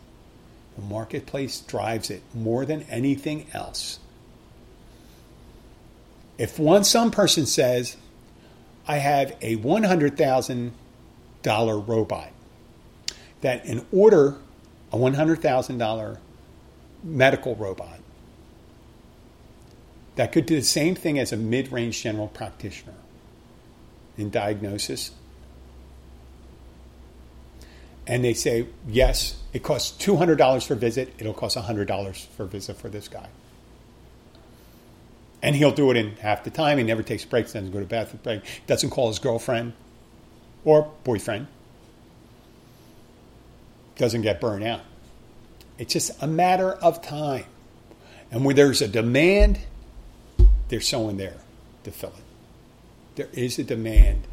The 0.76 0.82
marketplace 0.82 1.60
drives 1.60 2.10
it 2.10 2.22
more 2.34 2.66
than 2.66 2.82
anything 2.84 3.46
else. 3.52 3.98
If 6.36 6.58
one 6.58 6.82
some 6.84 7.12
person 7.12 7.46
says, 7.46 7.96
I 8.86 8.98
have 8.98 9.34
a 9.40 9.56
$100,000 9.56 11.88
robot 11.88 12.30
that 13.40 13.64
in 13.64 13.86
order 13.92 14.36
a 14.92 14.96
$100,000 14.96 16.18
medical 17.02 17.56
robot 17.56 17.98
that 20.16 20.32
could 20.32 20.46
do 20.46 20.56
the 20.56 20.62
same 20.62 20.94
thing 20.94 21.18
as 21.18 21.32
a 21.32 21.36
mid-range 21.36 22.02
general 22.02 22.28
practitioner 22.28 22.94
in 24.16 24.30
diagnosis 24.30 25.10
and 28.06 28.24
they 28.24 28.34
say 28.34 28.66
yes 28.86 29.36
it 29.52 29.62
costs 29.62 30.04
$200 30.04 30.66
for 30.66 30.74
visit. 30.74 31.14
It'll 31.18 31.32
cost 31.32 31.56
$100 31.56 32.26
for 32.26 32.44
visit 32.44 32.76
for 32.76 32.88
this 32.88 33.06
guy. 33.06 33.28
And 35.42 35.54
he'll 35.54 35.72
do 35.72 35.90
it 35.90 35.96
in 35.96 36.16
half 36.16 36.42
the 36.42 36.50
time. 36.50 36.78
He 36.78 36.84
never 36.84 37.02
takes 37.02 37.24
breaks 37.24 37.52
doesn't 37.52 37.70
go 37.70 37.78
to 37.78 37.86
bathroom 37.86 38.20
break 38.22 38.42
doesn't 38.66 38.90
call 38.90 39.08
his 39.08 39.18
girlfriend 39.18 39.74
or 40.64 40.90
boyfriend 41.04 41.46
doesn't 43.96 44.22
get 44.22 44.40
burned 44.40 44.64
out. 44.64 44.80
It's 45.78 45.92
just 45.92 46.20
a 46.20 46.26
matter 46.26 46.72
of 46.72 47.00
time. 47.00 47.44
And 48.30 48.44
when 48.44 48.56
there's 48.56 48.82
a 48.82 48.88
demand 48.88 49.60
there's 50.68 50.88
someone 50.88 51.16
there 51.16 51.36
to 51.84 51.92
fill 51.92 52.10
it. 52.10 52.24
There 53.16 53.28
is 53.32 53.58
a 53.58 53.64
demand. 53.64 54.26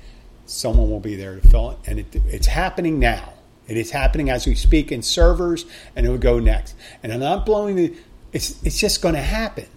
Someone 0.47 0.89
will 0.89 0.99
be 0.99 1.15
there 1.15 1.39
to 1.39 1.47
fill 1.47 1.71
it. 1.71 1.77
And 1.85 1.99
it, 1.99 2.15
it's 2.27 2.47
happening 2.47 2.99
now 2.99 3.33
it 3.67 3.77
is 3.77 3.91
happening 3.91 4.29
as 4.29 4.45
we 4.45 4.55
speak 4.55 4.91
in 4.91 5.01
servers, 5.01 5.65
and 5.95 6.05
it 6.05 6.09
will 6.09 6.17
go 6.17 6.39
next. 6.39 6.75
And 7.03 7.13
I'm 7.13 7.19
not 7.19 7.45
blowing 7.45 7.75
the. 7.75 7.95
It's 8.33 8.61
it's 8.63 8.79
just 8.79 9.01
going 9.01 9.15
to 9.15 9.21
happen. 9.21 9.67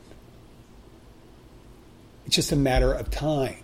It's 2.26 2.36
just 2.36 2.52
a 2.52 2.56
matter 2.56 2.92
of 2.92 3.10
time. 3.10 3.56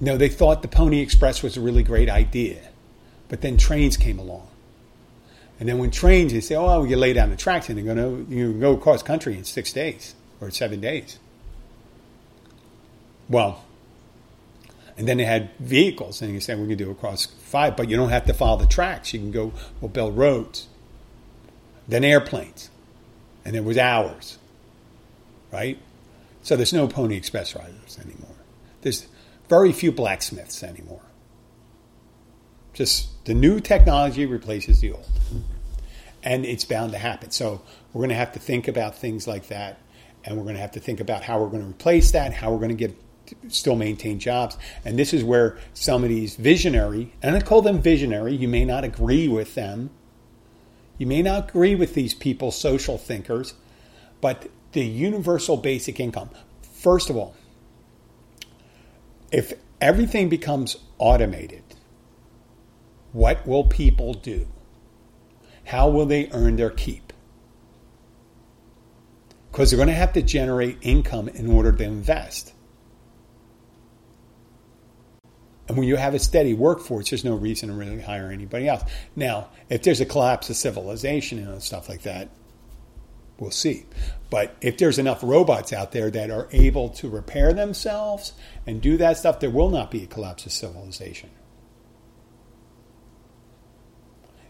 No, 0.00 0.16
they 0.16 0.28
thought 0.28 0.62
the 0.62 0.68
Pony 0.68 1.00
Express 1.00 1.42
was 1.42 1.56
a 1.56 1.60
really 1.60 1.82
great 1.82 2.10
idea, 2.10 2.60
but 3.28 3.40
then 3.40 3.56
trains 3.56 3.96
came 3.96 4.18
along. 4.18 4.48
And 5.58 5.68
then 5.68 5.78
when 5.78 5.90
trains, 5.90 6.32
they 6.32 6.40
say, 6.40 6.56
"Oh, 6.56 6.66
well, 6.66 6.86
you 6.86 6.96
lay 6.96 7.12
down 7.12 7.30
the 7.30 7.36
tracks 7.36 7.68
and 7.68 7.78
you're 7.78 7.94
going 7.94 8.26
to 8.26 8.34
you 8.34 8.52
go 8.54 8.74
across 8.74 9.02
country 9.02 9.36
in 9.36 9.44
six 9.44 9.72
days 9.72 10.14
or 10.40 10.50
seven 10.50 10.80
days." 10.80 11.18
Well, 13.28 13.64
and 14.96 15.08
then 15.08 15.16
they 15.16 15.24
had 15.24 15.50
vehicles, 15.58 16.22
and 16.22 16.32
you 16.32 16.40
said, 16.40 16.58
we 16.58 16.68
can 16.68 16.78
do 16.78 16.90
across 16.90 17.26
five, 17.26 17.76
but 17.76 17.88
you 17.88 17.96
don't 17.96 18.10
have 18.10 18.26
to 18.26 18.34
follow 18.34 18.58
the 18.58 18.66
tracks. 18.66 19.12
You 19.12 19.20
can 19.20 19.32
go, 19.32 19.52
we'll 19.80 19.88
build 19.88 20.16
roads. 20.16 20.68
Then 21.88 22.04
airplanes, 22.04 22.70
and 23.44 23.56
it 23.56 23.64
was 23.64 23.76
hours, 23.76 24.38
right? 25.52 25.78
So 26.42 26.56
there's 26.56 26.72
no 26.72 26.86
Pony 26.88 27.16
Express 27.16 27.54
riders 27.54 27.98
anymore. 27.98 28.36
There's 28.82 29.06
very 29.48 29.72
few 29.72 29.92
blacksmiths 29.92 30.62
anymore. 30.62 31.02
Just 32.72 33.24
the 33.24 33.34
new 33.34 33.60
technology 33.60 34.26
replaces 34.26 34.80
the 34.80 34.92
old. 34.92 35.08
And 36.22 36.44
it's 36.46 36.64
bound 36.64 36.92
to 36.92 36.98
happen. 36.98 37.30
So 37.30 37.62
we're 37.92 38.00
going 38.00 38.08
to 38.08 38.14
have 38.14 38.32
to 38.32 38.38
think 38.38 38.66
about 38.68 38.96
things 38.96 39.26
like 39.26 39.48
that. 39.48 39.78
And 40.24 40.36
we're 40.36 40.42
going 40.44 40.54
to 40.54 40.60
have 40.60 40.72
to 40.72 40.80
think 40.80 41.00
about 41.00 41.22
how 41.22 41.40
we're 41.40 41.50
going 41.50 41.62
to 41.62 41.68
replace 41.68 42.12
that, 42.12 42.32
how 42.32 42.50
we're 42.50 42.58
going 42.58 42.70
to 42.70 42.74
get 42.74 42.96
still 43.48 43.76
maintain 43.76 44.18
jobs. 44.18 44.56
And 44.84 44.98
this 44.98 45.12
is 45.12 45.24
where 45.24 45.58
some 45.72 46.02
of 46.02 46.08
these 46.08 46.36
visionary, 46.36 47.12
and 47.22 47.36
I 47.36 47.40
call 47.40 47.62
them 47.62 47.80
visionary, 47.80 48.34
you 48.34 48.48
may 48.48 48.64
not 48.64 48.84
agree 48.84 49.28
with 49.28 49.54
them. 49.54 49.90
You 50.98 51.06
may 51.06 51.22
not 51.22 51.50
agree 51.50 51.74
with 51.74 51.94
these 51.94 52.14
people, 52.14 52.50
social 52.50 52.98
thinkers, 52.98 53.54
but 54.20 54.48
the 54.72 54.84
universal 54.84 55.56
basic 55.56 56.00
income. 56.00 56.30
First 56.72 57.10
of 57.10 57.16
all, 57.16 57.34
if 59.30 59.52
everything 59.80 60.28
becomes 60.28 60.76
automated, 60.98 61.62
what 63.12 63.46
will 63.46 63.64
people 63.64 64.14
do? 64.14 64.46
How 65.64 65.88
will 65.88 66.06
they 66.06 66.28
earn 66.32 66.56
their 66.56 66.70
keep? 66.70 67.12
Because 69.50 69.70
they're 69.70 69.76
going 69.76 69.88
to 69.88 69.94
have 69.94 70.12
to 70.14 70.22
generate 70.22 70.78
income 70.82 71.28
in 71.28 71.50
order 71.50 71.70
to 71.70 71.84
invest. 71.84 72.53
And 75.66 75.78
when 75.78 75.88
you 75.88 75.96
have 75.96 76.14
a 76.14 76.18
steady 76.18 76.52
workforce, 76.52 77.10
there's 77.10 77.24
no 77.24 77.34
reason 77.34 77.70
to 77.70 77.74
really 77.74 78.00
hire 78.00 78.30
anybody 78.30 78.68
else. 78.68 78.82
Now, 79.16 79.48
if 79.70 79.82
there's 79.82 80.00
a 80.00 80.06
collapse 80.06 80.50
of 80.50 80.56
civilization 80.56 81.38
and 81.38 81.62
stuff 81.62 81.88
like 81.88 82.02
that, 82.02 82.28
we'll 83.38 83.50
see. 83.50 83.86
But 84.28 84.54
if 84.60 84.76
there's 84.76 84.98
enough 84.98 85.20
robots 85.22 85.72
out 85.72 85.92
there 85.92 86.10
that 86.10 86.30
are 86.30 86.48
able 86.52 86.90
to 86.90 87.08
repair 87.08 87.54
themselves 87.54 88.32
and 88.66 88.82
do 88.82 88.98
that 88.98 89.16
stuff, 89.16 89.40
there 89.40 89.50
will 89.50 89.70
not 89.70 89.90
be 89.90 90.02
a 90.02 90.06
collapse 90.06 90.44
of 90.44 90.52
civilization. 90.52 91.30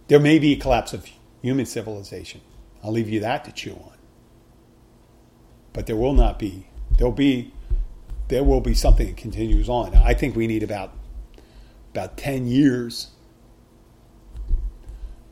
There 0.08 0.20
may 0.20 0.38
be 0.38 0.52
a 0.52 0.56
collapse 0.56 0.92
of 0.92 1.08
human 1.42 1.66
civilization. 1.66 2.40
I'll 2.82 2.92
leave 2.92 3.08
you 3.08 3.20
that 3.20 3.44
to 3.44 3.52
chew 3.52 3.72
on. 3.72 3.96
But 5.72 5.86
there 5.86 5.96
will 5.96 6.12
not 6.12 6.38
be. 6.38 6.66
There'll 6.98 7.12
be. 7.12 7.52
There 8.28 8.44
will 8.44 8.60
be 8.60 8.74
something 8.74 9.06
that 9.06 9.16
continues 9.16 9.68
on. 9.68 9.94
I 9.94 10.14
think 10.14 10.34
we 10.34 10.46
need 10.46 10.62
about 10.62 10.92
about 11.94 12.16
10 12.16 12.48
years, 12.48 13.08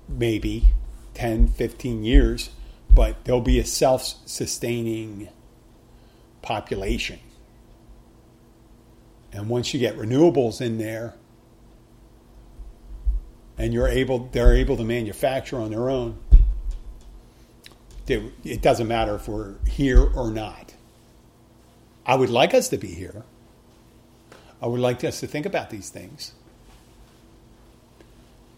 maybe 0.09 0.71
10, 1.15 1.49
15 1.49 2.05
years, 2.05 2.51
but 2.89 3.25
there'll 3.25 3.41
be 3.41 3.59
a 3.59 3.65
self 3.65 4.15
sustaining 4.27 5.29
population. 6.41 7.19
And 9.33 9.49
once 9.49 9.75
you 9.75 9.81
get 9.81 9.97
renewables 9.97 10.61
in 10.61 10.79
there, 10.79 11.15
and 13.59 13.75
you're 13.75 13.89
able, 13.89 14.29
they're 14.31 14.55
able 14.55 14.77
to 14.77 14.85
manufacture 14.85 15.59
on 15.59 15.71
their 15.71 15.91
own. 15.91 16.17
It 18.07 18.63
doesn't 18.63 18.89
matter 18.89 19.17
if 19.17 19.27
we're 19.27 19.55
here 19.67 20.01
or 20.01 20.31
not. 20.31 20.75
I 22.07 22.15
would 22.15 22.31
like 22.31 22.55
us 22.55 22.69
to 22.69 22.77
be 22.77 22.89
here. 22.89 23.25
I 24.61 24.67
would 24.67 24.81
like 24.81 25.03
us 25.03 25.21
to 25.21 25.27
think 25.27 25.47
about 25.47 25.71
these 25.71 25.89
things. 25.91 26.33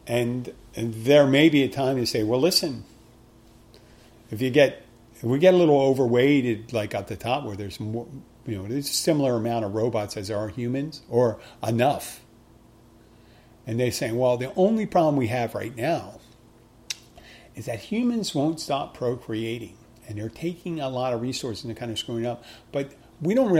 And, 0.06 0.52
there 0.76 1.24
may 1.24 1.48
be 1.48 1.62
a 1.62 1.68
time 1.68 1.96
to 1.98 2.04
say, 2.04 2.24
well, 2.24 2.40
listen, 2.40 2.82
if 4.32 4.42
you 4.42 4.50
get 4.50 4.84
if 5.14 5.22
we 5.22 5.38
get 5.38 5.54
a 5.54 5.56
little 5.56 5.80
overweighted, 5.80 6.72
like 6.72 6.94
at 6.94 7.06
the 7.06 7.14
top 7.14 7.44
where 7.44 7.54
there's 7.54 7.78
more, 7.78 8.08
you 8.44 8.58
know, 8.58 8.66
there's 8.66 8.90
a 8.90 8.92
similar 8.92 9.36
amount 9.36 9.64
of 9.64 9.74
robots 9.74 10.16
as 10.16 10.28
there 10.28 10.36
are 10.36 10.48
humans, 10.48 11.02
or 11.08 11.38
enough. 11.66 12.20
And 13.66 13.78
they're 13.78 13.92
saying, 13.92 14.18
well, 14.18 14.36
the 14.36 14.52
only 14.56 14.84
problem 14.84 15.16
we 15.16 15.28
have 15.28 15.54
right 15.54 15.74
now 15.76 16.18
is 17.54 17.66
that 17.66 17.78
humans 17.78 18.34
won't 18.34 18.60
stop 18.60 18.94
procreating, 18.94 19.76
and 20.08 20.18
they're 20.18 20.28
taking 20.28 20.80
a 20.80 20.88
lot 20.88 21.12
of 21.12 21.22
resources 21.22 21.64
and 21.64 21.76
kind 21.76 21.92
of 21.92 21.98
screwing 21.98 22.26
up. 22.26 22.44
But 22.72 22.92
we 23.22 23.34
don't 23.34 23.52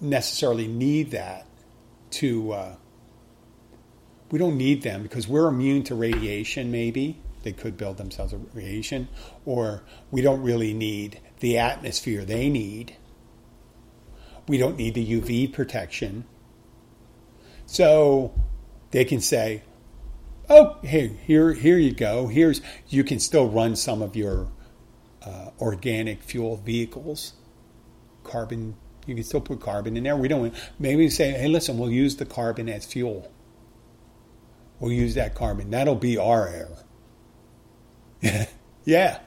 necessarily 0.00 0.66
need 0.66 1.12
that 1.12 1.46
to 2.10 2.52
uh, 2.52 2.76
we 4.30 4.38
don't 4.38 4.56
need 4.56 4.82
them 4.82 5.02
because 5.02 5.28
we're 5.28 5.48
immune 5.48 5.84
to 5.84 5.94
radiation, 5.94 6.70
maybe. 6.70 7.20
They 7.42 7.52
could 7.52 7.76
build 7.76 7.96
themselves 7.96 8.32
a 8.32 8.38
radiation. 8.54 9.08
Or 9.44 9.84
we 10.10 10.20
don't 10.20 10.42
really 10.42 10.74
need 10.74 11.20
the 11.40 11.58
atmosphere 11.58 12.24
they 12.24 12.48
need. 12.48 12.96
We 14.48 14.58
don't 14.58 14.76
need 14.76 14.94
the 14.94 15.20
UV 15.20 15.52
protection. 15.52 16.24
So 17.66 18.34
they 18.90 19.04
can 19.04 19.20
say, 19.20 19.62
oh, 20.48 20.78
hey, 20.82 21.08
here, 21.24 21.52
here 21.52 21.78
you 21.78 21.92
go. 21.92 22.26
Here's, 22.26 22.60
you 22.88 23.04
can 23.04 23.20
still 23.20 23.48
run 23.48 23.76
some 23.76 24.02
of 24.02 24.16
your 24.16 24.48
uh, 25.24 25.50
organic 25.60 26.22
fuel 26.22 26.56
vehicles, 26.56 27.32
carbon 28.22 28.76
You 29.06 29.14
can 29.14 29.24
still 29.24 29.40
put 29.40 29.60
carbon 29.60 29.96
in 29.96 30.04
there. 30.04 30.16
We 30.16 30.28
don't 30.28 30.54
maybe 30.78 31.08
say, 31.10 31.32
hey, 31.32 31.48
listen, 31.48 31.78
we'll 31.78 31.90
use 31.90 32.16
the 32.16 32.26
carbon 32.26 32.68
as 32.68 32.84
fuel. 32.84 33.30
We'll 34.78 34.92
use 34.92 35.14
that 35.14 35.34
carbon. 35.34 35.70
That'll 35.70 35.94
be 35.94 36.18
our 36.18 36.48
air. 38.22 38.48
yeah. 38.84 39.20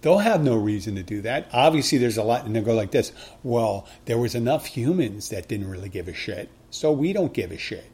They'll 0.00 0.18
have 0.18 0.42
no 0.42 0.56
reason 0.56 0.94
to 0.94 1.02
do 1.02 1.22
that. 1.22 1.48
Obviously, 1.52 1.98
there's 1.98 2.18
a 2.18 2.22
lot, 2.22 2.44
and 2.44 2.54
they'll 2.54 2.62
go 2.62 2.74
like 2.74 2.92
this 2.92 3.12
Well, 3.42 3.88
there 4.04 4.18
was 4.18 4.34
enough 4.34 4.66
humans 4.66 5.30
that 5.30 5.48
didn't 5.48 5.68
really 5.68 5.88
give 5.88 6.06
a 6.06 6.14
shit, 6.14 6.50
so 6.70 6.92
we 6.92 7.12
don't 7.12 7.32
give 7.32 7.50
a 7.50 7.58
shit. 7.58 7.90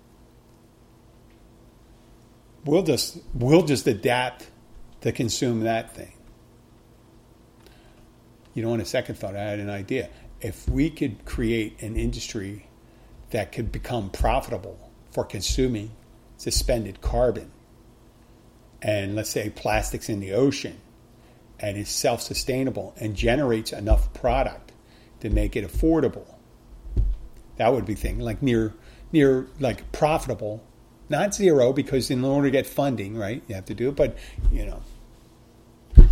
We'll 2.65 2.83
just, 2.83 3.19
we'll 3.35 3.65
just 3.65 3.87
adapt 3.87 4.49
to 5.03 5.13
consume 5.13 5.61
that 5.61 5.95
thing. 5.95 6.13
You 8.55 8.63
know, 8.63 8.73
on 8.73 8.81
a 8.81 8.85
second 8.85 9.17
thought, 9.17 9.37
I 9.37 9.43
had 9.43 9.59
an 9.59 9.71
idea. 9.71 10.11
If 10.41 10.69
we 10.69 10.91
could 10.91 11.25
create 11.25 11.83
an 11.83 11.97
industry 11.97 12.69
that 13.31 13.53
could 13.53 13.73
become 13.73 14.11
profitable 14.11 14.79
for 15.11 15.25
consuming 15.25 15.91
suspended 16.37 17.01
carbon 17.01 17.51
and 18.85 19.17
let's 19.17 19.31
say 19.31 19.49
plastics 19.51 20.09
in 20.09 20.21
the 20.21 20.33
ocean 20.33 20.79
and 21.59 21.79
is 21.79 21.89
self 21.89 22.21
sustainable 22.21 22.95
and 23.01 23.17
generates 23.17 23.73
enough 23.73 24.13
product 24.13 24.73
to 25.21 25.31
make 25.31 25.57
it 25.57 25.67
affordable. 25.67 26.27
That 27.57 27.73
would 27.73 27.87
be 27.87 27.95
thing 27.95 28.19
like 28.19 28.43
near 28.43 28.75
near 29.11 29.47
like 29.59 29.91
profitable, 29.91 30.63
not 31.09 31.35
zero 31.35 31.73
because 31.73 32.11
in 32.11 32.23
order 32.25 32.49
to 32.49 32.51
get 32.51 32.67
funding, 32.67 33.17
right, 33.17 33.43
you 33.49 33.55
have 33.55 33.65
to 33.67 33.75
do 33.75 33.89
it. 33.89 33.97
But 33.97 34.19
you 34.53 34.67
know, 34.67 36.07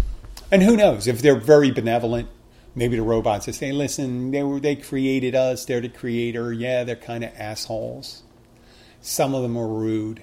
and 0.50 0.62
who 0.62 0.76
knows 0.76 1.06
if 1.06 1.20
they're 1.20 1.36
very 1.38 1.70
benevolent, 1.70 2.28
maybe 2.74 2.96
the 2.96 3.02
robots 3.02 3.46
that 3.46 3.54
say, 3.54 3.72
"Listen, 3.72 4.30
they 4.30 4.42
were 4.42 4.60
they 4.60 4.76
created 4.76 5.34
us. 5.34 5.66
They're 5.66 5.80
the 5.82 5.90
creator. 5.90 6.52
Yeah, 6.52 6.84
they're 6.84 6.96
kind 6.96 7.24
of 7.24 7.32
assholes. 7.36 8.22
Some 9.02 9.34
of 9.34 9.42
them 9.42 9.58
are 9.58 9.68
rude. 9.68 10.22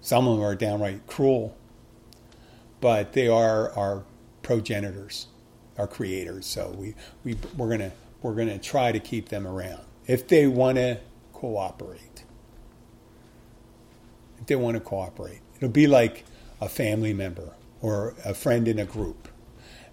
Some 0.00 0.28
of 0.28 0.36
them 0.36 0.44
are 0.44 0.54
downright 0.54 1.06
cruel." 1.08 1.56
but 2.84 3.14
they 3.14 3.26
are 3.26 3.72
our 3.72 4.04
progenitors, 4.42 5.28
our 5.78 5.86
creators. 5.86 6.44
So 6.44 6.74
we, 6.76 6.94
we 7.24 7.34
we're 7.56 7.70
gonna 7.70 7.92
we're 8.20 8.34
gonna 8.34 8.58
try 8.58 8.92
to 8.92 9.00
keep 9.00 9.30
them 9.30 9.46
around 9.46 9.80
if 10.06 10.28
they 10.28 10.46
want 10.46 10.76
to 10.76 11.00
cooperate. 11.32 12.24
If 14.38 14.48
they 14.48 14.56
want 14.56 14.74
to 14.74 14.80
cooperate, 14.80 15.40
it'll 15.56 15.70
be 15.70 15.86
like 15.86 16.26
a 16.60 16.68
family 16.68 17.14
member 17.14 17.54
or 17.80 18.14
a 18.22 18.34
friend 18.34 18.68
in 18.68 18.78
a 18.78 18.84
group, 18.84 19.28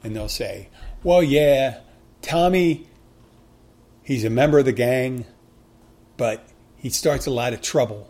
and 0.03 0.13
they'll 0.13 0.27
say, 0.27 0.67
"Well, 1.01 1.23
yeah, 1.23 1.79
Tommy, 2.21 2.89
he's 4.03 4.25
a 4.25 4.29
member 4.29 4.59
of 4.59 4.65
the 4.65 4.73
gang, 4.73 5.23
but 6.17 6.45
he 6.81 6.89
starts 6.89 7.27
a 7.27 7.31
lot 7.31 7.53
of 7.53 7.61
trouble 7.61 8.09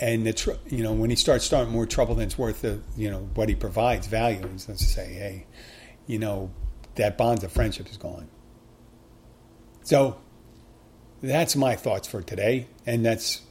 and 0.00 0.26
the 0.26 0.32
tr- 0.32 0.52
you 0.66 0.82
know 0.82 0.92
when 0.92 1.10
he 1.10 1.16
starts 1.16 1.44
starting 1.44 1.70
more 1.70 1.84
trouble 1.84 2.14
than 2.14 2.26
it's 2.26 2.38
worth 2.38 2.62
the 2.62 2.80
you 2.96 3.10
know 3.10 3.28
what 3.34 3.48
he 3.48 3.54
provides 3.54 4.06
value 4.06 4.40
he's 4.48 4.64
going 4.64 4.78
to 4.78 4.84
say 4.84 5.12
hey 5.12 5.46
you 6.06 6.18
know 6.18 6.50
that 6.94 7.18
bond 7.18 7.44
of 7.44 7.52
friendship 7.52 7.88
is 7.90 7.98
gone 7.98 8.26
so 9.82 10.18
that's 11.22 11.54
my 11.54 11.76
thoughts 11.76 12.08
for 12.08 12.22
today 12.22 12.66
and 12.86 13.04
that's 13.04 13.42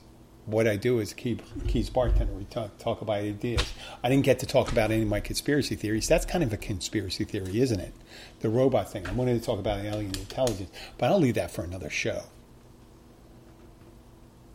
what 0.46 0.68
I 0.68 0.76
do 0.76 1.00
is 1.00 1.14
keep 1.14 1.42
Keys 1.68 1.90
bartender. 1.90 2.34
We 2.34 2.44
talk 2.44 2.78
talk 2.78 3.02
about 3.02 3.18
ideas. 3.20 3.64
I 4.04 4.10
didn't 4.10 4.26
get 4.26 4.40
to 4.40 4.46
talk 4.46 4.74
about 4.74 4.92
any 4.92 5.04
of 5.04 5.08
my 5.08 5.22
conspiracy 5.22 5.76
theories. 5.76 6.10
That's 6.10 6.26
kind 6.26 6.44
of 6.44 6.52
a 6.52 6.58
conspiracy 6.58 7.24
theory, 7.24 7.62
isn't 7.62 7.80
it? 7.80 7.94
The 8.42 8.50
robot 8.50 8.92
thing. 8.92 9.08
I 9.08 9.14
wanted 9.14 9.40
to 9.40 9.46
talk 9.46 9.58
about 9.58 9.80
alien 9.80 10.14
intelligence, 10.16 10.70
but 10.98 11.12
I'll 11.12 11.20
leave 11.20 11.36
that 11.36 11.50
for 11.50 11.64
another 11.64 11.90
show. 11.90 12.24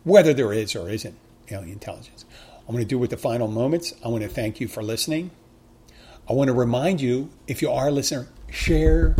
Whether 0.03 0.33
there 0.33 0.53
is 0.53 0.75
or 0.75 0.89
isn't 0.89 1.15
alien 1.51 1.73
intelligence. 1.73 2.25
I'm 2.67 2.73
going 2.73 2.83
to 2.83 2.87
do 2.87 2.99
with 2.99 3.09
the 3.09 3.17
final 3.17 3.47
moments. 3.47 3.93
I 4.05 4.09
want 4.09 4.23
to 4.23 4.29
thank 4.29 4.59
you 4.59 4.67
for 4.67 4.83
listening. 4.83 5.31
I 6.29 6.33
want 6.33 6.49
to 6.49 6.53
remind 6.53 7.01
you, 7.01 7.29
if 7.47 7.61
you 7.61 7.71
are 7.71 7.87
a 7.87 7.91
listener, 7.91 8.27
share 8.51 9.15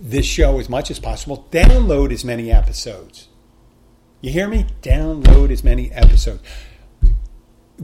this 0.00 0.24
show 0.24 0.58
as 0.58 0.68
much 0.68 0.90
as 0.90 0.98
possible. 0.98 1.46
Download 1.50 2.10
as 2.10 2.24
many 2.24 2.50
episodes. 2.50 3.28
You 4.22 4.30
hear 4.30 4.48
me? 4.48 4.66
Download 4.80 5.50
as 5.50 5.62
many 5.62 5.92
episodes. 5.92 6.42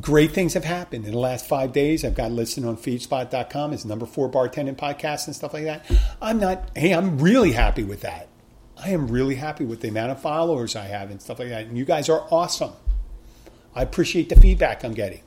Great 0.01 0.31
things 0.31 0.55
have 0.55 0.65
happened 0.65 1.05
in 1.05 1.13
the 1.13 1.19
last 1.19 1.47
five 1.47 1.73
days. 1.73 2.03
I've 2.03 2.15
got 2.15 2.31
listed 2.31 2.65
on 2.65 2.79
feedspot.com 2.79 3.75
as 3.75 3.85
number 3.85 4.07
four 4.07 4.31
bartending 4.31 4.77
podcast 4.77 5.27
and 5.27 5.37
stuff 5.37 5.53
like 5.53 5.65
that. 5.65 5.85
I'm 6.23 6.39
not, 6.41 6.71
hey, 6.75 6.95
I'm 6.95 7.19
really 7.19 7.53
happy 7.53 7.85
with 7.85 8.01
that. 8.01 8.29
I 8.83 8.91
am 8.91 9.09
really 9.09 9.35
happy 9.35 9.65
with 9.65 9.81
the 9.81 9.89
amount 9.89 10.13
of 10.13 10.21
followers 10.21 10.75
I 10.75 10.85
have 10.85 11.11
and 11.11 11.21
stuff 11.21 11.39
like 11.39 11.49
that. 11.49 11.67
And 11.67 11.77
you 11.77 11.85
guys 11.85 12.09
are 12.09 12.27
awesome. 12.31 12.73
I 13.75 13.83
appreciate 13.83 14.29
the 14.29 14.37
feedback 14.37 14.85
I'm 14.85 14.95
getting. 14.95 15.21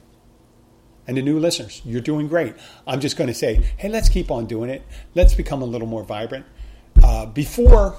And 1.08 1.18
the 1.18 1.22
new 1.22 1.40
listeners, 1.40 1.82
you're 1.84 2.02
doing 2.02 2.28
great. 2.28 2.56
I'm 2.88 3.00
just 3.00 3.18
going 3.18 3.28
to 3.28 3.34
say, 3.34 3.62
hey, 3.78 3.90
let's 3.90 4.10
keep 4.10 4.32
on 4.32 4.46
doing 4.46 4.70
it. 4.70 4.84
Let's 5.16 5.34
become 5.34 5.62
a 5.62 5.66
little 5.66 5.88
more 5.88 6.04
vibrant. 6.04 6.46
Uh, 7.04 7.26
before, 7.26 7.98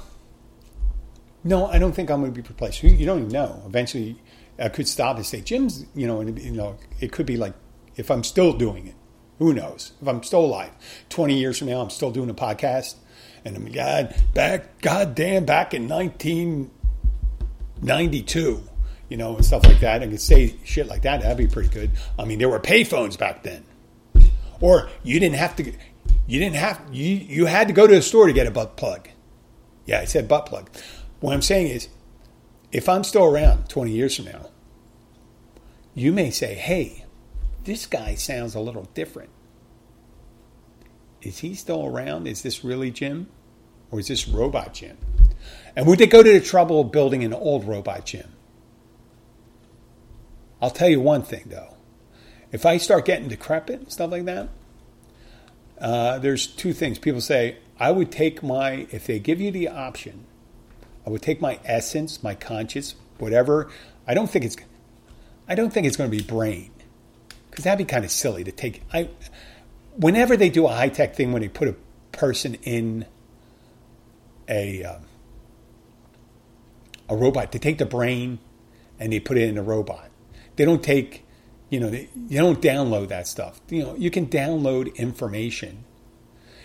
no, 1.42 1.66
I 1.66 1.78
don't 1.78 1.92
think 1.92 2.10
I'm 2.10 2.20
going 2.20 2.32
to 2.32 2.42
be 2.42 2.46
replaced. 2.46 2.82
You, 2.82 3.04
don't 3.04 3.18
even 3.18 3.32
know. 3.32 3.62
Eventually, 3.66 4.16
I 4.58 4.70
could 4.70 4.88
stop 4.88 5.16
and 5.16 5.26
say, 5.26 5.42
Jim's, 5.42 5.84
you 5.94 6.06
know, 6.06 6.20
and, 6.20 6.40
you 6.40 6.52
know, 6.52 6.78
it 7.00 7.12
could 7.12 7.26
be 7.26 7.36
like 7.36 7.54
if 7.96 8.10
I'm 8.10 8.24
still 8.24 8.52
doing 8.54 8.86
it. 8.86 8.94
Who 9.38 9.52
knows? 9.52 9.92
If 10.00 10.08
I'm 10.08 10.22
still 10.22 10.44
alive, 10.44 10.70
20 11.10 11.38
years 11.38 11.58
from 11.58 11.68
now, 11.68 11.80
I'm 11.80 11.90
still 11.90 12.10
doing 12.10 12.30
a 12.30 12.34
podcast. 12.34 12.94
And 13.44 13.56
I'm, 13.56 13.70
God, 13.70 14.16
back, 14.32 14.80
goddamn, 14.80 15.44
back 15.44 15.74
in 15.74 15.88
1992 15.88 18.68
you 19.08 19.16
know, 19.16 19.36
and 19.36 19.44
stuff 19.44 19.64
like 19.64 19.80
that, 19.80 20.02
and 20.02 20.10
could 20.10 20.20
say 20.20 20.54
shit 20.64 20.86
like 20.86 21.02
that, 21.02 21.20
that'd 21.20 21.36
be 21.36 21.46
pretty 21.46 21.68
good. 21.68 21.90
I 22.18 22.24
mean, 22.24 22.38
there 22.38 22.48
were 22.48 22.58
payphones 22.58 23.18
back 23.18 23.42
then, 23.42 23.64
or 24.60 24.88
you 25.02 25.20
didn't 25.20 25.36
have 25.36 25.56
to, 25.56 25.72
you 26.26 26.40
didn't 26.40 26.56
have, 26.56 26.80
you 26.90 27.14
you 27.14 27.46
had 27.46 27.68
to 27.68 27.74
go 27.74 27.86
to 27.86 27.94
a 27.94 28.02
store 28.02 28.26
to 28.26 28.32
get 28.32 28.46
a 28.46 28.50
butt 28.50 28.76
plug. 28.76 29.08
Yeah, 29.86 30.00
I 30.00 30.06
said 30.06 30.26
butt 30.26 30.46
plug. 30.46 30.70
What 31.20 31.34
I'm 31.34 31.42
saying 31.42 31.68
is, 31.68 31.88
if 32.72 32.88
I'm 32.88 33.04
still 33.04 33.24
around 33.24 33.68
20 33.68 33.92
years 33.92 34.16
from 34.16 34.24
now, 34.24 34.48
you 35.94 36.12
may 36.12 36.30
say, 36.30 36.54
hey, 36.54 37.04
this 37.64 37.86
guy 37.86 38.14
sounds 38.14 38.54
a 38.54 38.60
little 38.60 38.88
different. 38.94 39.30
Is 41.24 41.38
he 41.38 41.54
still 41.54 41.86
around? 41.86 42.26
Is 42.26 42.42
this 42.42 42.62
really 42.62 42.90
Jim? 42.90 43.28
Or 43.90 43.98
is 43.98 44.08
this 44.08 44.28
robot 44.28 44.74
Jim? 44.74 44.96
And 45.74 45.86
would 45.86 45.98
they 45.98 46.06
go 46.06 46.22
to 46.22 46.32
the 46.32 46.40
trouble 46.40 46.80
of 46.80 46.92
building 46.92 47.24
an 47.24 47.32
old 47.32 47.64
robot 47.64 48.06
Jim? 48.06 48.32
I'll 50.60 50.70
tell 50.70 50.88
you 50.88 51.00
one 51.00 51.22
thing 51.22 51.44
though. 51.46 51.74
If 52.52 52.64
I 52.64 52.76
start 52.76 53.04
getting 53.04 53.28
decrepit 53.28 53.80
and 53.80 53.92
stuff 53.92 54.10
like 54.10 54.24
that, 54.26 54.48
uh, 55.80 56.18
there's 56.18 56.46
two 56.46 56.72
things. 56.72 56.98
People 56.98 57.20
say, 57.20 57.56
I 57.78 57.90
would 57.90 58.12
take 58.12 58.42
my, 58.42 58.86
if 58.90 59.06
they 59.06 59.18
give 59.18 59.40
you 59.40 59.50
the 59.50 59.68
option, 59.68 60.26
I 61.04 61.10
would 61.10 61.22
take 61.22 61.40
my 61.40 61.58
essence, 61.64 62.22
my 62.22 62.34
conscience, 62.34 62.94
whatever. 63.18 63.70
I 64.06 64.14
don't 64.14 64.30
think 64.30 64.44
it's, 64.44 64.56
I 65.48 65.54
don't 65.54 65.72
think 65.72 65.86
it's 65.86 65.96
going 65.96 66.10
to 66.10 66.16
be 66.16 66.22
brain, 66.22 66.70
because 67.50 67.64
that'd 67.64 67.84
be 67.84 67.90
kind 67.90 68.04
of 68.04 68.10
silly 68.10 68.44
to 68.44 68.52
take. 68.52 68.82
I, 68.92 69.10
whenever 69.96 70.36
they 70.36 70.50
do 70.50 70.66
a 70.66 70.72
high 70.72 70.88
tech 70.88 71.14
thing, 71.14 71.32
when 71.32 71.42
they 71.42 71.48
put 71.48 71.68
a 71.68 71.76
person 72.12 72.54
in 72.62 73.06
a 74.48 74.84
uh, 74.84 74.98
a 77.08 77.16
robot, 77.16 77.52
they 77.52 77.58
take 77.58 77.78
the 77.78 77.86
brain 77.86 78.38
and 78.98 79.12
they 79.12 79.20
put 79.20 79.36
it 79.36 79.48
in 79.48 79.58
a 79.58 79.62
robot. 79.62 80.10
They 80.56 80.64
don't 80.64 80.82
take, 80.82 81.24
you 81.68 81.80
know, 81.80 81.90
they, 81.90 82.08
you 82.28 82.38
don't 82.38 82.60
download 82.60 83.08
that 83.08 83.26
stuff. 83.26 83.60
You 83.68 83.82
know, 83.82 83.96
you 83.96 84.10
can 84.10 84.26
download 84.26 84.94
information. 84.96 85.84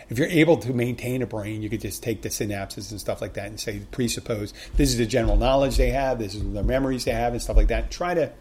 If 0.10 0.18
you're 0.18 0.28
able 0.28 0.58
to 0.58 0.74
maintain 0.74 1.22
a 1.22 1.28
brain, 1.28 1.62
you 1.62 1.70
could 1.70 1.82
just 1.82 2.02
take 2.02 2.22
the 2.22 2.30
synapses 2.30 2.90
and 2.92 3.00
stuff 3.00 3.22
like 3.22 3.34
that 3.34 3.48
and 3.48 3.60
say, 3.60 3.82
presuppose 3.92 4.54
this 4.76 4.90
is 4.90 4.98
the 4.98 5.06
general 5.06 5.38
knowledge 5.38 5.78
they 5.78 5.92
have, 5.92 6.20
this 6.20 6.36
is 6.36 6.42
the 6.42 6.64
memories 6.64 7.06
they 7.06 7.12
have, 7.12 7.34
and 7.34 7.42
stuff 7.42 7.58
like 7.58 7.68
that. 7.68 7.92
Try 7.92 8.14
to 8.16 8.32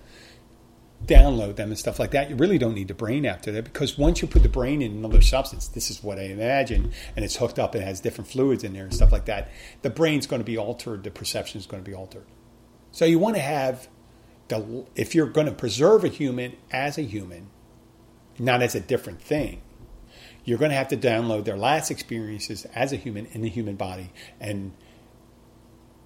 download 1.09 1.57
them 1.57 1.71
and 1.71 1.79
stuff 1.79 1.99
like 1.99 2.13
that. 2.13 2.31
You 2.31 2.37
really 2.37 2.59
don't 2.59 2.75
need 2.75 2.89
the 2.89 2.95
brain 2.95 3.27
after 3.27 3.51
that 3.53 3.65
because 3.65 3.99
once 3.99 4.23
you 4.23 4.29
put 4.29 4.43
the 4.43 4.49
brain 4.49 4.83
in 4.83 4.93
another 4.93 5.23
substance, 5.23 5.67
this 5.67 5.91
is 5.91 6.03
what 6.05 6.19
I 6.19 6.25
imagine, 6.25 6.93
and 7.17 7.25
it's 7.25 7.37
hooked 7.37 7.59
up 7.59 7.75
and 7.75 7.83
has 7.83 8.01
different 8.01 8.31
fluids 8.31 8.63
in 8.63 8.75
there 8.75 8.85
and 8.85 8.95
stuff 8.95 9.11
like 9.11 9.25
that, 9.25 9.51
the 9.83 9.91
brain's 9.91 10.27
going 10.27 10.41
to 10.41 10.45
be 10.45 10.59
altered, 10.59 11.03
the 11.03 11.11
perception 11.11 11.59
is 11.59 11.67
going 11.67 11.83
to 11.83 11.91
be 11.91 11.97
altered. 11.97 12.27
So 12.93 13.05
you 13.05 13.19
want 13.19 13.37
to 13.37 13.43
have 13.43 13.89
the, 14.49 14.87
if 14.95 15.15
you're 15.15 15.27
going 15.27 15.47
to 15.47 15.53
preserve 15.53 16.05
a 16.05 16.09
human 16.09 16.57
as 16.71 16.99
a 16.99 17.03
human, 17.03 17.49
not 18.39 18.63
as 18.63 18.75
a 18.75 18.81
different 18.81 19.21
thing, 19.21 19.63
you're 20.45 20.59
going 20.59 20.71
to 20.71 20.77
have 20.77 20.89
to 20.89 20.97
download 20.97 21.45
their 21.45 21.57
last 21.57 21.91
experiences 21.91 22.67
as 22.75 22.93
a 22.93 22.97
human 22.97 23.27
in 23.33 23.43
the 23.43 23.49
human 23.49 23.77
body, 23.77 24.13
and 24.41 24.73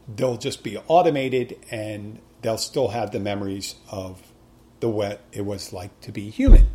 they'll 0.08 0.36
just 0.36 0.64
be 0.64 0.76
automated, 0.88 1.58
and 1.70 2.20
they'll 2.40 2.58
still 2.58 2.88
have 2.88 3.12
the 3.12 3.20
memories 3.20 3.76
of 3.88 4.31
the 4.82 4.88
what 4.88 5.20
it 5.32 5.46
was 5.46 5.72
like 5.72 5.98
to 6.00 6.10
be 6.10 6.28
human. 6.28 6.66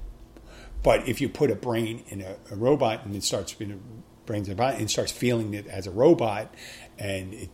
But 0.81 1.09
if 1.09 1.19
you 1.19 1.27
put 1.27 1.51
a 1.51 1.55
brain 1.55 2.05
in 2.07 2.21
a, 2.21 2.37
a 2.49 2.55
robot 2.55 3.05
and 3.05 3.13
it 3.13 3.23
starts 3.23 3.53
being 3.53 3.73
a 3.73 3.77
brains 4.25 4.47
body 4.49 4.77
and 4.77 4.89
starts 4.89 5.11
feeling 5.11 5.53
it 5.53 5.67
as 5.67 5.87
a 5.87 5.91
robot, 5.91 6.53
and 6.97 7.33
it 7.33 7.49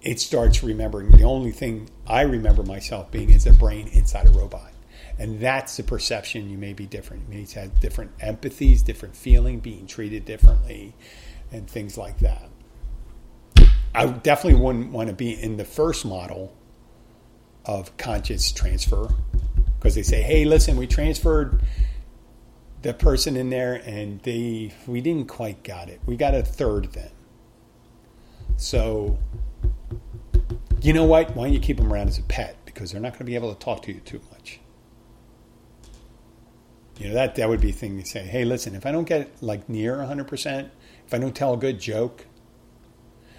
it 0.00 0.18
starts 0.20 0.62
remembering. 0.62 1.10
The 1.10 1.24
only 1.24 1.50
thing 1.50 1.90
I 2.06 2.22
remember 2.22 2.62
myself 2.62 3.10
being 3.10 3.30
is 3.30 3.46
a 3.46 3.52
brain 3.52 3.88
inside 3.88 4.26
a 4.26 4.30
robot. 4.30 4.72
And 5.18 5.40
that's 5.40 5.76
the 5.76 5.82
perception 5.82 6.50
you 6.50 6.58
may 6.58 6.72
be 6.72 6.86
different. 6.86 7.24
You 7.28 7.38
may 7.38 7.46
have 7.60 7.80
different 7.80 8.16
empathies, 8.18 8.82
different 8.82 9.14
feeling, 9.14 9.60
being 9.60 9.86
treated 9.86 10.24
differently, 10.24 10.94
and 11.52 11.68
things 11.68 11.96
like 11.96 12.18
that. 12.18 12.48
I 13.94 14.06
definitely 14.06 14.60
wouldn't 14.60 14.90
want 14.90 15.08
to 15.08 15.14
be 15.14 15.32
in 15.32 15.56
the 15.56 15.64
first 15.64 16.04
model 16.04 16.54
of 17.66 17.96
conscious 17.96 18.52
transfer 18.52 19.08
because 19.78 19.94
they 19.94 20.02
say, 20.02 20.22
"Hey, 20.22 20.44
listen, 20.44 20.76
we 20.76 20.86
transferred 20.86 21.60
the 22.84 22.92
person 22.92 23.34
in 23.34 23.48
there, 23.48 23.76
and 23.86 24.20
they 24.20 24.72
we 24.86 25.00
didn't 25.00 25.26
quite 25.26 25.64
got 25.64 25.88
it. 25.88 26.00
We 26.04 26.16
got 26.16 26.34
a 26.34 26.42
third 26.42 26.92
then. 26.92 27.10
So, 28.58 29.18
you 30.82 30.92
know 30.92 31.04
what? 31.04 31.34
Why 31.34 31.44
don't 31.44 31.54
you 31.54 31.60
keep 31.60 31.78
them 31.78 31.90
around 31.90 32.08
as 32.08 32.18
a 32.18 32.22
pet 32.22 32.56
because 32.66 32.92
they're 32.92 33.00
not 33.00 33.12
going 33.12 33.20
to 33.20 33.24
be 33.24 33.34
able 33.34 33.52
to 33.54 33.58
talk 33.58 33.82
to 33.84 33.92
you 33.92 34.00
too 34.00 34.20
much. 34.30 34.60
You 36.98 37.08
know 37.08 37.14
that 37.14 37.36
that 37.36 37.48
would 37.48 37.62
be 37.62 37.70
a 37.70 37.72
thing 37.72 37.98
to 37.98 38.06
say. 38.06 38.20
Hey, 38.20 38.44
listen, 38.44 38.74
if 38.74 38.84
I 38.84 38.92
don't 38.92 39.08
get 39.08 39.42
like 39.42 39.66
near 39.66 39.96
100 39.96 40.28
percent, 40.28 40.70
if 41.06 41.14
I 41.14 41.18
don't 41.18 41.34
tell 41.34 41.54
a 41.54 41.56
good 41.56 41.80
joke, 41.80 42.26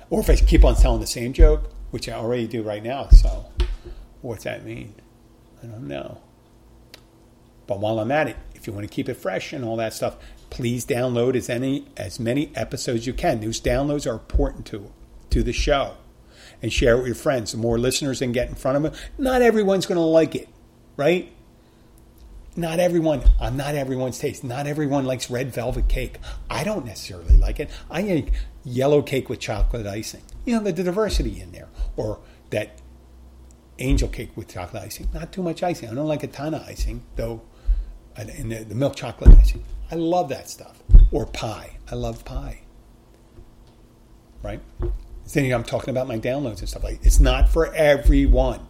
or 0.09 0.21
if 0.21 0.30
I 0.30 0.36
keep 0.38 0.65
on 0.65 0.76
telling 0.76 1.01
the 1.01 1.07
same 1.07 1.34
joke, 1.34 1.69
which 1.91 2.09
I 2.09 2.13
already 2.13 2.47
do 2.47 2.63
right 2.63 2.84
now. 2.84 3.09
So, 3.09 3.45
what's 4.26 4.43
that 4.43 4.65
mean? 4.65 4.95
I 5.63 5.67
don't 5.67 5.88
know. 5.88 6.19
But 7.67 7.80
while 7.80 7.99
I'm 7.99 8.11
at 8.11 8.28
it, 8.28 8.38
if 8.53 8.67
you 8.67 8.73
want 8.73 8.88
to 8.88 8.93
keep 8.93 9.09
it 9.09 9.15
fresh 9.15 9.53
and 9.53 9.63
all 9.63 9.78
that 9.78 9.93
stuff, 9.93 10.17
please 10.49 10.86
download 10.86 11.36
as 11.36 11.49
any 11.49 11.88
as 11.97 12.19
many 12.19 12.51
episodes 12.55 13.07
you 13.07 13.13
can. 13.13 13.41
Those 13.41 13.61
downloads 13.61 14.09
are 14.09 14.13
important 14.13 14.65
to 14.67 14.91
to 15.32 15.43
the 15.43 15.53
show, 15.53 15.97
and 16.61 16.71
share 16.71 16.95
it 16.95 16.97
with 16.97 17.07
your 17.07 17.15
friends. 17.15 17.51
The 17.51 17.57
more 17.57 17.78
listeners 17.78 18.19
can 18.19 18.32
get 18.32 18.49
in 18.49 18.55
front 18.55 18.78
of 18.78 18.84
them, 18.84 18.93
not 19.17 19.41
everyone's 19.41 19.86
going 19.86 19.97
to 19.97 20.01
like 20.01 20.36
it, 20.36 20.49
right? 20.97 21.32
Not 22.57 22.80
everyone, 22.80 23.21
I'm 23.39 23.53
uh, 23.53 23.57
not 23.57 23.76
everyone's 23.76 24.17
taste. 24.17 24.43
Not 24.43 24.65
everyone 24.65 25.03
likes 25.03 25.30
red 25.30 25.53
velvet 25.53 25.89
cake. 25.89 26.19
I 26.49 26.63
don't 26.63 26.86
necessarily 26.86 27.36
like 27.36 27.59
it. 27.59 27.69
I 27.91 28.01
like 28.01 28.32
yellow 28.63 29.01
cake 29.01 29.28
with 29.28 29.39
chocolate 29.39 29.86
icing. 29.86 30.21
You 30.45 30.55
know, 30.55 30.63
the 30.63 30.71
diversity 30.71 31.41
in 31.41 31.51
there. 31.51 31.67
Or 31.97 32.19
that 32.51 32.80
angel 33.80 34.07
cake 34.07 34.36
with 34.36 34.47
chocolate 34.47 34.84
icing. 34.84 35.07
Not 35.13 35.32
too 35.32 35.43
much 35.43 35.63
icing. 35.63 35.89
I 35.89 35.93
don't 35.93 36.07
like 36.07 36.23
a 36.23 36.28
ton 36.28 36.53
of 36.53 36.61
icing, 36.63 37.03
though, 37.15 37.41
and 38.15 38.51
the, 38.51 38.63
the 38.63 38.76
milk 38.76 38.95
chocolate 38.95 39.38
icing. 39.38 39.63
I 39.91 39.95
love 39.95 40.30
that 40.30 40.49
stuff. 40.49 40.82
Or 41.11 41.26
pie. 41.26 41.78
I 41.91 41.95
love 41.95 42.26
pie. 42.26 42.61
Right? 44.41 44.61
Then 45.34 45.51
I'm 45.51 45.63
talking 45.63 45.89
about 45.89 46.07
my 46.07 46.19
downloads 46.19 46.59
and 46.59 46.69
stuff 46.69 46.84
like. 46.84 46.99
It's 47.03 47.19
not 47.19 47.49
for 47.49 47.73
everyone. 47.73 48.67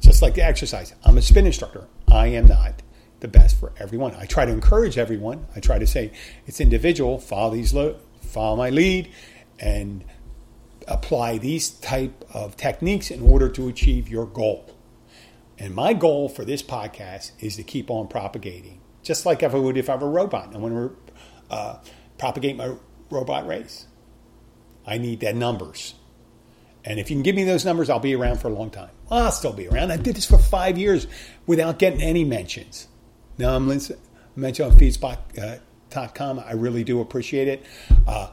Just 0.00 0.22
like 0.22 0.34
the 0.34 0.44
exercise. 0.44 0.94
I'm 1.04 1.18
a 1.18 1.22
spin 1.22 1.46
instructor. 1.46 1.86
I 2.08 2.28
am 2.28 2.46
not 2.46 2.82
the 3.20 3.28
best 3.28 3.58
for 3.60 3.72
everyone. 3.78 4.14
I 4.16 4.26
try 4.26 4.46
to 4.46 4.52
encourage 4.52 4.96
everyone. 4.96 5.46
I 5.54 5.60
try 5.60 5.78
to 5.78 5.86
say 5.86 6.12
it's 6.46 6.60
individual. 6.60 7.18
Follow 7.18 7.54
these, 7.54 7.74
lo- 7.74 7.96
follow 8.20 8.56
my 8.56 8.70
lead, 8.70 9.10
and 9.58 10.04
apply 10.88 11.38
these 11.38 11.70
type 11.70 12.24
of 12.32 12.56
techniques 12.56 13.10
in 13.10 13.22
order 13.22 13.48
to 13.50 13.68
achieve 13.68 14.08
your 14.08 14.26
goal. 14.26 14.74
And 15.58 15.74
my 15.74 15.92
goal 15.92 16.28
for 16.28 16.44
this 16.44 16.62
podcast 16.62 17.32
is 17.40 17.56
to 17.56 17.62
keep 17.62 17.90
on 17.90 18.08
propagating, 18.08 18.80
just 19.02 19.26
like 19.26 19.42
if 19.42 19.54
I 19.54 19.58
would 19.58 19.76
if 19.76 19.90
I 19.90 19.96
were 19.96 20.06
a 20.06 20.10
robot. 20.10 20.54
I 20.54 20.58
want 20.58 20.74
to 20.74 21.54
uh, 21.54 21.80
propagate 22.18 22.56
my 22.56 22.74
robot 23.10 23.46
race. 23.46 23.86
I 24.86 24.98
need 24.98 25.20
that 25.20 25.36
numbers. 25.36 25.94
And 26.84 26.98
if 26.98 27.10
you 27.10 27.16
can 27.16 27.22
give 27.22 27.36
me 27.36 27.44
those 27.44 27.64
numbers, 27.64 27.90
I'll 27.90 28.00
be 28.00 28.14
around 28.14 28.38
for 28.38 28.48
a 28.48 28.52
long 28.52 28.70
time. 28.70 28.90
I'll 29.10 29.32
still 29.32 29.52
be 29.52 29.68
around. 29.68 29.92
I 29.92 29.96
did 29.96 30.16
this 30.16 30.24
for 30.24 30.38
five 30.38 30.78
years 30.78 31.06
without 31.46 31.78
getting 31.78 32.00
any 32.00 32.24
mentions. 32.24 32.88
Now 33.36 33.54
I'm 33.54 33.66
mentioned 33.66 33.98
on 34.72 34.78
feedspot.com. 34.78 36.38
Uh, 36.38 36.42
I 36.42 36.52
really 36.52 36.84
do 36.84 37.00
appreciate 37.00 37.48
it. 37.48 37.64
Uh, 38.06 38.30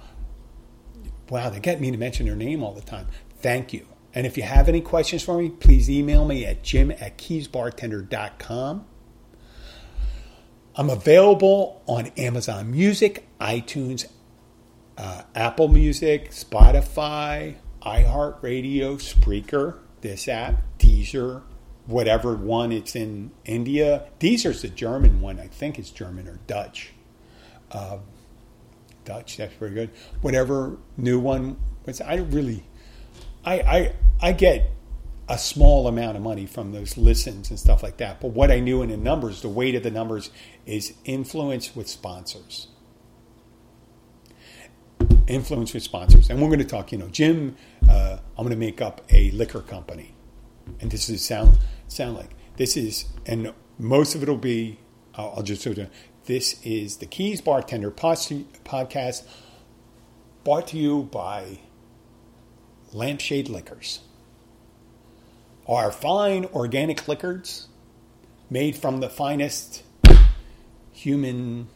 wow, 1.30 1.49
they 1.49 1.59
get 1.59 1.80
me 1.82 1.91
to 1.91 1.97
mention 1.97 2.25
their 2.25 2.36
name 2.36 2.63
all 2.63 2.73
the 2.73 2.82
time. 2.82 3.07
Thank 3.41 3.73
you. 3.73 3.88
And 4.13 4.25
if 4.25 4.38
you 4.38 4.43
have 4.43 4.67
any 4.67 4.82
questions 4.82 5.23
for 5.23 5.38
me, 5.38 5.49
please 5.49 5.89
email 5.89 6.25
me 6.25 6.45
at 6.45 6.63
jim 6.63 6.91
at 6.91 7.17
keysbartender.com. 7.17 8.86
I'm 10.75 10.89
available 10.89 11.82
on 11.88 12.07
Amazon 12.17 12.71
Music, 12.71 13.28
iTunes, 13.39 14.05
uh, 14.97 15.23
Apple 15.36 15.67
Music, 15.67 16.32
Spotify, 16.32 17.55
iHeartRadio, 17.82 18.97
Spreaker, 18.97 19.80
this 20.01 20.28
app, 20.28 20.61
Deezer, 20.78 21.41
whatever 21.88 22.36
one 22.36 22.71
it's 22.71 22.95
in 22.95 23.32
India. 23.45 24.07
Deezer's 24.19 24.61
the 24.61 24.67
German 24.67 25.21
one, 25.21 25.39
I 25.39 25.47
think 25.47 25.80
it's 25.80 25.89
German 25.89 26.28
or 26.28 26.39
Dutch. 26.47 26.91
Uh, 27.71 27.99
Dutch, 29.08 29.38
that's 29.38 29.53
very 29.55 29.72
good. 29.72 29.89
Whatever 30.22 30.78
new 30.97 31.20
one, 31.20 31.58
was, 31.86 32.01
I 32.01 32.16
really, 32.16 32.64
I, 33.45 33.60
I, 33.60 33.93
I 34.22 34.32
get 34.34 34.72
a 35.30 35.38
small 35.38 35.88
amount 35.88 36.18
of 36.18 36.24
money 36.24 36.45
from 36.45 36.72
those 36.72 36.97
listens 36.97 37.49
and 37.49 37.60
stuff 37.60 37.84
like 37.84 37.97
that. 37.97 38.22
But 38.22 38.30
what 38.30 38.51
I 38.51 38.60
knew 38.60 38.82
in 38.82 38.89
the 38.89 38.97
numbers, 38.97 39.41
the 39.41 39.49
weight 39.49 39.76
of 39.76 39.84
the 39.84 39.91
numbers 39.91 40.30
is 40.66 40.93
influence 41.05 41.76
with 41.76 41.88
sponsors 41.88 42.68
influence 45.28 45.74
with 45.74 45.84
sponsors. 45.84 46.30
And 46.30 46.41
we're 46.41 46.47
going 46.47 46.60
to 46.60 46.66
talk, 46.66 46.91
you 46.91 46.97
know, 46.97 47.10
Jim, 47.10 47.55
uh, 47.89 48.18
I'm 48.38 48.45
going 48.45 48.49
to 48.49 48.55
make 48.55 48.82
up 48.82 49.01
a 49.10 49.32
liquor 49.32 49.62
company. 49.62 50.16
And 50.80 50.91
this 50.91 51.10
is 51.10 51.24
sound 51.24 51.58
sound 51.88 52.16
like 52.16 52.32
this 52.58 52.76
is, 52.76 53.05
and 53.26 53.53
most 53.78 54.16
of 54.16 54.24
it 54.24 54.30
will 54.30 54.38
be, 54.38 54.80
I'll, 55.16 55.36
I'll 55.38 55.43
just 55.43 55.66
of, 55.66 55.89
this 56.28 56.61
is 56.61 56.97
the 56.97 57.05
Keys 57.05 57.39
Bartender 57.39 57.89
podcast 57.89 59.23
brought 60.43 60.67
to 60.67 60.78
you 60.78 61.03
by 61.03 61.59
Lampshade 62.91 63.47
Liquors. 63.47 64.01
Our 65.67 65.89
fine 65.89 66.45
organic 66.53 67.07
liquors 67.07 67.69
made 68.49 68.75
from 68.75 68.99
the 68.99 69.07
finest 69.09 69.84
human 70.91 71.69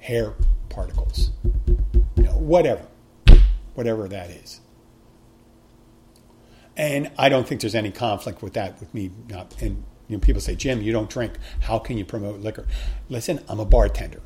hair 0.00 0.34
particles 0.68 1.30
You 2.16 2.24
know, 2.24 2.38
whatever, 2.38 2.86
whatever 3.74 4.06
that 4.06 4.30
is. 4.30 4.60
And 6.76 7.10
I 7.18 7.28
don't 7.28 7.46
think 7.46 7.60
there's 7.60 7.74
any 7.74 7.90
conflict 7.90 8.40
with 8.40 8.52
that 8.52 8.78
with 8.78 8.94
me 8.94 9.10
not. 9.28 9.60
And 9.60 9.82
you 10.08 10.16
know, 10.16 10.20
people 10.20 10.40
say, 10.40 10.54
Jim, 10.54 10.80
you 10.80 10.92
don't 10.92 11.10
drink. 11.10 11.34
How 11.60 11.78
can 11.78 11.98
you 11.98 12.04
promote 12.04 12.40
liquor? 12.40 12.66
Listen, 13.08 13.40
I'm 13.48 13.60
a 13.60 13.64
bartender. 13.64 14.22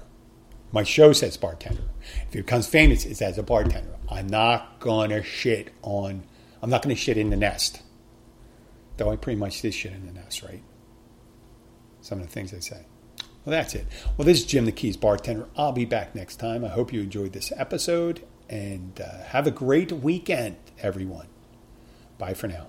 My 0.70 0.84
show 0.84 1.12
says 1.12 1.36
bartender. 1.36 1.82
If 2.28 2.36
it 2.36 2.46
becomes 2.46 2.66
famous, 2.66 3.04
it's 3.04 3.20
as 3.20 3.36
a 3.36 3.42
bartender. 3.42 3.96
I'm 4.08 4.28
not 4.28 4.80
gonna 4.80 5.22
shit 5.22 5.72
on. 5.82 6.22
I'm 6.62 6.70
not 6.70 6.82
gonna 6.82 6.94
shit 6.94 7.18
in 7.18 7.30
the 7.30 7.36
nest. 7.36 7.82
Though 8.96 9.10
I 9.10 9.16
pretty 9.16 9.38
much 9.38 9.60
did 9.60 9.74
shit 9.74 9.92
in 9.92 10.06
the 10.06 10.12
nest, 10.12 10.42
right? 10.42 10.62
Some 12.00 12.20
of 12.20 12.26
the 12.26 12.32
things 12.32 12.54
I 12.54 12.60
say. 12.60 12.86
Well, 13.44 13.50
that's 13.50 13.74
it. 13.74 13.86
Well, 14.16 14.24
this 14.24 14.38
is 14.38 14.46
Jim 14.46 14.64
the 14.64 14.72
Keys 14.72 14.96
bartender. 14.96 15.48
I'll 15.56 15.72
be 15.72 15.84
back 15.84 16.14
next 16.14 16.36
time. 16.36 16.64
I 16.64 16.68
hope 16.68 16.92
you 16.92 17.00
enjoyed 17.00 17.32
this 17.32 17.52
episode 17.56 18.22
and 18.48 19.00
uh, 19.00 19.24
have 19.24 19.46
a 19.46 19.50
great 19.50 19.90
weekend, 19.90 20.56
everyone. 20.80 21.26
Bye 22.18 22.34
for 22.34 22.46
now. 22.46 22.68